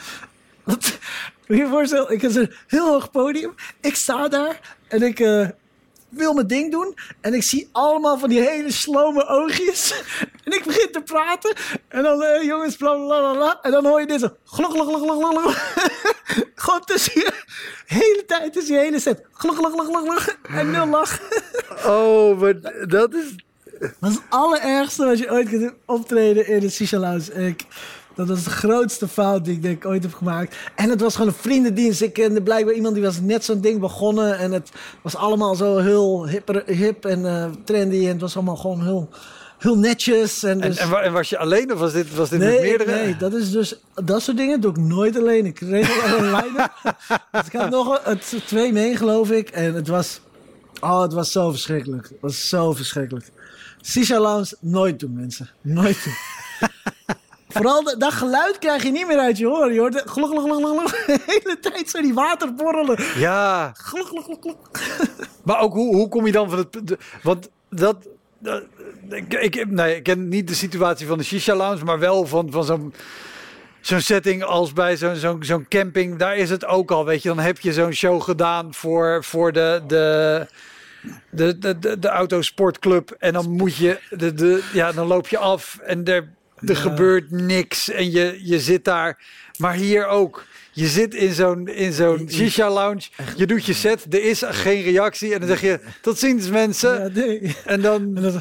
Moet 0.66 1.00
je 1.48 1.56
je 1.56 1.68
voorstellen, 1.68 2.12
ik 2.12 2.22
heb 2.22 2.36
een 2.36 2.52
heel 2.68 2.88
hoog 2.88 3.12
podium. 3.12 3.54
Ik 3.82 3.96
sta 3.96 4.28
daar 4.28 4.78
en 4.88 5.02
ik, 5.02 5.20
eh, 5.20 5.48
wil 6.12 6.34
mijn 6.34 6.48
ding 6.48 6.72
doen. 6.72 6.96
En 7.22 7.34
ik 7.34 7.44
zie 7.44 7.70
allemaal 7.72 8.18
van 8.18 8.30
die 8.30 8.42
hele 8.42 8.72
slome 8.72 9.28
oogjes. 9.28 9.94
En 10.44 10.52
ik 10.52 10.64
begin 10.64 10.92
te 10.92 11.02
praten. 11.02 11.56
En 11.88 12.04
dan, 12.04 12.24
eh, 12.24 12.44
jongens, 12.44 12.76
bla 12.76 12.96
bla 12.96 13.34
bla. 13.34 13.60
En 13.62 13.72
dan 13.72 13.86
hoor 13.86 14.00
je 14.00 14.08
dit 14.08 14.20
zo. 14.20 14.36
Glok, 14.46 14.72
glok, 14.72 14.88
glok, 14.88 15.22
glok. 15.22 15.54
Gewoon 16.56 16.84
tussen 16.86 17.14
je 17.14 17.34
hele 17.86 18.24
tijd, 18.28 18.54
tussen 18.54 18.76
je 18.76 18.82
hele 18.82 19.00
set. 19.00 19.26
Glok, 19.32 19.56
glok, 19.56 19.72
glok, 19.72 19.86
glok, 19.86 20.06
glok. 20.06 20.36
En 20.50 20.72
nul 20.72 20.88
lach. 20.88 21.20
Oh, 21.86 22.40
maar 22.40 22.54
dat 22.88 23.14
is... 23.14 23.36
Dat 23.80 24.10
is 24.10 24.16
het 24.16 24.24
allerergste 24.30 25.06
wat 25.06 25.18
je 25.18 25.32
ooit 25.32 25.50
kunt 25.50 25.74
optreden 25.86 26.48
in 26.48 26.60
de 26.60 27.00
Lounge. 27.00 27.34
Ik, 27.48 27.66
dat 28.28 28.36
was 28.36 28.44
de 28.44 28.50
grootste 28.50 29.08
fout 29.08 29.46
die 29.46 29.54
ik 29.54 29.62
denk 29.62 29.76
ik 29.76 29.90
ooit 29.90 30.04
heb 30.04 30.14
gemaakt. 30.14 30.56
En 30.76 30.90
het 30.90 31.02
was 31.02 31.16
gewoon 31.16 31.28
een 31.28 31.40
vriendendienst. 31.40 32.02
Ik 32.02 32.14
kende 32.14 32.42
blijkbaar 32.42 32.74
iemand 32.74 32.94
die 32.94 33.04
was 33.04 33.20
net 33.22 33.46
zo'n 33.46 33.62
ding 33.62 33.80
begonnen. 33.80 34.38
En 34.38 34.52
het 34.52 34.70
was 35.02 35.16
allemaal 35.16 35.56
zo 35.56 35.78
heel 35.78 36.28
hip, 36.28 36.64
hip 36.66 37.06
en 37.06 37.26
eh, 37.26 37.46
trendy. 37.64 38.04
En 38.04 38.12
het 38.12 38.22
was 38.22 38.36
allemaal 38.36 38.56
gewoon 38.56 38.84
heel, 38.84 39.10
heel 39.58 39.78
netjes. 39.78 40.44
En, 40.44 40.60
dus, 40.60 40.78
en, 40.78 41.04
en 41.04 41.14
was 41.14 41.30
je 41.30 41.38
alleen 41.38 41.74
of 41.74 41.80
was 41.80 41.94
dit, 41.94 42.16
was 42.16 42.30
dit 42.30 42.40
met 42.40 42.48
nee, 42.48 42.62
meerdere? 42.62 42.92
nee, 42.92 43.18
dat 43.18 43.34
is 43.34 43.52
dus... 43.52 43.80
Dat 44.04 44.22
soort 44.22 44.38
dingen 44.38 44.62
doe 44.62 44.72
ik 44.72 44.78
nooit 44.78 45.18
alleen. 45.18 45.46
Ik 45.46 45.60
regel 45.60 46.02
al 46.02 46.18
een 46.18 46.32
line 46.42 46.70
Dus 47.32 47.46
ik 47.46 47.54
had 47.54 47.70
nog 47.70 48.04
het, 48.04 48.34
twee 48.46 48.74
mee, 48.74 48.98
geloof 48.98 49.32
ik. 49.32 49.50
En 49.50 49.74
het 49.74 49.88
was... 49.88 50.22
Oh, 50.80 51.02
het 51.02 51.14
was 51.14 51.32
zo 51.32 51.50
verschrikkelijk. 51.50 52.04
Het 52.10 52.22
was 52.22 52.50
zo 52.50 52.74
verschrikkelijk. 52.74 53.32
Sisha 53.82 54.20
Lounge, 54.20 54.56
nooit 54.60 55.00
doen, 55.00 55.14
mensen. 55.14 55.50
Nooit 55.62 56.04
doen. 56.04 56.14
Vooral 57.54 57.84
de- 57.84 57.96
dat 57.98 58.14
geluid 58.14 58.58
krijg 58.60 58.84
je 58.84 58.92
niet 58.92 59.08
meer 59.08 59.18
uit 59.20 59.38
je 59.38 59.46
horen. 59.46 59.74
Je 59.74 59.80
hoort 59.80 59.94
het 59.94 60.10
glok, 60.10 60.30
glok, 60.30 60.44
glok, 60.44 60.58
glok, 60.60 60.78
glok. 60.90 61.06
de 61.08 61.20
hele 61.26 61.60
tijd 61.60 61.90
zo 61.90 62.02
die 62.02 62.14
water 62.14 62.54
borrelen. 62.54 63.00
Ja, 63.16 63.72
Glok, 63.78 64.08
glok, 64.08 64.24
glok, 64.24 64.42
glok. 64.42 64.70
maar 65.46 65.60
ook 65.60 65.74
hoe, 65.74 65.96
hoe 65.96 66.10
kom 66.10 66.26
je 66.26 66.32
dan 66.32 66.50
van 66.50 66.58
het... 66.60 66.88
de- 66.88 66.98
want 67.24 67.50
dat... 67.70 68.08
dat- 68.40 68.64
ik, 69.10 69.34
ik, 69.34 69.70
nee, 69.70 69.96
ik 69.96 70.04
ken 70.04 70.28
niet 70.28 70.48
de 70.48 70.54
situatie 70.56 71.08
van 71.08 71.18
de 71.18 71.24
Shisha 71.24 71.56
Lounge, 71.56 71.84
maar 71.84 72.00
wel 72.00 72.26
van, 72.26 72.52
van 72.52 72.64
zo'n 72.64 72.94
zo'n 73.82 74.00
setting 74.02 74.44
als 74.44 74.74
bij 74.74 74.98
zo'n 74.98 75.16
zo'n 75.16 75.44
zo'n 75.44 75.66
camping. 75.68 76.18
Daar 76.18 76.36
is 76.38 76.50
het 76.50 76.66
ook 76.66 76.92
al, 76.92 77.06
weet 77.06 77.22
je. 77.22 77.28
Dan 77.30 77.40
heb 77.40 77.60
je 77.60 77.74
zo'n 77.74 77.92
show 77.92 78.22
gedaan 78.22 78.74
voor, 78.74 79.24
voor 79.24 79.52
de... 79.52 79.82
de 79.88 80.48
de, 81.32 81.58
de, 81.58 81.80
de, 81.80 82.00
de 82.00 82.08
autosportclub 82.08 83.16
en 83.20 83.34
dan 83.34 83.50
moet 83.52 83.76
je 83.76 84.00
de, 84.10 84.34
de, 84.34 84.64
ja 84.74 84.92
dan 84.92 85.08
loop 85.08 85.28
je 85.28 85.38
af 85.38 85.78
en 85.84 86.06
er, 86.06 86.30
er 86.66 86.76
gebeurt 86.76 87.32
niks 87.32 87.90
en 87.90 88.12
je, 88.12 88.40
je 88.44 88.60
zit 88.60 88.86
daar 88.86 89.20
maar 89.58 89.74
hier 89.74 90.08
ook 90.08 90.44
je 90.72 90.88
zit 90.88 91.14
in 91.14 91.34
zo'n 91.34 91.68
in 91.68 91.94
zo'n 91.94 92.28
shisha 92.30 92.70
lounge 92.70 93.02
je 93.36 93.46
doet 93.46 93.66
je 93.66 93.74
set 93.74 94.06
er 94.10 94.24
is 94.24 94.44
geen 94.46 94.84
reactie 94.84 95.34
en 95.34 95.40
dan 95.40 95.48
zeg 95.48 95.62
je 95.62 95.80
tot 96.02 96.18
ziens 96.18 96.50
mensen 96.50 97.04
Ja, 97.04 97.10
nee. 97.14 97.56
en 97.66 97.82
dan 97.82 98.02
En 98.16 98.22
dan 98.22 98.32
zo... 98.32 98.40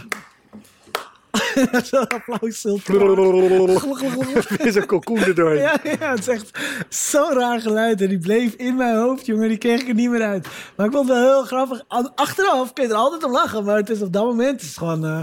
Zo'n 1.90 2.08
applaus 2.08 2.56
stilte. 2.56 2.92
weer 4.62 4.72
zo'n 4.72 4.86
cocoon 4.86 5.18
erdoor 5.18 5.54
Ja, 5.54 5.80
ja, 5.82 6.10
het 6.10 6.18
is 6.18 6.28
echt 6.28 6.58
zo'n 6.88 7.32
raar 7.32 7.60
geluid. 7.60 8.00
En 8.00 8.08
die 8.08 8.18
bleef 8.18 8.54
in 8.54 8.76
mijn 8.76 8.96
hoofd, 8.96 9.26
jongen. 9.26 9.48
Die 9.48 9.58
kreeg 9.58 9.80
ik 9.80 9.88
er 9.88 9.94
niet 9.94 10.10
meer 10.10 10.22
uit. 10.22 10.46
Maar 10.76 10.86
ik 10.86 10.92
vond 10.92 11.08
het 11.08 11.18
wel 11.18 11.26
heel 11.26 11.44
grappig. 11.44 11.84
Achteraf 12.14 12.72
kun 12.72 12.84
je 12.84 12.90
er 12.90 12.96
altijd 12.96 13.24
om 13.24 13.32
lachen. 13.32 13.64
Maar 13.64 13.76
het 13.76 13.90
is 13.90 14.02
op 14.02 14.12
dat 14.12 14.24
moment 14.24 14.60
is 14.60 14.66
het 14.66 14.78
gewoon 14.78 15.04
eh, 15.04 15.20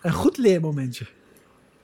een 0.00 0.12
goed 0.12 0.36
leermomentje. 0.36 1.06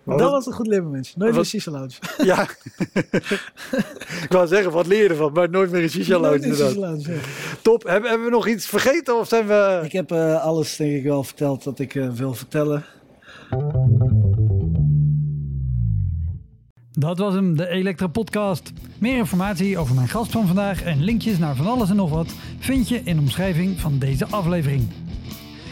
Maar 0.07 0.17
dat 0.19 0.31
was 0.31 0.47
een 0.47 0.53
goed 0.53 0.67
leermomentje. 0.67 1.13
Nooit 1.17 1.31
wat- 1.31 1.41
meer 1.41 1.51
Shisha 1.51 1.71
Lounge. 1.71 1.93
ja 2.25 2.43
ik 4.25 4.27
wou 4.29 4.47
zeggen 4.47 4.73
wat 4.73 4.87
leer 4.87 5.03
je 5.03 5.09
ervan 5.09 5.33
maar 5.33 5.51
nooit 5.51 5.71
meer 5.71 5.83
een 5.83 5.91
shisha 5.91 6.19
lounge 6.19 6.29
Nooit 6.29 6.41
meer 6.41 6.55
Shisha 6.55 6.69
inderdaad 6.69 6.91
Lounge, 7.07 7.13
ja. 7.15 7.21
top 7.63 7.83
hebben, 7.83 8.09
hebben 8.11 8.27
we 8.27 8.33
nog 8.33 8.49
iets 8.49 8.67
vergeten 8.67 9.19
of 9.19 9.29
zijn 9.29 9.47
we 9.47 9.81
Ik 9.85 9.93
heb 9.93 10.11
eh, 10.13 10.43
alles 10.45 10.77
denk 10.77 10.93
ik 10.97 11.03
wel 11.05 11.25
verteld 11.25 11.65
dat 11.65 11.79
ik 11.79 11.95
eh, 11.95 12.11
wil 12.11 12.35
vertellen. 12.35 12.85
Dat 16.93 17.19
was 17.19 17.35
hem, 17.35 17.57
de 17.57 17.69
Elektra 17.69 18.07
Podcast. 18.07 18.73
Meer 18.99 19.17
informatie 19.17 19.79
over 19.79 19.95
mijn 19.95 20.09
gast 20.09 20.31
van 20.33 20.47
vandaag 20.47 20.83
en 20.83 21.03
linkjes 21.05 21.39
naar 21.39 21.57
van 21.57 21.67
alles 21.67 21.91
en 21.91 21.97
nog 21.97 22.11
wat 22.11 22.35
vind 22.59 22.89
je 22.89 23.01
in 23.05 23.17
de 23.17 23.23
omschrijving 23.23 23.81
van 23.81 23.99
deze 23.99 24.27
aflevering. 24.27 24.89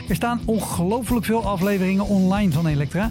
Er 0.09 0.15
staan 0.15 0.41
ongelooflijk 0.45 1.25
veel 1.25 1.43
afleveringen 1.45 2.07
online 2.07 2.53
van 2.53 2.67
Elektra. 2.67 3.11